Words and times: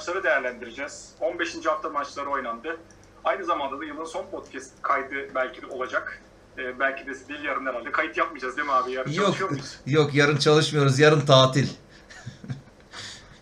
Maçları 0.00 0.24
değerlendireceğiz. 0.24 1.12
15. 1.20 1.66
hafta 1.66 1.88
maçları 1.88 2.30
oynandı. 2.30 2.76
Aynı 3.24 3.44
zamanda 3.44 3.80
da 3.80 3.84
yılın 3.84 4.04
son 4.04 4.26
podcast 4.30 4.82
kaydı 4.82 5.34
belki 5.34 5.62
de 5.62 5.66
olacak. 5.66 6.22
Ee, 6.58 6.78
belki 6.80 7.06
de 7.06 7.28
değil 7.28 7.44
yarın 7.44 7.66
herhalde. 7.66 7.92
Kayıt 7.92 8.16
yapmayacağız 8.16 8.56
değil 8.56 8.68
mi 8.68 8.72
abi? 8.74 8.92
Yarın 8.92 9.10
Yok, 9.10 9.24
çalışıyor 9.26 9.50
muyuz? 9.50 9.80
yok 9.86 10.14
yarın 10.14 10.36
çalışmıyoruz. 10.36 10.98
Yarın 10.98 11.20
tatil. 11.20 11.68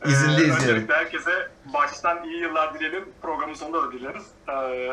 İzinliyiz 0.07 0.51
Ee, 0.51 0.53
öncelikle 0.53 0.95
herkese 0.95 1.48
baştan 1.75 2.25
iyi 2.25 2.41
yıllar 2.41 2.75
dileyelim. 2.75 3.05
Programın 3.23 3.55
sonunda 3.55 3.83
da 3.83 3.93
dileriz. 3.93 4.27
Ee, 4.48 4.93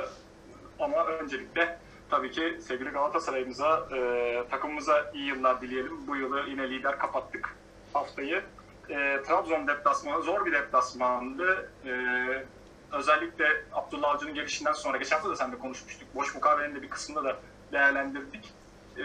ama 0.79 1.05
öncelikle 1.05 1.79
tabii 2.09 2.31
ki 2.31 2.59
sevgili 2.67 2.89
Galatasaray'ımıza, 2.89 3.87
e, 3.95 4.43
takımımıza 4.51 5.11
iyi 5.13 5.25
yıllar 5.27 5.61
dileyelim. 5.61 6.07
Bu 6.07 6.15
yılı 6.15 6.43
yine 6.49 6.69
lider 6.69 6.99
kapattık 6.99 7.55
haftayı. 7.93 8.43
E, 8.89 9.21
Trabzon 9.27 9.67
deplasmanı 9.67 10.23
zor 10.23 10.45
bir 10.45 10.51
deplasmandı. 10.51 11.69
E, 11.85 11.91
özellikle 12.91 13.63
Abdullah 13.73 14.09
Avcı'nın 14.09 14.33
gelişinden 14.33 14.73
sonra, 14.73 14.97
geçen 14.97 15.15
hafta 15.15 15.29
da 15.29 15.35
seninle 15.35 15.59
konuşmuştuk. 15.59 16.07
Boş 16.15 16.35
mukavelenin 16.35 16.75
de 16.75 16.81
bir 16.81 16.89
kısmında 16.89 17.23
da 17.23 17.37
değerlendirdik. 17.71 18.53
E, 18.97 19.01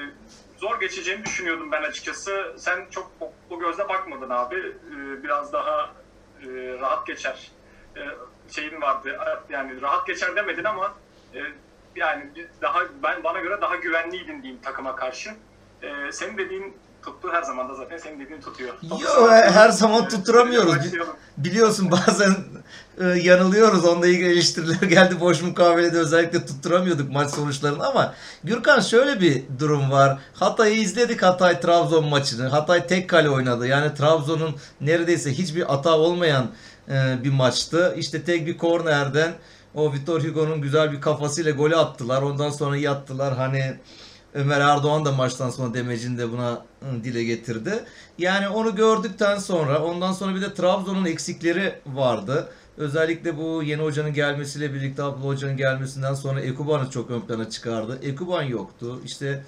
zor 0.58 0.80
geçeceğini 0.80 1.24
düşünüyordum 1.24 1.72
ben 1.72 1.82
açıkçası. 1.82 2.54
Sen 2.58 2.86
çok 2.90 3.10
o 3.50 3.60
gözle 3.60 3.88
bakmadın 3.88 4.30
abi. 4.30 4.56
E, 4.56 5.22
biraz 5.22 5.52
daha 5.52 5.90
e, 6.42 6.46
rahat 6.80 7.06
geçer 7.06 7.50
e, 7.96 8.00
şeyin 8.50 8.80
vardı. 8.80 9.18
Yani 9.50 9.80
rahat 9.80 10.06
geçer 10.06 10.36
demedin 10.36 10.64
ama 10.64 10.94
e, 11.34 11.38
yani 11.96 12.30
daha 12.62 12.80
ben 13.02 13.24
bana 13.24 13.40
göre 13.40 13.60
daha 13.60 13.76
güvenliydin 13.76 14.42
diyeyim 14.42 14.62
takıma 14.62 14.96
karşı. 14.96 15.30
E, 15.82 16.12
senin 16.12 16.38
dediğin 16.38 16.76
tuttu 17.02 17.28
her 17.32 17.42
zaman 17.42 17.68
da 17.68 17.74
zaten 17.74 17.98
senin 17.98 18.20
dediğin 18.20 18.40
tutuyor. 18.40 18.74
Yo, 18.82 19.30
her 19.30 19.68
zaman 19.68 20.08
tutturamıyoruz. 20.08 20.76
Biliyorsun 21.36 21.90
bazen 21.90 22.36
e, 23.00 23.04
yanılıyoruz. 23.06 23.84
Onunla 23.84 24.06
ilgili 24.06 24.32
eleştiriler 24.32 24.82
geldi. 24.88 25.20
Boş 25.20 25.42
mukavelede 25.42 25.98
özellikle 25.98 26.46
tutturamıyorduk 26.46 27.12
maç 27.12 27.30
sonuçlarını 27.30 27.86
ama 27.86 28.14
Gürkan 28.44 28.80
şöyle 28.80 29.20
bir 29.20 29.42
durum 29.58 29.90
var. 29.90 30.18
Hatay'ı 30.34 30.80
izledik 30.80 31.22
Hatay 31.22 31.60
Trabzon 31.60 32.04
maçını. 32.08 32.48
Hatay 32.48 32.86
tek 32.86 33.10
kale 33.10 33.30
oynadı. 33.30 33.66
Yani 33.66 33.94
Trabzon'un 33.94 34.56
neredeyse 34.80 35.32
hiçbir 35.32 35.62
hata 35.62 35.98
olmayan 35.98 36.46
e, 36.88 37.24
bir 37.24 37.30
maçtı. 37.30 37.94
İşte 37.96 38.22
tek 38.22 38.46
bir 38.46 38.58
kornerden 38.58 39.32
o 39.74 39.92
Vitor 39.92 40.24
Hugo'nun 40.24 40.60
güzel 40.60 40.92
bir 40.92 41.00
kafasıyla 41.00 41.50
golü 41.50 41.76
attılar. 41.76 42.22
Ondan 42.22 42.50
sonra 42.50 42.76
yattılar. 42.76 43.36
Hani 43.36 43.74
Ömer 44.34 44.60
Erdoğan 44.60 45.04
da 45.04 45.12
maçtan 45.12 45.50
sonra 45.50 45.74
demecini 45.74 46.18
de 46.18 46.32
buna 46.32 46.64
dile 47.04 47.24
getirdi. 47.24 47.84
Yani 48.18 48.48
onu 48.48 48.76
gördükten 48.76 49.38
sonra 49.38 49.84
ondan 49.84 50.12
sonra 50.12 50.34
bir 50.34 50.40
de 50.40 50.54
Trabzon'un 50.54 51.04
eksikleri 51.04 51.74
vardı. 51.86 52.48
Özellikle 52.76 53.36
bu 53.38 53.62
yeni 53.62 53.82
hocanın 53.82 54.14
gelmesiyle 54.14 54.74
birlikte 54.74 55.02
Abdullah 55.02 55.26
Hoca'nın 55.26 55.56
gelmesinden 55.56 56.14
sonra 56.14 56.40
Ekuban'ı 56.40 56.90
çok 56.90 57.10
ön 57.10 57.20
plana 57.20 57.50
çıkardı. 57.50 57.98
Ekuban 58.02 58.42
yoktu. 58.42 59.00
İşte 59.04 59.44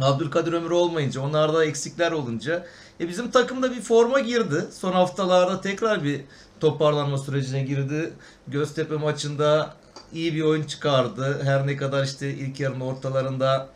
Abdülkadir 0.00 0.52
Ömür 0.52 0.70
olmayınca, 0.70 1.20
onlarda 1.20 1.64
eksikler 1.64 2.12
olunca 2.12 2.66
e 3.00 3.08
bizim 3.08 3.30
takımda 3.30 3.70
bir 3.70 3.80
forma 3.80 4.20
girdi. 4.20 4.64
Son 4.72 4.92
haftalarda 4.92 5.60
tekrar 5.60 6.04
bir 6.04 6.20
toparlanma 6.60 7.18
sürecine 7.18 7.62
girdi. 7.62 8.12
Göztepe 8.48 8.96
maçında 8.96 9.74
iyi 10.12 10.34
bir 10.34 10.42
oyun 10.42 10.62
çıkardı. 10.62 11.40
Her 11.44 11.66
ne 11.66 11.76
kadar 11.76 12.04
işte 12.04 12.30
ilk 12.30 12.60
yarının 12.60 12.80
ortalarında 12.80 13.68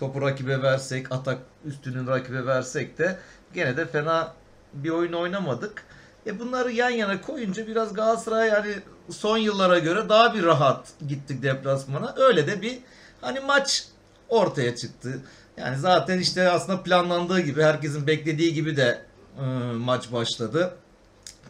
topu 0.00 0.20
rakibe 0.22 0.62
versek, 0.62 1.12
atak 1.12 1.38
üstünün 1.64 2.06
rakibe 2.06 2.46
versek 2.46 2.98
de 2.98 3.18
gene 3.54 3.76
de 3.76 3.86
fena 3.86 4.34
bir 4.74 4.90
oyun 4.90 5.12
oynamadık. 5.12 5.84
E 6.26 6.38
bunları 6.40 6.72
yan 6.72 6.90
yana 6.90 7.20
koyunca 7.20 7.66
biraz 7.66 7.94
Galatasaray 7.94 8.48
yani 8.48 8.74
son 9.10 9.38
yıllara 9.38 9.78
göre 9.78 10.08
daha 10.08 10.34
bir 10.34 10.42
rahat 10.42 10.92
gittik 11.08 11.42
deplasmana. 11.42 12.14
Öyle 12.16 12.46
de 12.46 12.62
bir 12.62 12.78
hani 13.20 13.40
maç 13.40 13.86
ortaya 14.28 14.76
çıktı. 14.76 15.20
Yani 15.56 15.78
zaten 15.78 16.18
işte 16.18 16.50
aslında 16.50 16.82
planlandığı 16.82 17.40
gibi 17.40 17.62
herkesin 17.62 18.06
beklediği 18.06 18.54
gibi 18.54 18.76
de 18.76 19.02
e, 19.38 19.42
maç 19.72 20.12
başladı. 20.12 20.74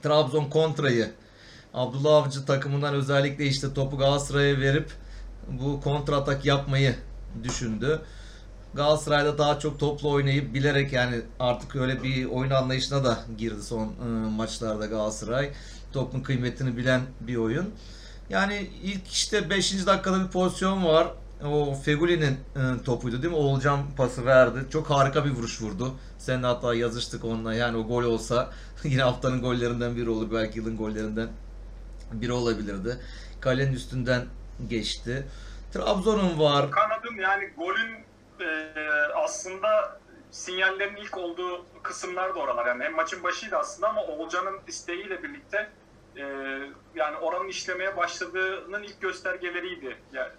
Trabzon 0.03 0.45
kontrayı 0.45 1.11
Abdullah 1.75 2.17
Avcı 2.17 2.45
takımından 2.45 2.95
özellikle 2.95 3.47
işte 3.47 3.75
topu 3.75 3.99
Galatasaray'a 3.99 4.61
verip 4.61 4.93
bu 5.49 5.81
kontra 5.81 6.17
atak 6.17 6.45
yapmayı 6.45 6.95
düşündü. 7.45 8.03
Galatasaray'da 8.75 9.39
daha 9.39 9.59
çok 9.59 9.79
toplu 9.79 10.11
oynayıp 10.11 10.55
bilerek 10.55 10.93
yani 10.93 11.21
artık 11.41 11.77
öyle 11.77 12.03
bir 12.03 12.25
oyun 12.25 12.51
anlayışına 12.51 13.05
da 13.05 13.19
girdi 13.39 13.63
son 13.63 13.87
e, 13.87 14.29
maçlarda 14.37 14.87
Galatasaray. 14.87 15.51
Topun 15.93 16.21
kıymetini 16.21 16.77
bilen 16.77 17.01
bir 17.21 17.37
oyun. 17.37 17.75
Yani 18.31 18.71
ilk 18.83 19.09
işte 19.09 19.51
5. 19.51 19.87
dakikada 19.87 20.25
bir 20.25 20.29
pozisyon 20.29 20.85
var. 20.85 21.09
O 21.45 21.75
Feguli'nin 21.75 22.33
e, 22.33 22.83
topuydu 22.85 23.23
değil 23.23 23.35
mi? 23.35 23.39
Oğulcan 23.39 23.81
pası 23.97 24.27
verdi. 24.27 24.59
Çok 24.71 24.91
harika 24.91 25.25
bir 25.25 25.31
vuruş 25.31 25.63
vurdu. 25.63 25.95
Seninle 26.19 26.47
hatta 26.47 26.75
yazıştık 26.75 27.25
onunla. 27.25 27.55
Yani 27.55 27.77
o 27.77 27.87
gol 27.87 28.03
olsa 28.03 28.51
yine 28.85 29.03
haftanın 29.03 29.41
gollerinden 29.41 29.97
biri 29.97 30.11
olur. 30.11 30.33
Belki 30.33 30.59
yılın 30.59 30.77
gollerinden 30.77 31.29
biri 32.13 32.33
olabilirdi. 32.33 32.97
Kalenin 33.41 33.73
üstünden 33.73 34.25
geçti. 34.69 35.27
Trabzon'un 35.73 36.39
var. 36.39 36.71
Kanadım 36.71 37.21
yani 37.21 37.51
golün 37.57 38.10
e, 38.41 38.73
aslında 39.15 40.01
sinyallerin 40.31 40.97
ilk 40.97 41.19
olduğu 41.19 41.67
kısımlar 41.83 42.35
da 42.35 42.39
oralar. 42.39 42.67
Yani 42.67 42.85
hem 42.85 42.95
maçın 42.95 43.23
başıydı 43.23 43.57
aslında 43.57 43.89
ama 43.89 44.03
Oğulcan'ın 44.03 44.61
isteğiyle 44.67 45.23
birlikte 45.23 45.71
e, 46.17 46.23
yani 46.95 47.17
oranın 47.21 47.49
işlemeye 47.49 47.97
başladığının 47.97 48.83
ilk 48.83 49.01
göstergeleriydi. 49.01 49.97
Yani 50.13 50.33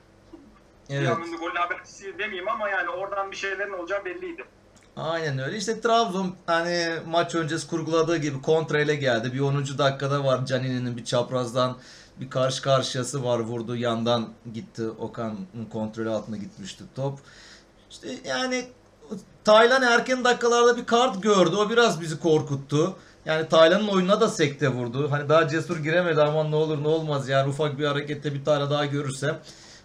Evet. 0.90 1.10
anlamda 1.10 1.36
golün 1.36 1.56
habercisi 1.56 2.20
demeyeyim 2.20 2.50
ama 2.50 2.70
yani 2.70 2.90
oradan 2.90 3.32
bir 3.32 3.36
şeylerin 3.36 3.74
olacağı 3.74 4.06
belliydi. 4.06 4.46
Aynen 4.96 5.40
öyle. 5.40 5.58
İşte 5.58 5.82
Trabzon 5.82 6.36
hani 6.48 6.90
maç 7.08 7.36
öncesi 7.36 7.68
kurguladığı 7.68 8.18
gibi 8.18 8.42
kontra 8.42 8.80
ile 8.80 8.96
geldi. 8.96 9.34
Bir 9.34 9.40
10. 9.40 9.58
dakikada 9.78 10.24
var 10.26 10.46
Canini'nin 10.46 10.98
bir 10.98 11.06
çaprazdan 11.06 11.78
bir 12.20 12.30
karşı 12.30 12.62
karşıyası 12.62 13.24
var 13.24 13.40
vurdu 13.40 13.76
yandan 13.76 14.30
gitti. 14.54 14.90
Okan'ın 14.90 15.66
kontrolü 15.66 16.10
altına 16.10 16.38
gitmişti 16.38 16.84
top. 16.96 17.20
İşte 17.92 18.08
yani 18.26 18.66
Taylan 19.44 19.82
erken 19.82 20.24
dakikalarda 20.24 20.78
bir 20.78 20.86
kart 20.86 21.24
gördü. 21.24 21.56
O 21.56 21.70
biraz 21.70 22.02
bizi 22.02 22.20
korkuttu. 22.20 22.96
Yani 23.26 23.50
Taylan'ın 23.50 23.88
oyununa 23.88 24.22
da 24.22 24.28
sekte 24.28 24.70
vurdu. 24.70 25.12
Hani 25.12 25.30
daha 25.30 25.48
cesur 25.48 25.78
giremedi 25.78 26.22
aman 26.22 26.52
ne 26.52 26.56
olur 26.56 26.84
ne 26.84 26.88
olmaz 26.88 27.30
yani 27.30 27.50
ufak 27.50 27.80
bir 27.80 27.86
harekette 27.86 28.34
bir 28.34 28.46
tane 28.46 28.70
daha 28.70 28.86
görürsem 28.86 29.40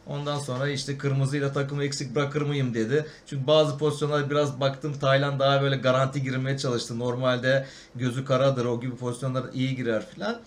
Ondan 0.06 0.38
sonra 0.38 0.68
işte 0.68 0.98
kırmızıyla 0.98 1.52
takımı 1.52 1.84
eksik 1.84 2.14
bırakır 2.14 2.42
mıyım 2.42 2.74
dedi. 2.74 3.06
Çünkü 3.26 3.46
bazı 3.46 3.78
pozisyonlar 3.78 4.30
biraz 4.30 4.60
baktım 4.60 4.98
Tayland 4.98 5.40
daha 5.40 5.62
böyle 5.62 5.76
garanti 5.76 6.22
girmeye 6.22 6.58
çalıştı. 6.58 6.98
Normalde 6.98 7.66
gözü 7.94 8.24
karadır 8.24 8.64
o 8.64 8.80
gibi 8.80 8.96
pozisyonlar 8.96 9.44
iyi 9.52 9.76
girer 9.76 10.06
filan. 10.06 10.40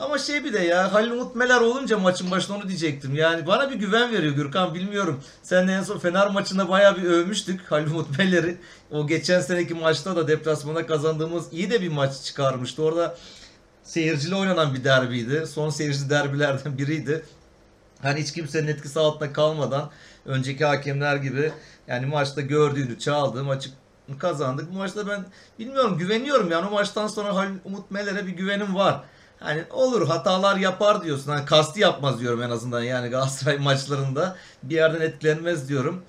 Ama 0.00 0.18
şey 0.18 0.44
bir 0.44 0.52
de 0.52 0.58
ya 0.58 0.92
Halil 0.92 1.10
Umut 1.10 1.36
Meler 1.36 1.60
olunca 1.60 1.98
maçın 1.98 2.30
başında 2.30 2.56
onu 2.56 2.68
diyecektim. 2.68 3.14
Yani 3.14 3.46
bana 3.46 3.70
bir 3.70 3.74
güven 3.74 4.12
veriyor 4.12 4.34
Gürkan 4.34 4.74
bilmiyorum. 4.74 5.22
Sen 5.42 5.68
en 5.68 5.82
son 5.82 5.98
Fener 5.98 6.30
maçında 6.30 6.68
bayağı 6.68 6.96
bir 6.96 7.02
övmüştük 7.02 7.72
Halil 7.72 7.86
Umut 7.86 8.18
Meler'i. 8.18 8.56
O 8.90 9.06
geçen 9.06 9.40
seneki 9.40 9.74
maçta 9.74 10.16
da 10.16 10.28
deplasmanda 10.28 10.86
kazandığımız 10.86 11.52
iyi 11.52 11.70
de 11.70 11.82
bir 11.82 11.88
maç 11.88 12.22
çıkarmıştı. 12.22 12.82
Orada 12.82 13.16
seyircili 13.82 14.34
oynanan 14.34 14.74
bir 14.74 14.84
derbiydi. 14.84 15.46
Son 15.46 15.70
seyirci 15.70 16.10
derbilerden 16.10 16.78
biriydi. 16.78 17.24
Hani 18.02 18.20
hiç 18.20 18.32
kimsenin 18.32 18.68
etkisi 18.68 19.00
altında 19.00 19.32
kalmadan 19.32 19.90
önceki 20.26 20.64
hakemler 20.64 21.16
gibi 21.16 21.52
yani 21.88 22.06
maçta 22.06 22.40
gördüğünü 22.40 22.98
çaldı 22.98 23.44
maçı 23.44 23.70
kazandık. 24.18 24.72
Bu 24.72 24.76
maçta 24.76 25.08
ben 25.08 25.24
bilmiyorum 25.58 25.98
güveniyorum 25.98 26.50
yani 26.50 26.66
o 26.66 26.70
maçtan 26.70 27.06
sonra 27.06 27.34
Halil 27.34 27.54
Umut 27.64 27.90
Meler'e 27.90 28.26
bir 28.26 28.32
güvenim 28.32 28.74
var. 28.74 29.04
Hani 29.40 29.64
olur 29.70 30.08
hatalar 30.08 30.56
yapar 30.56 31.04
diyorsun. 31.04 31.30
Hani 31.32 31.44
kasti 31.44 31.80
yapmaz 31.80 32.20
diyorum 32.20 32.42
en 32.42 32.50
azından 32.50 32.82
yani 32.82 33.08
Galatasaray 33.08 33.58
maçlarında 33.58 34.36
bir 34.62 34.74
yerden 34.74 35.00
etkilenmez 35.00 35.68
diyorum. 35.68 36.02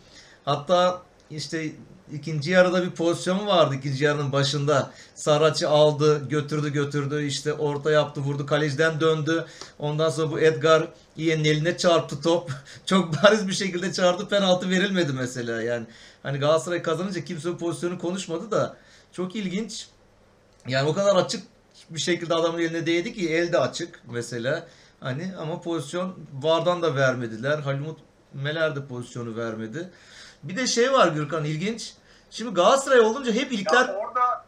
Hatta 0.45 1.01
işte 1.29 1.71
ikinci 2.13 2.51
yarıda 2.51 2.83
bir 2.83 2.91
pozisyon 2.91 3.47
vardı 3.47 3.75
ikinci 3.75 4.03
yarının 4.03 4.31
başında. 4.31 4.91
Saraç'ı 5.15 5.69
aldı, 5.69 6.29
götürdü 6.29 6.73
götürdü. 6.73 7.25
işte 7.25 7.53
orta 7.53 7.91
yaptı, 7.91 8.21
vurdu. 8.21 8.45
Kaleciden 8.45 8.99
döndü. 8.99 9.45
Ondan 9.79 10.09
sonra 10.09 10.31
bu 10.31 10.39
Edgar 10.39 10.87
Ian'ın 11.17 11.43
eline 11.43 11.77
çarptı 11.77 12.21
top. 12.21 12.51
Çok 12.85 13.23
bariz 13.23 13.47
bir 13.47 13.53
şekilde 13.53 13.93
çarptı. 13.93 14.27
Penaltı 14.27 14.69
verilmedi 14.69 15.13
mesela. 15.13 15.61
Yani 15.61 15.85
hani 16.23 16.37
Galatasaray 16.37 16.81
kazanınca 16.81 17.25
kimse 17.25 17.49
bu 17.49 17.57
pozisyonu 17.57 17.99
konuşmadı 17.99 18.51
da 18.51 18.77
çok 19.11 19.35
ilginç. 19.35 19.87
Yani 20.67 20.89
o 20.89 20.93
kadar 20.93 21.15
açık 21.15 21.43
bir 21.93 21.99
şekilde 21.99 22.33
adamın 22.33 22.59
eline 22.59 22.85
değdi 22.85 23.13
ki 23.13 23.33
elde 23.33 23.59
açık 23.59 23.99
mesela. 24.11 24.67
Hani 24.99 25.33
ama 25.39 25.61
pozisyon 25.61 26.15
Vardan 26.33 26.81
da 26.81 26.95
vermediler. 26.95 27.59
Halimut 27.59 27.99
Meler 28.33 28.75
de 28.75 28.87
pozisyonu 28.87 29.37
vermedi. 29.37 29.89
Bir 30.43 30.55
de 30.57 30.67
şey 30.67 30.93
var 30.93 31.07
Gürkan 31.07 31.45
ilginç. 31.45 31.93
Şimdi 32.29 32.53
Galatasaray 32.53 32.99
olunca 32.99 33.31
hep 33.31 33.51
ilkler 33.51 33.87
Ya 33.87 33.95
orada 33.95 34.45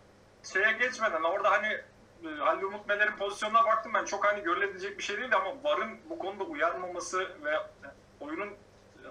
şeye 0.54 0.72
geçmeden 0.72 1.24
orada 1.24 1.52
hani 1.52 1.68
e, 1.68 2.40
Halil 2.40 2.64
Umut 2.64 2.88
Meler'in 2.88 3.18
pozisyonuna 3.18 3.66
baktım 3.66 3.92
ben 3.96 4.06
çok 4.06 4.26
hani 4.26 4.44
görülebilecek 4.44 4.98
bir 4.98 5.04
şey 5.04 5.18
değildi 5.18 5.36
ama 5.36 5.64
VAR'ın 5.64 5.98
bu 6.10 6.20
konuda 6.20 6.44
uyarmaması 6.44 7.20
ve 7.20 7.54
oyunun 8.20 8.50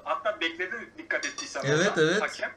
hatta 0.04 0.40
bekledi 0.40 0.74
dikkat 0.98 1.26
ettiysen 1.26 1.62
Evet, 1.64 1.88
orada 1.88 2.02
evet. 2.02 2.22
hakem. 2.22 2.52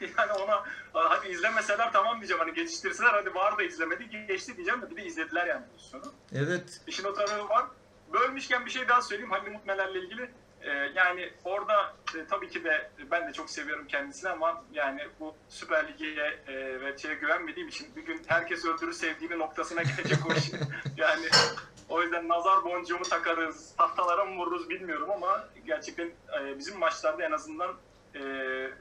yani 0.18 0.32
ona 0.32 0.64
hadi 0.92 1.28
izlemeseler 1.28 1.92
tamam 1.92 2.18
diyeceğim 2.20 2.40
hani 2.40 2.54
geçiştirseler 2.54 3.10
hadi 3.10 3.34
VAR 3.34 3.58
da 3.58 3.62
izlemedi 3.62 4.26
geçti 4.26 4.56
diyeceğim 4.56 4.82
de 4.82 4.90
bir 4.90 4.96
de 4.96 5.04
izlediler 5.04 5.46
yani 5.46 5.66
pozisyonu. 5.72 6.12
evet 6.32 6.80
İşin 6.86 7.04
o 7.04 7.14
tarafı 7.14 7.48
var. 7.48 7.66
Bölmüşken 8.12 8.66
bir 8.66 8.70
şey 8.70 8.88
daha 8.88 9.02
söyleyeyim 9.02 9.30
Halil 9.30 9.46
Umut 9.46 9.66
Meler'le 9.66 9.94
ilgili. 9.94 10.30
Ee, 10.62 10.70
yani 10.94 11.32
orada 11.44 11.94
e, 12.16 12.26
tabii 12.30 12.48
ki 12.48 12.64
de 12.64 12.90
ben 13.10 13.28
de 13.28 13.32
çok 13.32 13.50
seviyorum 13.50 13.86
kendisini 13.86 14.30
ama 14.30 14.64
yani 14.72 15.00
bu 15.20 15.34
Süper 15.48 15.88
Lig'e 15.88 16.52
e, 16.52 16.80
ve 16.80 16.98
şeye 16.98 17.14
güvenmediğim 17.14 17.68
için 17.68 17.96
bir 17.96 18.02
gün 18.02 18.22
herkes 18.26 18.64
öldürür 18.64 18.92
sevdiğini 18.92 19.38
noktasına 19.38 19.82
gelecek 19.82 20.18
o 20.30 20.34
iş. 20.34 20.50
yani 20.96 21.26
o 21.88 22.02
yüzden 22.02 22.28
nazar 22.28 22.64
boncuğumu 22.64 23.02
takarız, 23.04 23.74
tahtalara 23.76 24.24
mı 24.24 24.36
vururuz 24.36 24.70
bilmiyorum 24.70 25.10
ama 25.10 25.48
gerçekten 25.66 26.06
e, 26.40 26.58
bizim 26.58 26.78
maçlarda 26.78 27.24
en 27.24 27.32
azından 27.32 27.74
e, 28.14 28.22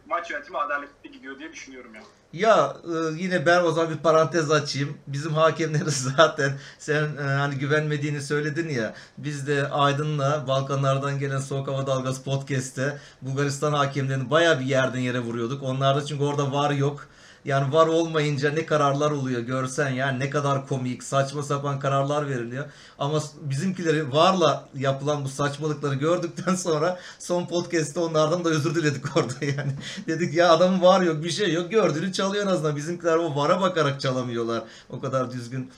maç 0.08 0.32
yönetimi 0.32 0.58
adaletli 0.58 1.12
gidiyor 1.12 1.40
diye 1.40 1.52
düşünüyorum 1.52 1.96
yani. 1.96 2.06
Ya 2.34 2.78
e, 2.84 3.22
yine 3.24 3.46
ben 3.46 3.64
o 3.64 3.72
zaman 3.72 3.92
bir 3.92 3.98
parantez 3.98 4.52
açayım. 4.52 4.98
Bizim 5.08 5.34
hakemleri 5.34 5.90
zaten 6.18 6.52
sen 6.80 7.18
e, 7.18 7.22
hani 7.22 7.56
güvenmediğini 7.56 8.22
söyledin 8.22 8.70
ya. 8.70 8.94
Biz 9.18 9.48
de 9.48 9.70
Aydın'la 9.70 10.48
Balkanlardan 10.48 11.20
gelen 11.20 11.40
Soğuk 11.40 11.68
Hava 11.68 11.88
Dalgası 11.88 12.24
podcast'te 12.24 12.98
Bulgaristan 13.22 13.74
hakemlerini 13.74 14.30
baya 14.30 14.60
bir 14.60 14.66
yerden 14.66 15.00
yere 15.00 15.20
vuruyorduk. 15.20 15.64
Onlarda 15.64 16.06
çünkü 16.06 16.24
orada 16.24 16.52
var 16.52 16.72
yok. 16.72 17.08
Yani 17.46 17.74
var 17.74 17.88
olmayınca 17.88 18.52
ne 18.52 18.66
kararlar 18.66 19.12
oluyor 19.12 19.42
görsen 19.42 19.90
yani 19.90 20.20
ne 20.20 20.30
kadar 20.30 20.68
komik 20.68 21.04
saçma 21.04 21.44
sapan 21.44 21.80
kararlar 21.80 22.30
veriliyor. 22.30 22.66
Ama 23.00 23.22
bizimkileri 23.42 24.14
varla 24.14 24.70
yapılan 24.76 25.24
bu 25.24 25.30
saçmalıkları 25.30 25.96
gördükten 25.96 26.56
sonra 26.68 27.00
son 27.20 27.46
podcast'te 27.46 28.00
onlardan 28.00 28.46
da 28.46 28.50
özür 28.50 28.76
diledik 28.76 29.18
orada 29.18 29.46
yani. 29.46 29.72
Dedik 30.08 30.34
ya 30.34 30.52
adamın 30.52 30.82
var 30.82 31.02
yok 31.02 31.24
bir 31.24 31.32
şey 31.32 31.54
yok 31.54 31.72
gördüğünü 31.72 32.14
çalıyor 32.14 32.44
en 32.44 32.52
azından. 32.52 32.76
Bizimkiler 32.76 33.16
o 33.16 33.36
vara 33.36 33.62
bakarak 33.62 34.02
çalamıyorlar. 34.02 34.64
O 34.90 35.00
kadar 35.00 35.32
düzgün 35.32 35.72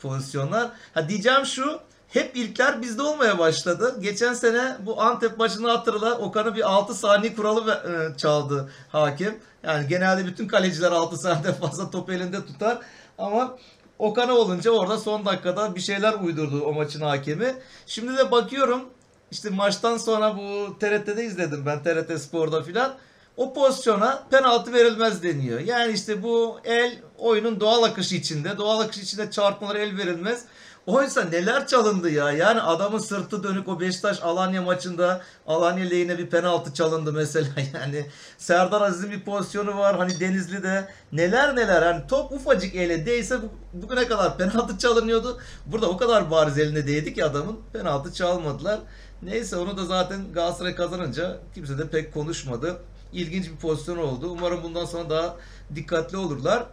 pozisyonlar. 0.00 0.70
Ha 0.94 1.08
diyeceğim 1.08 1.46
şu 1.46 1.80
hep 2.08 2.36
ilkler 2.36 2.82
bizde 2.82 3.02
olmaya 3.02 3.38
başladı. 3.38 3.96
Geçen 4.00 4.34
sene 4.34 4.76
bu 4.86 5.02
Antep 5.02 5.38
maçını 5.38 5.70
hatırla. 5.70 6.18
Okan'ı 6.18 6.56
bir 6.56 6.70
6 6.70 6.94
saniye 6.94 7.34
kuralı 7.34 7.72
e, 7.72 8.18
çaldı 8.18 8.70
hakem. 8.92 9.36
Yani 9.62 9.88
genelde 9.88 10.26
bütün 10.26 10.48
kaleciler 10.48 10.92
6 10.92 11.16
saniyeden 11.16 11.54
fazla 11.60 11.90
topu 11.90 12.12
elinde 12.12 12.46
tutar. 12.46 12.78
Ama 13.18 13.58
Okan'a 13.98 14.34
olunca 14.34 14.70
orada 14.70 14.98
son 14.98 15.26
dakikada 15.26 15.74
bir 15.74 15.80
şeyler 15.80 16.12
uydurdu 16.12 16.62
o 16.64 16.72
maçın 16.72 17.00
hakemi. 17.00 17.54
Şimdi 17.86 18.16
de 18.16 18.30
bakıyorum 18.30 18.84
işte 19.30 19.50
maçtan 19.50 19.96
sonra 19.96 20.36
bu 20.36 20.78
TRT'de 20.78 21.24
izledim 21.24 21.66
ben 21.66 21.82
TRT 21.82 22.20
Spor'da 22.20 22.62
filan. 22.62 22.94
O 23.36 23.54
pozisyona 23.54 24.22
penaltı 24.30 24.72
verilmez 24.72 25.22
deniyor. 25.22 25.60
Yani 25.60 25.92
işte 25.92 26.22
bu 26.22 26.60
el 26.64 26.98
oyunun 27.18 27.60
doğal 27.60 27.82
akışı 27.82 28.14
içinde. 28.14 28.58
Doğal 28.58 28.80
akış 28.80 28.98
içinde 28.98 29.30
çarpmalara 29.30 29.78
el 29.78 29.96
verilmez. 29.96 30.44
Oysa 30.86 31.24
neler 31.24 31.66
çalındı 31.66 32.10
ya. 32.10 32.32
Yani 32.32 32.60
adamın 32.60 32.98
sırtı 32.98 33.42
dönük 33.42 33.68
o 33.68 33.80
Beşiktaş 33.80 34.22
Alanya 34.22 34.62
maçında 34.62 35.20
Alanya 35.46 35.84
lehine 35.84 36.18
bir 36.18 36.26
penaltı 36.30 36.74
çalındı 36.74 37.12
mesela. 37.12 37.48
Yani 37.74 38.06
Serdar 38.38 38.80
Aziz'in 38.80 39.10
bir 39.10 39.24
pozisyonu 39.24 39.78
var. 39.78 39.96
Hani 39.96 40.20
Denizli'de 40.20 40.88
neler 41.12 41.56
neler. 41.56 41.82
Hani 41.82 42.06
top 42.06 42.32
ufacık 42.32 42.74
ele 42.74 43.06
değse 43.06 43.38
bu- 43.42 43.82
bugüne 43.82 44.08
kadar 44.08 44.38
penaltı 44.38 44.78
çalınıyordu. 44.78 45.38
Burada 45.66 45.86
o 45.88 45.96
kadar 45.96 46.30
bariz 46.30 46.58
eline 46.58 46.86
değdi 46.86 47.14
ki 47.14 47.24
adamın 47.24 47.56
penaltı 47.72 48.12
çalmadılar. 48.12 48.80
Neyse 49.22 49.56
onu 49.56 49.76
da 49.76 49.84
zaten 49.84 50.32
Galatasaray 50.32 50.74
kazanınca 50.74 51.36
kimse 51.54 51.78
de 51.78 51.88
pek 51.88 52.14
konuşmadı. 52.14 52.76
İlginç 53.12 53.50
bir 53.50 53.56
pozisyon 53.56 53.96
oldu. 53.98 54.28
Umarım 54.30 54.62
bundan 54.62 54.84
sonra 54.84 55.10
daha 55.10 55.36
dikkatli 55.74 56.16
olurlar. 56.16 56.66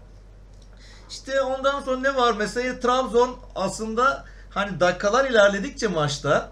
İşte 1.09 1.41
ondan 1.41 1.81
sonra 1.81 1.99
ne 1.99 2.15
var? 2.15 2.35
Mesela 2.37 2.79
Trabzon 2.79 3.37
aslında 3.55 4.25
hani 4.49 4.79
dakikalar 4.79 5.29
ilerledikçe 5.29 5.87
maçta 5.87 6.51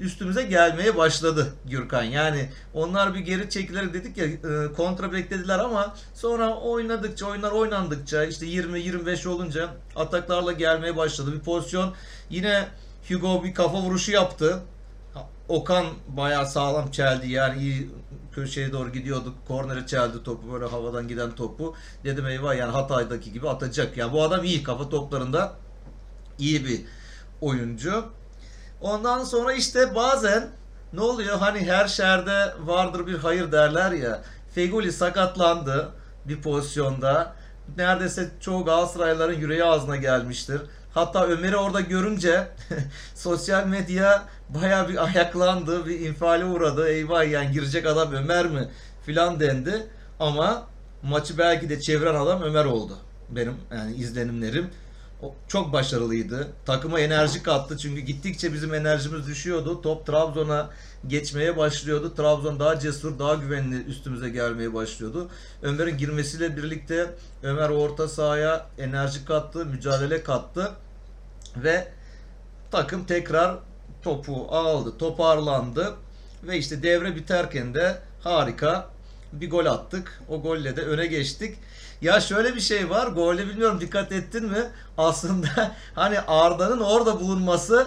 üstümüze 0.00 0.42
gelmeye 0.42 0.96
başladı 0.96 1.54
Gürkan. 1.64 2.02
Yani 2.02 2.50
onlar 2.74 3.14
bir 3.14 3.20
geri 3.20 3.50
çekilerek 3.50 3.94
dedik 3.94 4.16
ya 4.16 4.26
e, 4.26 4.72
kontra 4.76 5.12
beklediler 5.12 5.58
ama 5.58 5.94
sonra 6.14 6.54
oynadıkça 6.54 7.26
oyunlar 7.26 7.52
oynandıkça 7.52 8.24
işte 8.24 8.46
20-25 8.46 9.28
olunca 9.28 9.68
ataklarla 9.96 10.52
gelmeye 10.52 10.96
başladı. 10.96 11.32
Bir 11.32 11.40
pozisyon 11.40 11.94
yine 12.30 12.68
Hugo 13.08 13.44
bir 13.44 13.54
kafa 13.54 13.78
vuruşu 13.78 14.12
yaptı. 14.12 14.60
Okan 15.48 15.86
bayağı 16.08 16.46
sağlam 16.46 16.90
çeldi 16.90 17.30
yani 17.30 17.60
iyi 17.60 17.90
köşeye 18.40 18.72
doğru 18.72 18.92
gidiyorduk. 18.92 19.34
Kornere 19.48 19.86
çeldi 19.86 20.22
topu 20.22 20.52
böyle 20.52 20.64
havadan 20.64 21.08
giden 21.08 21.30
topu. 21.30 21.74
Dedim 22.04 22.26
eyvah 22.26 22.56
yani 22.56 22.72
Hatay'daki 22.72 23.32
gibi 23.32 23.48
atacak. 23.48 23.96
Yani 23.96 24.12
bu 24.12 24.22
adam 24.22 24.44
iyi 24.44 24.62
kafa 24.62 24.88
toplarında 24.88 25.52
iyi 26.38 26.64
bir 26.64 26.80
oyuncu. 27.40 28.04
Ondan 28.80 29.24
sonra 29.24 29.52
işte 29.52 29.94
bazen 29.94 30.48
ne 30.92 31.00
oluyor 31.00 31.38
hani 31.38 31.66
her 31.66 31.88
şerde 31.88 32.54
vardır 32.64 33.06
bir 33.06 33.18
hayır 33.18 33.52
derler 33.52 33.92
ya. 33.92 34.22
Feguli 34.54 34.92
sakatlandı 34.92 35.88
bir 36.24 36.42
pozisyonda. 36.42 37.34
Neredeyse 37.76 38.30
çoğu 38.40 38.64
Galatasaraylıların 38.64 39.34
yüreği 39.34 39.64
ağzına 39.64 39.96
gelmiştir. 39.96 40.60
Hatta 40.98 41.26
Ömer'i 41.26 41.56
orada 41.56 41.80
görünce 41.80 42.48
sosyal 43.14 43.66
medya 43.66 44.28
baya 44.48 44.88
bir 44.88 45.04
ayaklandı, 45.04 45.86
bir 45.86 46.00
infiale 46.00 46.44
uğradı. 46.44 46.88
Eyvah 46.88 47.30
yani 47.30 47.52
girecek 47.52 47.86
adam 47.86 48.12
Ömer 48.12 48.46
mi 48.46 48.68
filan 49.06 49.40
dendi. 49.40 49.86
Ama 50.20 50.66
maçı 51.02 51.38
belki 51.38 51.68
de 51.68 51.80
çeviren 51.80 52.14
adam 52.14 52.42
Ömer 52.42 52.64
oldu. 52.64 52.98
Benim 53.30 53.54
yani 53.72 53.96
izlenimlerim. 53.96 54.70
Çok 55.48 55.72
başarılıydı. 55.72 56.48
Takıma 56.66 57.00
enerji 57.00 57.42
kattı 57.42 57.78
çünkü 57.78 58.00
gittikçe 58.00 58.52
bizim 58.52 58.74
enerjimiz 58.74 59.26
düşüyordu. 59.26 59.82
Top 59.82 60.06
Trabzon'a 60.06 60.70
geçmeye 61.06 61.56
başlıyordu. 61.56 62.14
Trabzon 62.14 62.60
daha 62.60 62.78
cesur, 62.78 63.18
daha 63.18 63.34
güvenli 63.34 63.84
üstümüze 63.84 64.28
gelmeye 64.28 64.74
başlıyordu. 64.74 65.28
Ömer'in 65.62 65.98
girmesiyle 65.98 66.56
birlikte 66.56 67.14
Ömer 67.42 67.68
orta 67.68 68.08
sahaya 68.08 68.66
enerji 68.78 69.24
kattı, 69.24 69.66
mücadele 69.66 70.22
kattı 70.22 70.72
ve 71.56 71.88
takım 72.70 73.04
tekrar 73.04 73.56
topu 74.02 74.46
aldı, 74.50 74.98
toparlandı 74.98 75.94
ve 76.42 76.58
işte 76.58 76.82
devre 76.82 77.16
biterken 77.16 77.74
de 77.74 77.98
harika 78.20 78.88
bir 79.32 79.50
gol 79.50 79.66
attık. 79.66 80.22
O 80.28 80.42
golle 80.42 80.76
de 80.76 80.82
öne 80.82 81.06
geçtik. 81.06 81.58
Ya 82.00 82.20
şöyle 82.20 82.54
bir 82.54 82.60
şey 82.60 82.90
var. 82.90 83.06
Golde 83.06 83.48
bilmiyorum 83.48 83.80
dikkat 83.80 84.12
ettin 84.12 84.44
mi? 84.44 84.70
Aslında 84.98 85.48
hani 85.94 86.20
Arda'nın 86.20 86.80
orada 86.80 87.20
bulunması 87.20 87.86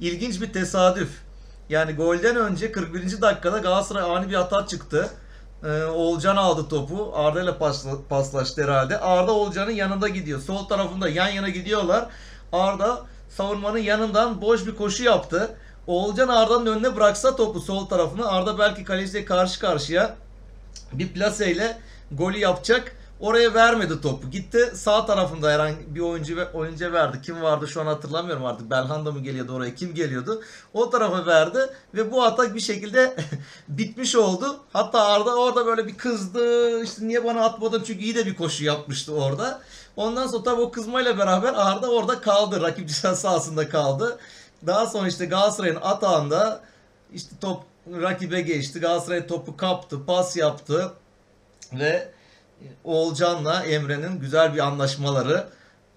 ilginç 0.00 0.40
bir 0.40 0.52
tesadüf. 0.52 1.10
Yani 1.68 1.92
golden 1.92 2.36
önce 2.36 2.72
41. 2.72 3.20
dakikada 3.20 3.58
Galatasaray 3.58 4.16
ani 4.16 4.30
bir 4.30 4.34
hata 4.34 4.66
çıktı. 4.66 5.10
Ee, 5.64 5.82
Oğulcan 5.84 6.36
aldı 6.36 6.68
topu. 6.68 7.12
Arda 7.14 7.42
ile 7.42 7.50
pasla- 7.50 8.08
paslaştı 8.08 8.62
herhalde. 8.64 8.98
Arda 8.98 9.32
Oğulcan'ın 9.32 9.70
yanında 9.70 10.08
gidiyor. 10.08 10.40
Sol 10.40 10.64
tarafında 10.68 11.08
yan 11.08 11.28
yana 11.28 11.48
gidiyorlar. 11.48 12.06
Arda 12.52 13.02
savunmanın 13.28 13.78
yanından 13.78 14.40
boş 14.40 14.66
bir 14.66 14.76
koşu 14.76 15.04
yaptı. 15.04 15.56
Oğulcan 15.86 16.28
Arda'nın 16.28 16.66
önüne 16.66 16.96
bıraksa 16.96 17.36
topu 17.36 17.60
sol 17.60 17.86
tarafına 17.86 18.26
Arda 18.26 18.58
belki 18.58 18.84
kaleciyle 18.84 19.24
karşı 19.24 19.60
karşıya 19.60 20.16
bir 20.92 21.08
plaseyle 21.08 21.78
golü 22.12 22.38
yapacak. 22.38 22.92
Oraya 23.20 23.54
vermedi 23.54 24.00
topu. 24.00 24.30
Gitti 24.30 24.70
sağ 24.74 25.06
tarafında 25.06 25.50
herhangi 25.50 25.94
bir 25.94 26.00
oyuncu 26.00 26.36
ve 26.36 26.50
oyuncuya 26.52 26.92
verdi. 26.92 27.20
Kim 27.22 27.42
vardı 27.42 27.68
şu 27.68 27.80
an 27.80 27.86
hatırlamıyorum 27.86 28.44
artık. 28.44 28.70
Belhanda 28.70 29.12
mı 29.12 29.20
geliyordu 29.20 29.52
oraya? 29.52 29.74
Kim 29.74 29.94
geliyordu? 29.94 30.42
O 30.74 30.90
tarafa 30.90 31.26
verdi 31.26 31.58
ve 31.94 32.12
bu 32.12 32.22
atak 32.24 32.54
bir 32.54 32.60
şekilde 32.60 33.16
bitmiş 33.68 34.16
oldu. 34.16 34.60
Hatta 34.72 35.04
Arda 35.04 35.36
orada 35.36 35.66
böyle 35.66 35.86
bir 35.86 35.96
kızdı. 35.96 36.82
İşte 36.84 37.08
niye 37.08 37.24
bana 37.24 37.44
atmadın? 37.44 37.82
Çünkü 37.86 38.04
iyi 38.04 38.14
de 38.14 38.26
bir 38.26 38.36
koşu 38.36 38.64
yapmıştı 38.64 39.14
orada. 39.14 39.60
Ondan 39.98 40.26
sonra 40.26 40.42
tabii 40.42 40.60
o 40.60 40.70
kızmayla 40.70 41.18
beraber 41.18 41.54
Arda 41.56 41.90
orada 41.90 42.20
kaldı. 42.20 42.62
Rakip 42.62 42.88
ceza 42.88 43.16
sahasında 43.16 43.68
kaldı. 43.68 44.18
Daha 44.66 44.86
sonra 44.86 45.08
işte 45.08 45.26
Galatasaray'ın 45.26 45.78
atağında 45.82 46.60
işte 47.14 47.36
top 47.40 47.62
rakibe 47.92 48.40
geçti. 48.40 48.80
Galatasaray 48.80 49.26
topu 49.26 49.56
kaptı, 49.56 50.06
pas 50.06 50.36
yaptı 50.36 50.92
ve 51.72 52.10
Oğulcan'la 52.84 53.64
Emre'nin 53.64 54.20
güzel 54.20 54.54
bir 54.54 54.58
anlaşmaları 54.58 55.48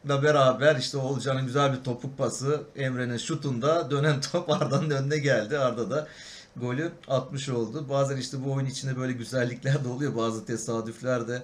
da 0.08 0.24
beraber 0.24 0.76
işte 0.76 0.98
Oğulcan'ın 0.98 1.46
güzel 1.46 1.74
bir 1.74 1.84
topuk 1.84 2.18
pası 2.18 2.64
Emre'nin 2.76 3.18
şutunda 3.18 3.92
dönen 3.92 4.22
top 4.32 4.50
Arda'nın 4.50 4.90
önüne 4.90 5.18
geldi. 5.18 5.58
Arda 5.58 5.90
da 5.90 6.08
golü 6.56 6.92
atmış 7.08 7.50
oldu. 7.50 7.86
Bazen 7.90 8.18
işte 8.18 8.46
bu 8.46 8.52
oyun 8.52 8.66
içinde 8.66 8.98
böyle 8.98 9.14
güzellikler 9.14 9.84
de 9.84 9.88
oluyor. 9.88 10.16
Bazı 10.16 10.46
tesadüfler 10.46 11.28
de 11.28 11.44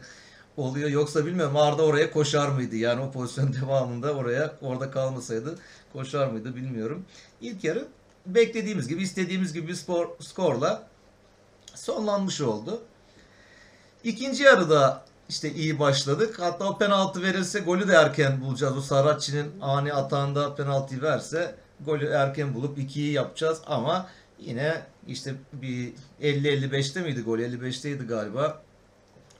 oluyor. 0.57 0.89
Yoksa 0.89 1.25
bilmiyorum 1.25 1.57
Arda 1.57 1.85
oraya 1.85 2.11
koşar 2.11 2.49
mıydı? 2.49 2.75
Yani 2.75 3.01
o 3.01 3.11
pozisyon 3.11 3.53
devamında 3.61 4.13
oraya 4.13 4.55
orada 4.61 4.91
kalmasaydı 4.91 5.59
koşar 5.93 6.27
mıydı 6.27 6.55
bilmiyorum. 6.55 7.05
İlk 7.41 7.63
yarı 7.63 7.87
beklediğimiz 8.25 8.87
gibi 8.87 9.03
istediğimiz 9.03 9.53
gibi 9.53 9.67
bir 9.67 9.75
spor, 9.75 10.07
skorla 10.19 10.87
sonlanmış 11.75 12.41
oldu. 12.41 12.81
İkinci 14.03 14.43
yarıda 14.43 15.05
işte 15.29 15.53
iyi 15.53 15.79
başladık. 15.79 16.39
Hatta 16.39 16.69
o 16.69 16.77
penaltı 16.77 17.21
verilse 17.21 17.59
golü 17.59 17.87
de 17.87 17.93
erken 17.93 18.41
bulacağız. 18.41 18.77
O 18.77 18.81
Saratçı'nın 18.81 19.51
ani 19.61 19.93
atağında 19.93 20.55
penaltı 20.55 21.01
verse 21.01 21.55
golü 21.85 22.05
erken 22.05 22.53
bulup 22.53 22.77
2'yi 22.77 23.11
yapacağız 23.11 23.61
ama 23.65 24.09
yine 24.39 24.81
işte 25.07 25.33
bir 25.53 25.93
50-55'te 26.21 27.01
miydi 27.01 27.21
gol? 27.21 27.39
55'teydi 27.39 28.07
galiba. 28.07 28.61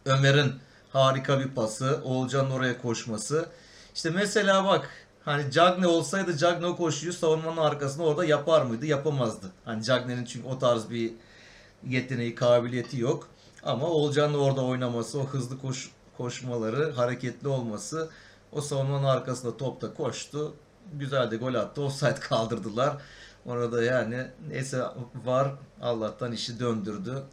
Ömer'in 0.06 0.52
harika 0.94 1.40
bir 1.40 1.48
pası. 1.48 2.02
Oğulcan'ın 2.04 2.52
oraya 2.52 2.82
koşması. 2.82 3.50
İşte 3.96 4.10
mesela 4.10 4.66
bak 4.66 4.90
hani 5.26 5.52
Cagne 5.52 5.88
olsaydı 5.88 6.38
Cagne 6.38 6.76
koşuyu 6.76 7.14
savunmanın 7.14 7.58
arkasında 7.58 8.04
orada 8.04 8.26
yapar 8.26 8.62
mıydı? 8.62 8.86
Yapamazdı. 8.86 9.52
Hani 9.66 9.84
Cagne'nin 9.84 10.26
çünkü 10.26 10.48
o 10.48 10.60
tarz 10.60 10.90
bir 10.90 11.14
yeteneği, 11.88 12.36
kabiliyeti 12.36 13.00
yok. 13.00 13.28
Ama 13.64 13.88
Oğulcan'la 13.88 14.38
orada 14.38 14.66
oynaması, 14.66 15.20
o 15.20 15.26
hızlı 15.26 15.62
koş, 15.62 15.92
koşmaları, 16.18 16.92
hareketli 16.92 17.48
olması, 17.48 18.10
o 18.52 18.62
savunmanın 18.62 19.04
arkasında 19.04 19.58
topta 19.58 19.94
koştu. 19.94 20.54
Güzel 20.94 21.32
de 21.32 21.38
gol 21.38 21.54
attı. 21.54 21.82
Offside 21.82 22.16
kaldırdılar. 22.16 22.98
Orada 23.46 23.84
yani 23.84 24.28
neyse 24.50 24.84
var 25.26 25.52
Allah'tan 25.82 26.32
işi 26.32 26.60
döndürdü. 26.60 27.24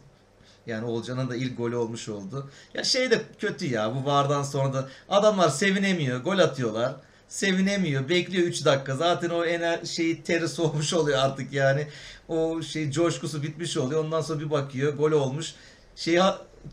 Yani 0.67 0.85
Olcan'ın 0.85 1.29
da 1.29 1.35
ilk 1.35 1.57
golü 1.57 1.75
olmuş 1.75 2.09
oldu. 2.09 2.49
Ya 2.73 2.83
şey 2.83 3.11
de 3.11 3.21
kötü 3.39 3.65
ya 3.65 3.95
bu 3.95 4.05
vardan 4.05 4.43
sonra 4.43 4.73
da 4.73 4.89
adamlar 5.09 5.49
sevinemiyor. 5.49 6.21
Gol 6.21 6.39
atıyorlar. 6.39 6.95
Sevinemiyor. 7.27 8.09
Bekliyor 8.09 8.47
3 8.47 8.65
dakika. 8.65 8.95
Zaten 8.95 9.29
o 9.29 9.45
ener 9.45 9.85
şeyi 9.85 10.23
teri 10.23 10.47
soğumuş 10.47 10.93
oluyor 10.93 11.19
artık 11.19 11.53
yani. 11.53 11.87
O 12.27 12.61
şey 12.61 12.91
coşkusu 12.91 13.43
bitmiş 13.43 13.77
oluyor. 13.77 14.03
Ondan 14.03 14.21
sonra 14.21 14.39
bir 14.39 14.51
bakıyor 14.51 14.97
gol 14.97 15.11
olmuş. 15.11 15.55
Şey 15.95 16.19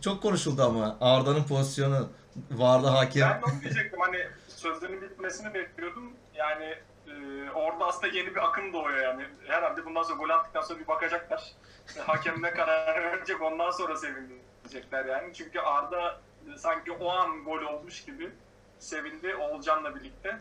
çok 0.01 0.23
konuşuldu 0.23 0.63
ama 0.63 0.97
Arda'nın 1.01 1.45
pozisyonu 1.45 2.09
vardı 2.51 2.87
hakem. 2.87 3.31
Ben 3.31 3.43
de 3.43 3.55
onu 3.55 3.61
diyecektim 3.61 4.01
hani 4.01 4.19
sözlerinin 4.49 5.03
bitmesini 5.03 5.55
bekliyordum. 5.55 6.13
Yani 6.35 6.75
e, 7.47 7.51
orada 7.51 7.87
aslında 7.87 8.07
yeni 8.07 8.35
bir 8.35 8.45
akım 8.45 8.73
doğuyor 8.73 8.99
yani. 9.03 9.27
Herhalde 9.47 9.85
bundan 9.85 10.03
sonra 10.03 10.19
gol 10.19 10.31
attıktan 10.31 10.63
sonra 10.63 10.79
bir 10.79 10.87
bakacaklar. 10.87 11.53
Hakem 12.07 12.43
ne 12.43 12.51
karar 12.51 13.05
verecek 13.05 13.43
ondan 13.43 13.71
sonra 13.71 13.97
sevinecekler 13.97 15.05
yani. 15.05 15.35
Çünkü 15.35 15.61
Arda 15.61 16.21
e, 16.55 16.59
sanki 16.59 16.93
o 16.93 17.11
an 17.11 17.45
gol 17.45 17.63
olmuş 17.63 18.05
gibi 18.05 18.31
sevindi 18.79 19.37
Oğulcan'la 19.37 19.95
birlikte. 19.95 20.39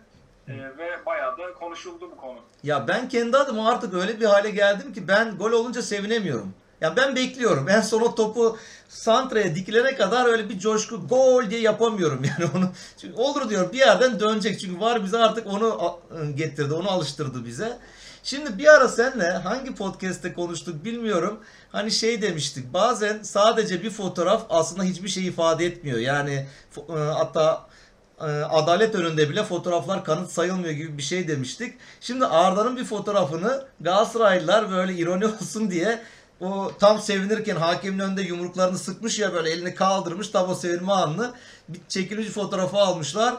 E, 0.48 0.54
ve 0.78 1.06
bayağı 1.06 1.38
da 1.38 1.54
konuşuldu 1.54 2.12
bu 2.12 2.18
konu. 2.18 2.40
Ya 2.64 2.88
ben 2.88 3.10
kendi 3.10 3.38
adıma 3.38 3.70
artık 3.70 3.94
öyle 3.94 4.20
bir 4.20 4.26
hale 4.26 4.50
geldim 4.50 4.94
ki 4.94 5.08
ben 5.08 5.38
gol 5.38 5.52
olunca 5.52 5.82
sevinemiyorum. 5.82 6.54
Ya 6.82 6.96
ben 6.96 7.16
bekliyorum. 7.16 7.70
En 7.70 7.82
son 7.82 8.02
o 8.02 8.16
topu 8.16 8.58
santraya 8.90 9.56
dikilene 9.56 9.96
kadar 9.96 10.26
öyle 10.26 10.50
bir 10.50 10.60
coşku 10.60 11.08
gol 11.08 11.50
diye 11.50 11.62
yapamıyorum 11.62 12.22
yani 12.40 12.52
onu. 12.56 12.72
Çünkü 12.98 13.16
olur 13.16 13.50
diyor 13.50 13.74
bir 13.74 13.78
yerden 13.78 14.20
dönecek. 14.20 14.60
Çünkü 14.60 14.82
var 14.82 15.04
bize 15.04 15.18
artık 15.18 15.48
onu 15.48 16.00
getirdi, 16.36 16.74
onu 16.74 16.90
alıştırdı 16.90 17.46
bize. 17.46 17.78
Şimdi 18.24 18.58
bir 18.58 18.68
ara 18.68 18.88
senle 18.88 19.32
hangi 19.32 19.76
podcast'te 19.76 20.34
konuştuk 20.34 20.86
bilmiyorum. 20.86 21.40
Hani 21.72 21.92
şey 21.92 22.22
demiştik. 22.22 22.74
Bazen 22.74 23.20
sadece 23.24 23.84
bir 23.84 23.90
fotoğraf 23.90 24.46
aslında 24.50 24.84
hiçbir 24.84 25.10
şey 25.10 25.28
ifade 25.28 25.66
etmiyor. 25.66 25.98
Yani 25.98 26.48
e, 26.78 26.94
hatta 26.94 27.66
e, 28.20 28.24
adalet 28.26 28.96
önünde 28.96 29.30
bile 29.30 29.44
fotoğraflar 29.44 30.04
kanıt 30.04 30.32
sayılmıyor 30.32 30.74
gibi 30.74 30.98
bir 30.98 31.04
şey 31.04 31.28
demiştik. 31.28 31.74
Şimdi 32.02 32.26
Arda'nın 32.26 32.78
bir 32.78 32.86
fotoğrafını 32.86 33.66
Galatasaraylılar 33.82 34.72
böyle 34.72 34.94
ironi 34.94 35.26
olsun 35.42 35.72
diye 35.72 36.02
o 36.42 36.72
tam 36.80 37.02
sevinirken 37.02 37.56
hakemin 37.56 38.00
önünde 38.00 38.22
yumruklarını 38.22 38.78
sıkmış 38.78 39.20
ya 39.20 39.34
böyle 39.34 39.50
elini 39.50 39.76
kaldırmış 39.76 40.30
tam 40.30 40.50
o 40.50 40.56
sevinme 40.56 40.92
anını 40.92 41.34
bir 41.70 41.82
çekilmiş 41.88 42.28
fotoğrafı 42.28 42.78
almışlar. 42.78 43.36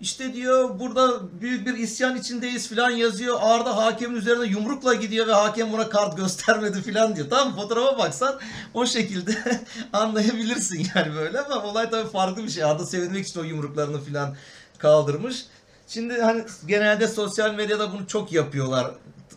İşte 0.00 0.34
diyor 0.34 0.78
burada 0.78 1.40
büyük 1.40 1.66
bir 1.66 1.74
isyan 1.74 2.16
içindeyiz 2.16 2.68
filan 2.68 2.90
yazıyor. 2.90 3.38
Arda 3.40 3.76
hakemin 3.76 4.16
üzerine 4.16 4.46
yumrukla 4.46 4.94
gidiyor 4.94 5.26
ve 5.26 5.32
hakem 5.32 5.72
buna 5.72 5.88
kart 5.88 6.16
göstermedi 6.16 6.82
filan 6.82 7.16
diyor. 7.16 7.26
Tamam 7.30 7.56
fotoğrafa 7.56 7.98
baksan 7.98 8.38
o 8.74 8.86
şekilde 8.86 9.60
anlayabilirsin 9.92 10.86
yani 10.94 11.14
böyle 11.14 11.40
ama 11.40 11.62
olay 11.62 11.90
tabii 11.90 12.10
farklı 12.10 12.44
bir 12.44 12.48
şey. 12.50 12.64
Arda 12.64 12.86
sevinmek 12.86 13.26
için 13.26 13.40
o 13.40 13.42
yumruklarını 13.42 14.00
filan 14.00 14.36
kaldırmış. 14.78 15.46
Şimdi 15.88 16.22
hani 16.22 16.44
genelde 16.66 17.08
sosyal 17.08 17.54
medyada 17.54 17.92
bunu 17.92 18.06
çok 18.06 18.32
yapıyorlar. 18.32 18.90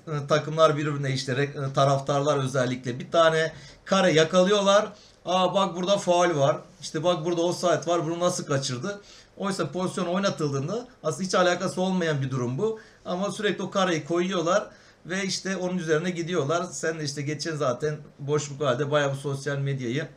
E, 0.09 0.27
takımlar 0.27 0.77
birbirine 0.77 1.13
işte 1.13 1.31
e, 1.41 1.73
taraftarlar 1.73 2.37
özellikle 2.37 2.99
bir 2.99 3.11
tane 3.11 3.53
kare 3.85 4.11
yakalıyorlar. 4.11 4.93
Aa 5.25 5.53
bak 5.53 5.75
burada 5.75 5.97
faul 5.97 6.39
var. 6.39 6.57
İşte 6.81 7.03
bak 7.03 7.25
burada 7.25 7.41
offside 7.41 7.85
var. 7.87 8.05
Bunu 8.05 8.19
nasıl 8.19 8.45
kaçırdı? 8.45 9.01
Oysa 9.37 9.71
pozisyon 9.71 10.05
oynatıldığında 10.05 10.87
aslında 11.03 11.23
hiç 11.23 11.35
alakası 11.35 11.81
olmayan 11.81 12.21
bir 12.21 12.31
durum 12.31 12.57
bu. 12.57 12.79
Ama 13.05 13.31
sürekli 13.31 13.63
o 13.63 13.71
kareyi 13.71 14.05
koyuyorlar 14.05 14.69
ve 15.05 15.23
işte 15.23 15.57
onun 15.57 15.77
üzerine 15.77 16.09
gidiyorlar. 16.09 16.63
Sen 16.71 16.99
de 16.99 17.03
işte 17.03 17.21
geçen 17.21 17.55
zaten 17.55 17.97
boşluk 18.19 18.61
halde 18.61 18.91
bayağı 18.91 19.11
bu 19.11 19.15
sosyal 19.15 19.57
medyayı 19.57 20.07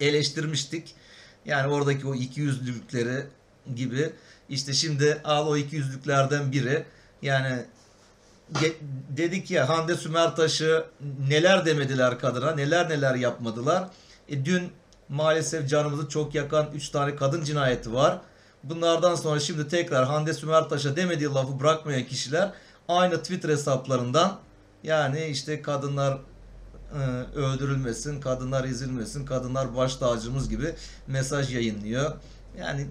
eleştirmiştik. 0.00 0.94
Yani 1.44 1.72
oradaki 1.72 2.06
o 2.06 2.14
iki 2.14 2.40
yüzlülükleri 2.40 3.26
gibi 3.74 4.12
işte 4.48 4.72
şimdi 4.72 5.20
al 5.24 5.46
o 5.46 5.56
iki 5.56 5.76
yüzlüklerden 5.76 6.52
biri 6.52 6.84
yani 7.22 7.64
dedik 9.16 9.50
ya 9.50 9.68
Hande 9.68 9.96
Sümertaş'ı 9.96 10.84
neler 11.28 11.66
demediler 11.66 12.18
kadına, 12.18 12.54
neler 12.54 12.90
neler 12.90 13.14
yapmadılar. 13.14 13.88
E, 14.28 14.44
dün 14.44 14.72
maalesef 15.08 15.68
canımızı 15.68 16.08
çok 16.08 16.34
yakan 16.34 16.68
3 16.74 16.88
tane 16.88 17.16
kadın 17.16 17.44
cinayeti 17.44 17.94
var. 17.94 18.20
Bunlardan 18.64 19.14
sonra 19.14 19.40
şimdi 19.40 19.68
tekrar 19.68 20.06
Hande 20.06 20.34
Sümertaş'a 20.34 20.96
demediği 20.96 21.28
lafı 21.28 21.60
bırakmayan 21.60 22.04
kişiler 22.04 22.50
aynı 22.88 23.22
Twitter 23.22 23.48
hesaplarından 23.48 24.38
yani 24.82 25.24
işte 25.24 25.62
kadınlar 25.62 26.18
e, 26.94 26.98
öldürülmesin, 27.38 28.20
kadınlar 28.20 28.64
ezilmesin, 28.64 29.26
kadınlar 29.26 29.76
baş 29.76 29.96
tacımız 29.96 30.48
gibi 30.48 30.74
mesaj 31.06 31.54
yayınlıyor. 31.54 32.12
Yani 32.58 32.86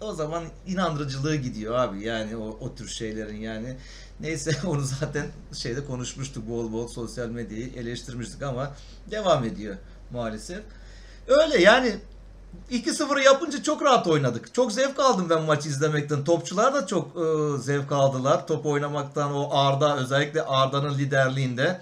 o 0.00 0.12
zaman 0.12 0.44
inandırıcılığı 0.66 1.36
gidiyor 1.36 1.74
abi 1.74 2.04
yani 2.04 2.36
o, 2.36 2.58
o 2.60 2.74
tür 2.74 2.88
şeylerin 2.88 3.36
yani. 3.36 3.76
Neyse 4.20 4.56
onu 4.66 4.80
zaten 4.80 5.26
şeyde 5.52 5.84
konuşmuştuk 5.84 6.48
bol 6.48 6.72
bol 6.72 6.88
sosyal 6.88 7.28
medyayı 7.28 7.74
eleştirmiştik 7.74 8.42
ama 8.42 8.74
devam 9.10 9.44
ediyor 9.44 9.76
maalesef. 10.10 10.60
Öyle 11.28 11.62
yani 11.62 11.96
2-0 12.70 13.24
yapınca 13.24 13.62
çok 13.62 13.82
rahat 13.82 14.06
oynadık. 14.06 14.54
Çok 14.54 14.72
zevk 14.72 14.98
aldım 15.00 15.30
ben 15.30 15.42
maçı 15.42 15.68
izlemekten. 15.68 16.24
Topçular 16.24 16.74
da 16.74 16.86
çok 16.86 17.16
e, 17.16 17.58
zevk 17.58 17.92
aldılar. 17.92 18.46
Top 18.46 18.66
oynamaktan 18.66 19.34
o 19.34 19.48
Arda 19.52 19.96
özellikle 19.96 20.42
Arda'nın 20.42 20.98
liderliğinde. 20.98 21.80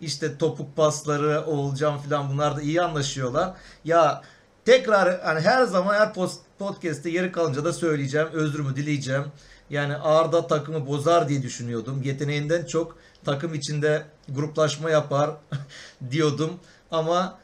İşte 0.00 0.38
topuk 0.38 0.76
pasları, 0.76 1.44
Oğulcan 1.46 1.98
falan 1.98 2.30
bunlar 2.30 2.56
da 2.56 2.62
iyi 2.62 2.82
anlaşıyorlar. 2.82 3.54
Ya 3.84 4.22
tekrar 4.64 5.20
hani 5.20 5.40
her 5.40 5.64
zaman 5.64 5.94
her 5.94 6.12
podcast'te 6.58 7.10
yeri 7.10 7.32
kalınca 7.32 7.64
da 7.64 7.72
söyleyeceğim. 7.72 8.28
Özrümü 8.32 8.76
dileyeceğim. 8.76 9.24
Yani 9.72 9.96
Arda 9.96 10.46
takımı 10.46 10.86
bozar 10.86 11.28
diye 11.28 11.42
düşünüyordum. 11.42 12.02
Yeteneğinden 12.02 12.64
çok 12.64 12.96
takım 13.24 13.54
içinde 13.54 14.02
gruplaşma 14.28 14.90
yapar 14.90 15.30
diyordum. 16.10 16.50
Ama 16.90 17.38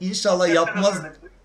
inşallah 0.00 0.54
yapmaz 0.54 0.94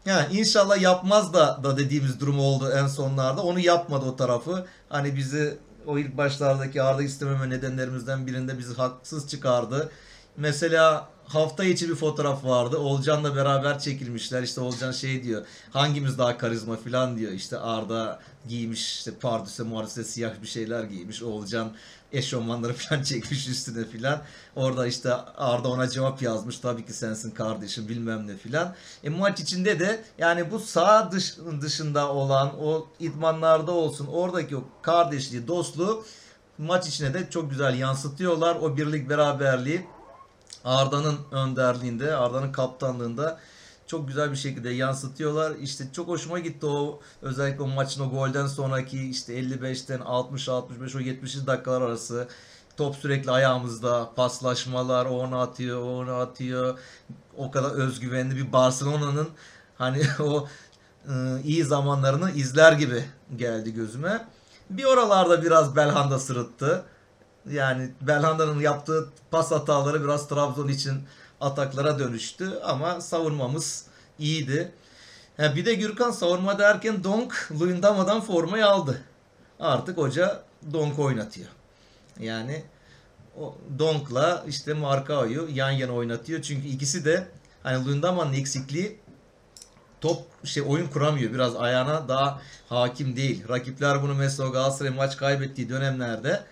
Ya 0.06 0.28
inşallah 0.28 0.82
yapmaz 0.82 1.34
da 1.34 1.60
da 1.64 1.78
dediğimiz 1.78 2.20
durum 2.20 2.40
oldu 2.40 2.72
en 2.76 2.88
sonlarda. 2.88 3.42
Onu 3.44 3.60
yapmadı 3.60 4.06
o 4.06 4.16
tarafı. 4.16 4.66
Hani 4.90 5.16
bizi 5.16 5.58
o 5.88 5.98
ilk 5.98 6.18
başlardaki 6.18 6.82
Arda 6.82 7.04
istememe 7.04 7.50
nedenlerimizden 7.50 8.28
birinde 8.28 8.58
bizi 8.60 8.74
haksız 8.74 9.30
çıkardı. 9.30 9.92
Mesela 10.38 11.10
hafta 11.28 11.64
içi 11.64 11.90
bir 11.90 11.96
fotoğraf 11.96 12.46
vardı. 12.46 12.78
Olcan'la 12.78 13.36
beraber 13.36 13.80
çekilmişler. 13.80 14.44
İşte 14.44 14.62
Olcan 14.62 14.92
şey 14.92 15.24
diyor. 15.24 15.46
Hangimiz 15.72 16.18
daha 16.18 16.38
karizma 16.38 16.76
falan 16.76 17.18
diyor. 17.18 17.32
İşte 17.32 17.58
Arda 17.58 18.20
giymiş 18.48 18.94
işte 18.94 19.12
pardüse 19.16 19.64
muharise 19.64 20.04
siyah 20.04 20.42
bir 20.42 20.48
şeyler 20.48 20.84
giymiş. 20.84 21.24
Olcan 21.24 21.72
eşofmanları 22.12 22.74
falan 22.78 23.04
çekmiş 23.04 23.48
üstüne 23.48 23.86
filan. 23.86 24.22
Orada 24.56 24.88
işte 24.88 25.14
Arda 25.38 25.68
ona 25.68 25.90
cevap 25.90 26.22
yazmış. 26.22 26.60
Tabii 26.60 26.86
ki 26.86 26.94
sensin 26.94 27.32
kardeşim 27.32 27.88
bilmem 27.88 28.28
ne 28.28 28.38
filan. 28.38 28.76
E 29.04 29.10
maç 29.10 29.40
içinde 29.40 29.80
de 29.80 30.04
yani 30.18 30.52
bu 30.52 30.60
sağ 30.60 31.12
dış, 31.12 31.38
dışında 31.62 32.14
olan 32.14 32.52
o 32.60 32.88
idmanlarda 33.00 33.72
olsun 33.72 34.08
oradaki 34.08 34.58
o 34.58 34.64
kardeşliği, 34.82 35.48
dostluğu 35.48 36.06
maç 36.58 36.88
içine 36.88 37.14
de 37.14 37.30
çok 37.30 37.50
güzel 37.50 37.80
yansıtıyorlar. 37.80 38.56
O 38.56 38.78
birlik 38.78 39.10
beraberliği 39.10 39.86
Arda'nın 40.66 41.18
önderliğinde, 41.32 42.16
Arda'nın 42.16 42.52
kaptanlığında 42.52 43.40
çok 43.88 44.08
güzel 44.08 44.32
bir 44.32 44.36
şekilde 44.36 44.70
yansıtıyorlar. 44.70 45.56
İşte 45.56 45.84
çok 45.94 46.08
hoşuma 46.08 46.40
gitti 46.40 46.66
o 46.66 47.00
özellikle 47.22 47.64
o 47.64 47.68
maçın 47.68 48.02
o 48.02 48.10
golden 48.10 48.48
sonraki 48.48 49.10
işte 49.10 49.40
55'ten 49.40 50.00
60 50.00 50.50
65 50.50 50.96
o 50.96 51.00
70 51.00 51.48
dakikalar 51.48 51.82
arası 51.82 52.28
top 52.78 52.96
sürekli 52.96 53.32
ayağımızda 53.32 54.10
paslaşmalar 54.16 55.06
o 55.06 55.10
onu 55.10 55.40
atıyor 55.40 55.82
o 55.82 55.98
onu 55.98 56.14
atıyor 56.14 56.80
o 57.38 57.52
kadar 57.52 57.72
özgüvenli 57.72 58.36
bir 58.36 58.54
Barcelona'nın 58.54 59.28
hani 59.78 60.02
o 60.20 60.48
ıı, 61.10 61.42
iyi 61.44 61.64
zamanlarını 61.64 62.32
izler 62.32 62.74
gibi 62.74 63.06
geldi 63.36 63.74
gözüme. 63.74 64.28
Bir 64.70 64.84
oralarda 64.84 65.44
biraz 65.44 65.76
Belhanda 65.76 66.20
sırıttı. 66.20 66.84
Yani 67.50 67.92
Belhanda'nın 68.02 68.60
yaptığı 68.60 69.10
pas 69.32 69.52
hataları 69.52 70.04
biraz 70.04 70.28
Trabzon 70.28 70.68
için 70.68 71.04
ataklara 71.44 72.00
dönüştü 72.00 72.60
ama 72.64 73.02
savunmamız 73.02 73.86
iyiydi. 74.20 74.72
Ha 75.38 75.56
bir 75.56 75.66
de 75.66 75.74
Gürkan 75.74 76.12
savunma 76.12 76.60
derken 76.60 77.04
Donk 77.04 77.50
Luyendama'dan 77.60 78.22
formayı 78.22 78.68
aldı. 78.68 79.02
Artık 79.60 79.98
hoca 79.98 80.44
Donk 80.74 81.00
oynatıyor. 81.00 81.48
Yani 82.20 82.64
o 83.40 83.58
Donk'la 83.80 84.44
işte 84.48 84.74
Markao'yu 84.74 85.50
yan 85.54 85.72
yana 85.72 85.92
oynatıyor. 85.92 86.42
Çünkü 86.42 86.68
ikisi 86.68 87.06
de 87.06 87.28
hani 87.64 87.86
Luyendama'nın 87.86 88.34
eksikliği 88.34 89.00
top 90.02 90.22
şey 90.44 90.64
oyun 90.68 90.88
kuramıyor. 90.88 91.34
Biraz 91.34 91.56
ayağına 91.56 92.08
daha 92.08 92.42
hakim 92.70 93.16
değil. 93.16 93.50
Rakipler 93.50 94.04
bunu 94.04 94.16
mesela 94.16 94.50
Galatasaray 94.50 94.92
maç 94.92 95.18
kaybettiği 95.18 95.70
dönemlerde 95.70 96.44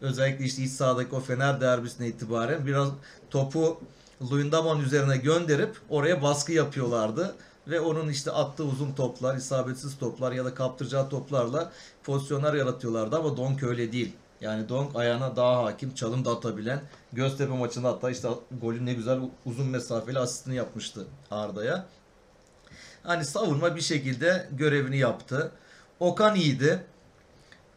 özellikle 0.00 0.44
işte 0.44 0.62
iç 0.62 0.70
sahadaki 0.70 1.14
o 1.14 1.20
Fener 1.20 1.60
derbisine 1.60 2.08
itibaren 2.08 2.66
biraz 2.66 2.88
topu 3.30 3.80
Luyendama'nın 4.22 4.84
üzerine 4.84 5.16
gönderip 5.16 5.76
oraya 5.88 6.22
baskı 6.22 6.52
yapıyorlardı. 6.52 7.34
Ve 7.68 7.80
onun 7.80 8.08
işte 8.08 8.30
attığı 8.30 8.64
uzun 8.64 8.92
toplar, 8.92 9.36
isabetsiz 9.36 9.98
toplar 9.98 10.32
ya 10.32 10.44
da 10.44 10.54
kaptıracağı 10.54 11.08
toplarla 11.08 11.72
pozisyonlar 12.02 12.54
yaratıyorlardı 12.54 13.16
ama 13.16 13.36
Donk 13.36 13.62
öyle 13.62 13.92
değil. 13.92 14.12
Yani 14.40 14.68
Donk 14.68 14.96
ayağına 14.96 15.36
daha 15.36 15.64
hakim, 15.64 15.94
çalım 15.94 16.24
da 16.24 16.30
atabilen. 16.30 16.80
Göztepe 17.12 17.52
maçında 17.52 17.88
hatta 17.88 18.10
işte 18.10 18.28
golün 18.62 18.86
ne 18.86 18.94
güzel 18.94 19.20
uzun 19.44 19.66
mesafeli 19.66 20.18
asistini 20.18 20.54
yapmıştı 20.54 21.06
Arda'ya. 21.30 21.86
Hani 23.02 23.24
savunma 23.24 23.76
bir 23.76 23.80
şekilde 23.80 24.48
görevini 24.52 24.98
yaptı. 24.98 25.52
Okan 26.00 26.34
iyiydi. 26.34 26.84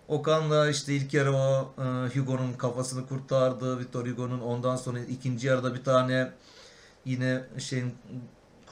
Okan'la 0.07 0.69
işte 0.69 0.93
ilk 0.93 1.13
yarı 1.13 1.35
o 1.35 1.73
e, 1.77 1.83
Hugo'nun 2.17 2.53
kafasını 2.53 3.07
kurtardı. 3.07 3.79
Victor 3.79 4.07
Hugo'nun 4.07 4.39
ondan 4.39 4.75
sonra 4.75 4.99
ikinci 4.99 5.47
yarıda 5.47 5.75
bir 5.75 5.83
tane 5.83 6.31
yine 7.05 7.43
şeyin 7.57 7.95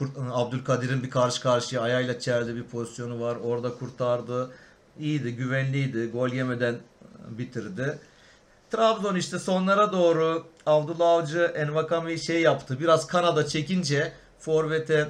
e, 0.00 0.04
Abdülkadir'in 0.32 1.02
bir 1.02 1.10
karşı 1.10 1.42
karşıya 1.42 1.82
ayağıyla 1.82 2.18
çeldi 2.20 2.56
bir 2.56 2.64
pozisyonu 2.64 3.20
var. 3.20 3.36
Orada 3.36 3.74
kurtardı. 3.74 4.50
İyiydi, 4.98 5.36
güvenliydi. 5.36 6.10
Gol 6.10 6.28
yemeden 6.28 6.74
e, 6.74 6.78
bitirdi. 7.38 7.98
Trabzon 8.70 9.16
işte 9.16 9.38
sonlara 9.38 9.92
doğru 9.92 10.44
Abdullah 10.66 11.08
Avcı 11.08 11.52
Envakame'yi 11.54 12.18
şey 12.18 12.42
yaptı. 12.42 12.80
Biraz 12.80 13.06
kanada 13.06 13.46
çekince 13.46 14.12
Forvet'e 14.38 15.08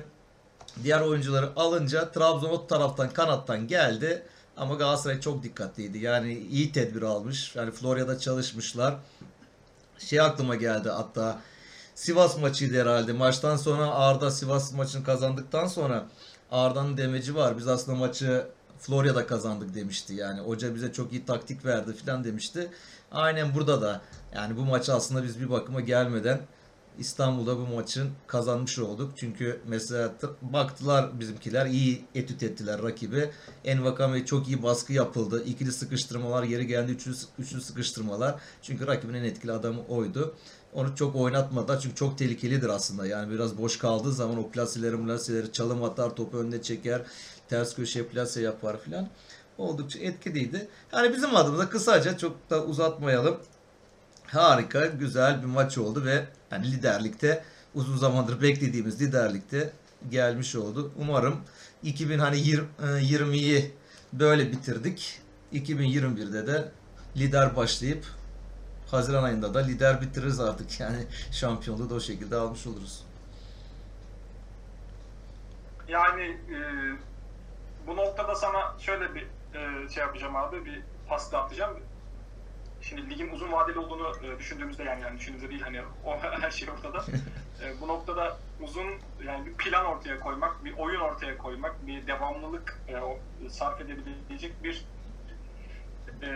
diğer 0.83 1.01
oyuncuları 1.01 1.51
alınca 1.57 2.13
Trabzon 2.13 2.51
o 2.51 2.67
taraftan 2.67 3.11
kanattan 3.11 3.67
geldi. 3.67 4.23
Ama 4.63 4.75
Galatasaray 4.75 5.21
çok 5.21 5.43
dikkatliydi. 5.43 5.99
Yani 5.99 6.39
iyi 6.39 6.73
tedbir 6.73 7.03
almış. 7.03 7.57
Yani 7.57 7.71
Florya'da 7.71 8.19
çalışmışlar. 8.19 8.95
Şey 9.99 10.21
aklıma 10.21 10.55
geldi 10.55 10.89
hatta 10.91 11.41
Sivas 11.95 12.39
maçıydı 12.39 12.81
herhalde. 12.81 13.13
Maçtan 13.13 13.57
sonra 13.57 13.95
Arda 13.95 14.31
Sivas 14.31 14.73
maçını 14.73 15.05
kazandıktan 15.05 15.67
sonra 15.67 16.07
Arda'nın 16.51 16.97
demeci 16.97 17.35
var. 17.35 17.59
Biz 17.59 17.69
aslında 17.69 17.99
maçı 17.99 18.47
Florya'da 18.79 19.27
kazandık 19.27 19.75
demişti. 19.75 20.15
Yani 20.15 20.41
hoca 20.41 20.75
bize 20.75 20.93
çok 20.93 21.13
iyi 21.13 21.27
taktik 21.27 21.65
verdi 21.65 21.93
filan 21.93 22.25
demişti. 22.25 22.71
Aynen 23.13 23.55
burada 23.55 23.83
da 23.83 24.01
yani 24.35 24.57
bu 24.57 24.61
maçı 24.61 24.95
aslında 24.95 25.23
biz 25.23 25.41
bir 25.41 25.51
bakıma 25.51 25.81
gelmeden 25.81 26.41
İstanbul'da 26.99 27.57
bu 27.57 27.67
maçın 27.67 28.11
kazanmış 28.27 28.79
olduk. 28.79 29.13
Çünkü 29.17 29.61
mesela 29.69 30.13
baktılar 30.43 31.21
bizimkiler 31.21 31.67
iyi 31.67 32.05
etüt 32.15 32.43
ettiler 32.43 32.83
rakibi. 32.83 33.31
Envakame 33.65 34.27
çok 34.27 34.49
iyi 34.49 34.63
baskı 34.63 34.93
yapıldı. 34.93 35.45
İkili 35.45 35.73
sıkıştırmalar 35.73 36.43
yeri 36.43 36.67
geldi 36.67 36.93
üçlü, 36.93 37.13
üçlü 37.39 37.61
sıkıştırmalar. 37.61 38.35
Çünkü 38.63 38.87
rakibin 38.87 39.15
en 39.15 39.25
etkili 39.25 39.53
adamı 39.53 39.81
oydu. 39.89 40.35
Onu 40.73 40.97
çok 40.97 41.17
oynatmadılar 41.17 41.81
çünkü 41.81 41.95
çok 41.95 42.19
tehlikelidir 42.19 42.69
aslında. 42.69 43.07
Yani 43.07 43.33
biraz 43.33 43.59
boş 43.59 43.79
kaldığı 43.79 44.13
zaman 44.13 44.39
o 44.39 44.51
plaseleri 44.51 45.05
plaseleri 45.05 45.53
çalım 45.53 45.85
atar 45.85 46.17
topu 46.17 46.39
önüne 46.39 46.63
çeker. 46.63 47.03
Ters 47.49 47.75
köşeye 47.75 48.05
plase 48.05 48.43
yapar 48.43 48.81
filan. 48.81 49.09
Oldukça 49.59 49.99
etkiliydi. 49.99 50.69
Yani 50.93 51.15
bizim 51.15 51.37
adımıza 51.37 51.69
kısaca 51.69 52.19
çok 52.19 52.51
da 52.51 52.65
uzatmayalım 52.65 53.37
harika, 54.33 54.87
güzel 54.87 55.43
bir 55.43 55.47
maç 55.47 55.79
oldu 55.79 56.05
ve 56.05 56.25
yani 56.51 56.73
liderlikte 56.73 57.45
uzun 57.75 57.97
zamandır 57.97 58.43
beklediğimiz 58.43 59.01
liderlikte 59.01 59.73
gelmiş 60.11 60.57
oldu. 60.57 60.93
Umarım 60.99 61.41
2020'yi 61.85 62.59
hani 62.79 63.71
böyle 64.13 64.53
bitirdik. 64.53 65.21
2021'de 65.53 66.47
de 66.47 66.69
lider 67.17 67.57
başlayıp 67.57 68.05
Haziran 68.91 69.25
ayında 69.25 69.55
da 69.55 69.59
lider 69.59 70.01
bitiririz 70.01 70.41
artık. 70.41 70.81
Yani 70.81 71.07
şampiyonluğu 71.33 71.91
da 71.91 71.95
o 71.95 72.01
şekilde 72.01 72.37
almış 72.37 72.67
oluruz. 72.67 73.05
Yani 75.89 76.23
e, 76.23 76.59
bu 77.87 77.97
noktada 77.97 78.35
sana 78.35 78.79
şöyle 78.79 79.15
bir 79.15 79.27
e, 79.55 79.89
şey 79.89 80.03
yapacağım 80.03 80.37
abi, 80.37 80.65
bir 80.65 80.83
pas 81.09 81.35
atacağım 81.35 81.77
Şimdi 82.83 83.11
ligin 83.11 83.31
uzun 83.31 83.53
vadeli 83.53 83.79
olduğunu 83.79 84.13
e, 84.23 84.39
düşündüğümüzde 84.39 84.85
yani, 84.85 85.03
yani 85.03 85.19
düşündüğümüzde 85.19 85.51
değil 85.51 85.63
hani 85.63 85.81
o 86.05 86.19
her 86.41 86.51
şey 86.51 86.71
ortada. 86.71 87.05
e, 87.63 87.81
bu 87.81 87.89
noktada 87.89 88.39
uzun 88.61 88.89
yani 89.25 89.47
bir 89.47 89.55
plan 89.55 89.87
ortaya 89.87 90.21
koymak, 90.21 90.65
bir 90.65 90.73
oyun 90.79 91.01
ortaya 91.01 91.39
koymak, 91.39 91.87
bir 91.87 92.07
devamlılık 92.07 92.81
e, 92.89 93.49
sarf 93.49 93.81
edebilecek 93.81 94.63
bir 94.63 94.85
e, 96.23 96.31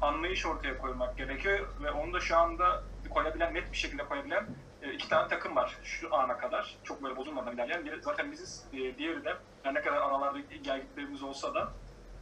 anlayış 0.00 0.46
ortaya 0.46 0.78
koymak 0.78 1.16
gerekiyor 1.16 1.68
ve 1.82 1.90
onu 1.90 2.12
da 2.12 2.20
şu 2.20 2.36
anda 2.36 2.82
koyabilen, 3.10 3.54
net 3.54 3.72
bir 3.72 3.76
şekilde 3.76 4.04
koyabilen 4.04 4.46
e, 4.82 4.92
iki 4.92 5.08
tane 5.08 5.28
takım 5.28 5.56
var 5.56 5.78
şu 5.82 6.14
ana 6.14 6.36
kadar. 6.36 6.76
Çok 6.84 7.02
böyle 7.02 7.16
bozulmadan 7.16 7.54
ilerleyen. 7.54 7.84
Biri, 7.84 8.02
zaten 8.02 8.32
biziz, 8.32 8.66
e, 8.72 8.98
diğeri 8.98 9.24
de 9.24 9.36
yani 9.64 9.74
ne 9.74 9.82
kadar 9.82 9.96
aralarda 9.96 10.38
gelgitlerimiz 10.38 11.22
olsa 11.22 11.54
da 11.54 11.72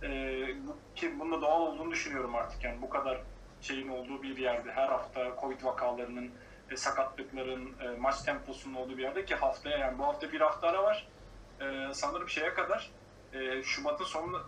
e, 0.03 0.09
ki 0.95 1.21
bunda 1.21 1.41
doğal 1.41 1.61
olduğunu 1.61 1.91
düşünüyorum 1.91 2.35
artık. 2.35 2.65
Yani 2.65 2.83
bu 2.83 2.91
kadar 2.91 3.21
şeyin 3.61 3.89
olduğu 3.89 4.23
bir 4.23 4.37
yerde 4.37 4.73
her 4.73 4.89
hafta 4.89 5.37
Covid 5.41 5.65
vakalarının, 5.65 6.31
e, 6.71 6.77
sakatlıkların, 6.77 7.75
e, 7.81 7.89
maç 7.99 8.23
temposunun 8.23 8.75
olduğu 8.75 8.97
bir 8.97 9.03
yerde 9.03 9.25
ki 9.25 9.35
haftaya 9.35 9.79
yani 9.79 9.99
bu 9.99 10.07
hafta 10.07 10.33
bir 10.33 10.41
hafta 10.41 10.69
ara 10.69 10.83
var. 10.83 11.07
E, 11.61 11.95
sanırım 11.95 12.29
şeye 12.29 12.55
kadar 12.55 12.91
e, 13.33 13.63
Şubat'ın 13.63 14.05
sonunda 14.05 14.39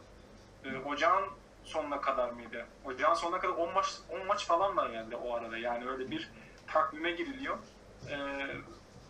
e, 0.65 0.79
Ocağın 0.79 1.25
sonuna 1.65 2.01
kadar 2.01 2.31
mıydı? 2.31 2.67
Ocağın 2.85 3.15
sonuna 3.15 3.39
kadar 3.39 3.53
10 3.53 3.73
maç 3.73 3.87
10 4.11 4.27
maç 4.27 4.47
falan 4.47 4.77
var 4.77 4.91
yani 4.91 5.17
o 5.17 5.35
arada. 5.35 5.59
Yani 5.59 5.89
öyle 5.89 6.11
bir 6.11 6.31
takvime 6.67 7.11
giriliyor. 7.11 7.59
E, 8.11 8.17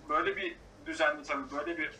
böyle 0.08 0.36
bir 0.36 0.56
düzenli 0.86 1.22
tabii 1.22 1.56
böyle 1.56 1.78
bir 1.78 1.90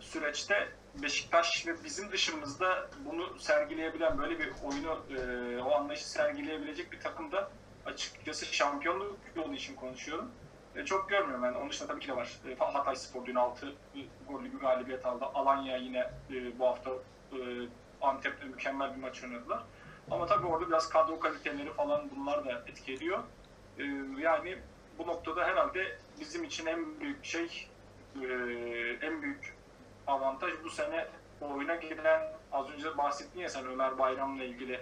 süreçte 0.00 0.68
Beşiktaş 0.94 1.66
ve 1.66 1.84
bizim 1.84 2.12
dışımızda 2.12 2.88
bunu 3.04 3.38
sergileyebilen 3.38 4.18
böyle 4.18 4.38
bir 4.38 4.52
oyunu 4.64 5.02
e, 5.10 5.58
o 5.62 5.74
anlayışı 5.74 6.10
sergileyebilecek 6.10 6.92
bir 6.92 7.00
takımda 7.00 7.50
açıkçası 7.86 8.46
şampiyonluk 8.46 9.18
yolu 9.36 9.54
için 9.54 9.74
konuşuyorum. 9.74 10.30
e, 10.76 10.84
çok 10.84 11.08
görmüyorum 11.08 11.42
ben. 11.44 11.54
Onun 11.54 11.70
dışında 11.70 11.88
tabii 11.88 12.00
ki 12.00 12.08
de 12.08 12.16
var. 12.16 12.38
E, 12.48 12.54
Hatay 12.54 12.96
Spor 12.96 13.26
dün 13.26 13.34
6 13.34 13.74
gollü 14.28 14.52
bir 14.52 14.58
galibiyet 14.58 15.06
aldı. 15.06 15.24
Alanya 15.34 15.76
yine 15.76 16.10
e, 16.30 16.58
bu 16.58 16.66
hafta 16.66 16.90
Antep'te 18.00 18.46
mükemmel 18.46 18.96
bir 18.96 19.00
maç 19.00 19.24
oynadılar. 19.24 19.62
Ama 20.10 20.26
tabii 20.26 20.46
orada 20.46 20.68
biraz 20.68 20.88
kadro 20.88 21.20
kaliteleri 21.20 21.72
falan 21.72 22.10
bunlar 22.16 22.44
da 22.44 22.64
etki 22.66 22.92
ediyor. 22.92 23.18
Yani 24.18 24.58
bu 24.98 25.06
noktada 25.06 25.44
herhalde 25.44 25.98
bizim 26.20 26.44
için 26.44 26.66
en 26.66 27.00
büyük 27.00 27.24
şey 27.24 27.68
en 29.02 29.22
büyük 29.22 29.54
avantaj 30.10 30.52
bu 30.64 30.70
sene 30.70 31.06
oyuna 31.40 31.74
giren 31.74 32.22
az 32.52 32.70
önce 32.70 32.98
bahsettin 32.98 33.40
ya 33.40 33.48
sen 33.48 33.66
Ömer 33.66 33.98
Bayram'la 33.98 34.44
ilgili 34.44 34.80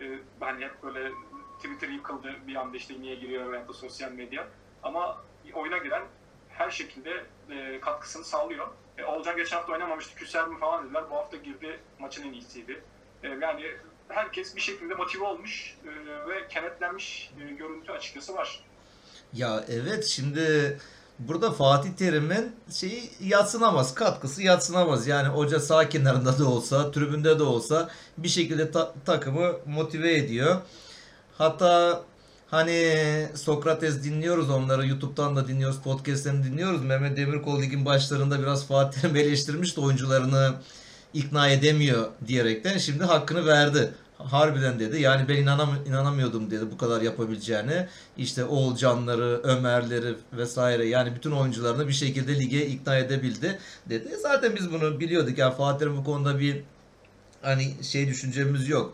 e, 0.00 0.18
hani 0.40 0.64
hep 0.64 0.82
böyle 0.82 1.12
Twitter 1.56 1.88
yıkıldı 1.88 2.34
bir 2.46 2.56
anda 2.56 2.76
işte 2.76 3.00
niye 3.00 3.14
giriyor 3.14 3.52
veya 3.52 3.68
da 3.68 3.72
sosyal 3.72 4.12
medya 4.12 4.48
ama 4.82 5.24
oyuna 5.54 5.78
giren 5.78 6.02
her 6.48 6.70
şekilde 6.70 7.24
e, 7.50 7.80
katkısını 7.80 8.24
sağlıyor. 8.24 8.68
E, 8.98 9.04
Olcan 9.04 9.36
geçen 9.36 9.56
hafta 9.56 9.72
oynamamıştı, 9.72 10.14
küser 10.14 10.48
mi 10.48 10.58
falan 10.58 10.84
dediler. 10.84 11.04
Bu 11.10 11.16
hafta 11.16 11.36
girdi, 11.36 11.80
maçın 11.98 12.28
en 12.28 12.32
iyisiydi. 12.32 12.82
E, 13.22 13.28
yani 13.28 13.64
herkes 14.08 14.56
bir 14.56 14.60
şekilde 14.60 14.94
motive 14.94 15.24
olmuş 15.24 15.76
e, 15.84 16.28
ve 16.28 16.48
kenetlenmiş 16.48 17.32
e, 17.40 17.52
görüntü 17.52 17.92
açıkçası 17.92 18.34
var. 18.34 18.64
Ya 19.32 19.64
evet 19.68 20.04
şimdi 20.04 20.78
burada 21.18 21.50
Fatih 21.50 21.90
Terim'in 21.90 22.52
şeyi 22.72 23.10
yatsınamaz, 23.20 23.94
katkısı 23.94 24.42
yatsınamaz. 24.42 25.06
Yani 25.06 25.28
hoca 25.28 25.60
sağ 25.60 25.88
kenarında 25.88 26.38
da 26.38 26.48
olsa, 26.48 26.90
tribünde 26.90 27.38
de 27.38 27.42
olsa 27.42 27.88
bir 28.18 28.28
şekilde 28.28 28.70
ta- 28.70 28.94
takımı 29.04 29.52
motive 29.66 30.14
ediyor. 30.16 30.56
Hatta 31.38 32.02
hani 32.50 33.28
Sokrates 33.34 34.04
dinliyoruz 34.04 34.50
onları, 34.50 34.86
YouTube'dan 34.86 35.36
da 35.36 35.48
dinliyoruz, 35.48 35.78
podcastlerini 35.84 36.44
dinliyoruz. 36.44 36.84
Mehmet 36.84 37.16
Demirkol 37.16 37.62
ligin 37.62 37.84
başlarında 37.84 38.38
biraz 38.42 38.66
Fatih 38.66 39.00
Terim 39.00 39.16
eleştirmişti 39.16 39.80
oyuncularını 39.80 40.54
ikna 41.14 41.48
edemiyor 41.48 42.08
diyerekten. 42.26 42.78
Şimdi 42.78 43.04
hakkını 43.04 43.46
verdi. 43.46 43.90
Harbiden 44.18 44.80
dedi. 44.80 45.00
Yani 45.00 45.28
ben 45.28 45.36
inanam 45.36 45.70
inanamıyordum 45.86 46.50
dedi 46.50 46.70
bu 46.72 46.78
kadar 46.78 47.02
yapabileceğini. 47.02 47.86
İşte 48.16 48.44
Oğulcanları, 48.44 49.40
Ömerleri 49.42 50.14
vesaire 50.32 50.86
yani 50.86 51.14
bütün 51.14 51.30
oyuncularını 51.30 51.88
bir 51.88 51.92
şekilde 51.92 52.40
lige 52.40 52.66
ikna 52.66 52.96
edebildi 52.96 53.58
dedi. 53.88 54.16
Zaten 54.22 54.56
biz 54.56 54.72
bunu 54.72 55.00
biliyorduk. 55.00 55.38
Yani 55.38 55.56
Fatih 55.56 55.78
Terim 55.78 55.96
bu 55.96 56.04
konuda 56.04 56.38
bir 56.38 56.62
hani 57.42 57.74
şey 57.84 58.08
düşüncemiz 58.08 58.68
yok. 58.68 58.92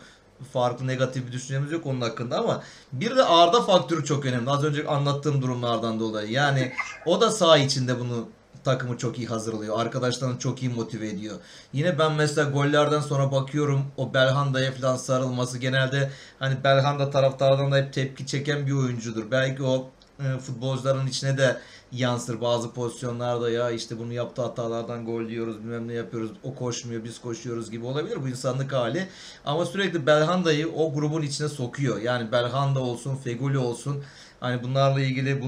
Farklı 0.53 0.87
negatif 0.87 1.27
bir 1.27 1.33
düşüncemiz 1.33 1.73
yok 1.73 1.87
onun 1.87 2.01
hakkında 2.01 2.39
ama 2.39 2.63
bir 2.93 3.17
de 3.17 3.25
Arda 3.25 3.63
faktörü 3.63 4.05
çok 4.05 4.27
önemli. 4.27 4.51
Az 4.51 4.65
önce 4.65 4.87
anlattığım 4.87 5.43
durumlardan 5.43 6.01
dolayı. 6.01 6.31
Yani 6.31 6.73
o 7.07 7.21
da 7.21 7.31
saha 7.31 7.59
içinde 7.59 8.01
bunu 8.01 8.29
takımı 8.65 8.99
çok 8.99 9.19
iyi 9.19 9.27
hazırlıyor. 9.27 9.81
Arkadaşlarını 9.81 10.39
çok 10.39 10.63
iyi 10.63 10.69
motive 10.69 11.09
ediyor. 11.09 11.37
Yine 11.73 11.99
ben 11.99 12.13
mesela 12.13 12.51
gollerden 12.51 13.01
sonra 13.01 13.33
bakıyorum 13.33 13.85
o 13.97 14.15
Belhanda'ya 14.15 14.73
falan 14.73 14.97
sarılması 14.97 15.59
genelde 15.59 16.11
hani 16.39 16.65
Belhanda 16.65 17.11
taraftardan 17.11 17.73
da 17.73 17.77
hep 17.77 17.93
tepki 17.93 18.27
çeken 18.27 18.67
bir 18.67 18.73
oyuncudur. 18.73 19.31
Belki 19.31 19.63
o 19.63 19.91
e, 20.21 20.39
futbolcuların 20.39 21.07
içine 21.07 21.39
de 21.39 21.57
yansır 21.93 22.41
bazı 22.41 22.73
pozisyonlarda 22.73 23.51
ya 23.51 23.71
işte 23.71 23.99
bunu 23.99 24.13
yaptığı 24.13 24.43
hatalardan 24.43 25.07
gol 25.07 25.29
diyoruz 25.29 25.59
bilmem 25.59 25.89
ne 25.89 25.93
yapıyoruz 25.93 26.31
o 26.43 26.55
koşmuyor 26.55 27.05
biz 27.05 27.21
koşuyoruz 27.21 27.71
gibi 27.71 27.87
olabilir 27.87 28.23
bu 28.23 28.29
insanlık 28.29 28.73
hali 28.73 29.09
ama 29.45 29.67
sürekli 29.67 30.07
Belhanda'yı 30.07 30.73
o 30.73 30.95
grubun 30.95 31.23
içine 31.23 31.49
sokuyor 31.49 32.01
yani 32.01 32.33
Belhanda 32.33 32.81
olsun 32.81 33.17
Feguli 33.17 33.59
olsun 33.59 34.05
hani 34.41 34.63
bunlarla 34.63 35.01
ilgili 35.01 35.43
bu 35.43 35.47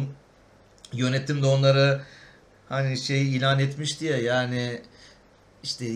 yönetim 0.92 1.42
de 1.42 1.46
onları 1.46 2.00
hani 2.68 2.98
şey 2.98 3.36
ilan 3.36 3.58
etmişti 3.58 4.04
ya 4.04 4.18
yani 4.18 4.82
işte 5.62 5.86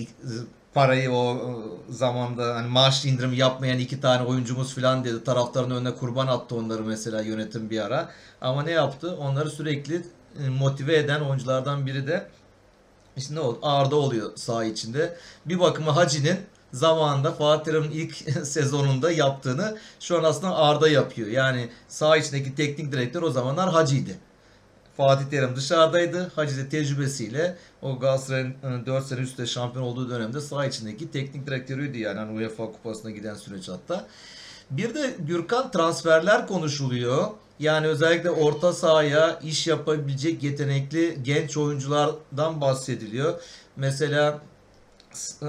parayı 0.74 1.12
o 1.12 1.52
zamanda 1.90 2.54
hani 2.54 2.68
maaş 2.68 3.04
indirimi 3.04 3.36
yapmayan 3.36 3.78
iki 3.78 4.00
tane 4.00 4.22
oyuncumuz 4.22 4.74
falan 4.74 5.04
dedi. 5.04 5.24
Taraftarın 5.24 5.70
önüne 5.70 5.94
kurban 5.94 6.26
attı 6.26 6.56
onları 6.56 6.82
mesela 6.82 7.20
yönetim 7.22 7.70
bir 7.70 7.80
ara. 7.80 8.10
Ama 8.40 8.62
ne 8.62 8.70
yaptı? 8.70 9.16
Onları 9.16 9.50
sürekli 9.50 10.02
e, 10.44 10.48
motive 10.48 10.96
eden 10.96 11.20
oyunculardan 11.20 11.86
biri 11.86 12.06
de 12.06 12.28
işte 13.16 13.34
ne 13.34 13.40
oldu? 13.40 13.58
Arda 13.62 13.96
oluyor 13.96 14.30
saha 14.36 14.64
içinde. 14.64 15.16
Bir 15.46 15.60
bakıma 15.60 15.96
Hacı'nin 15.96 16.36
zamanında 16.72 17.32
Fatih 17.32 17.72
ilk 17.92 18.16
sezonunda 18.46 19.12
yaptığını 19.12 19.78
şu 20.00 20.18
an 20.18 20.24
aslında 20.24 20.56
Arda 20.56 20.88
yapıyor. 20.88 21.28
Yani 21.28 21.68
saha 21.88 22.16
içindeki 22.16 22.54
teknik 22.54 22.92
direktör 22.92 23.22
o 23.22 23.30
zamanlar 23.30 23.70
Hacı'ydı. 23.70 24.12
Fatih 25.00 25.24
Terim 25.30 25.56
dışarıdaydı. 25.56 26.32
Hacı 26.34 26.56
de 26.56 26.68
tecrübesiyle 26.68 27.56
o 27.82 27.98
Galatasaray'ın 27.98 28.54
4 28.86 29.06
sene 29.06 29.20
üstte 29.20 29.46
şampiyon 29.46 29.84
olduğu 29.84 30.10
dönemde 30.10 30.40
saha 30.40 30.66
içindeki 30.66 31.10
teknik 31.10 31.46
direktörüydü 31.46 31.98
yani 31.98 32.18
hani 32.18 32.38
UEFA 32.38 32.66
kupasına 32.66 33.10
giden 33.10 33.34
süreç 33.34 33.68
hatta. 33.68 34.06
Bir 34.70 34.94
de 34.94 35.14
Gürkan 35.18 35.70
transferler 35.70 36.46
konuşuluyor. 36.46 37.28
Yani 37.58 37.86
özellikle 37.86 38.30
orta 38.30 38.72
sahaya 38.72 39.38
iş 39.44 39.66
yapabilecek 39.66 40.42
yetenekli 40.42 41.18
genç 41.22 41.56
oyunculardan 41.56 42.60
bahsediliyor. 42.60 43.40
Mesela 43.76 44.38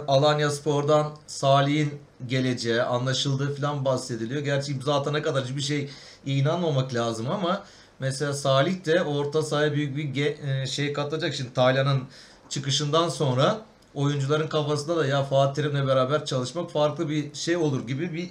Alanya 0.08 0.50
Spor'dan 0.50 1.12
Salih'in 1.28 1.94
geleceği 2.28 2.82
anlaşıldığı 2.82 3.56
falan 3.56 3.86
bahsediliyor. 3.86 4.42
Gerçi 4.42 4.72
imza 4.72 5.00
atana 5.00 5.22
kadar 5.22 5.46
hiçbir 5.46 5.62
şey 5.62 5.90
inanmamak 6.26 6.94
lazım 6.94 7.30
ama 7.30 7.64
Mesela 8.02 8.34
Salih 8.34 8.86
de 8.86 9.04
orta 9.04 9.42
sahaya 9.42 9.74
büyük 9.74 9.98
bir 9.98 10.40
e, 10.48 10.68
şey 10.68 10.94
katacak. 10.94 11.34
Şimdi 11.34 11.54
Taylan'ın 11.54 12.04
çıkışından 12.50 13.10
sonra 13.10 13.62
oyuncuların 13.94 14.48
kafasında 14.48 14.98
da 14.98 15.06
ya 15.06 15.24
Fatih 15.24 15.64
Terim'le 15.64 15.88
beraber 15.88 16.26
çalışmak 16.26 16.72
farklı 16.72 17.10
bir 17.10 17.34
şey 17.34 17.58
olur 17.58 17.88
gibi 17.88 18.14
bir 18.14 18.30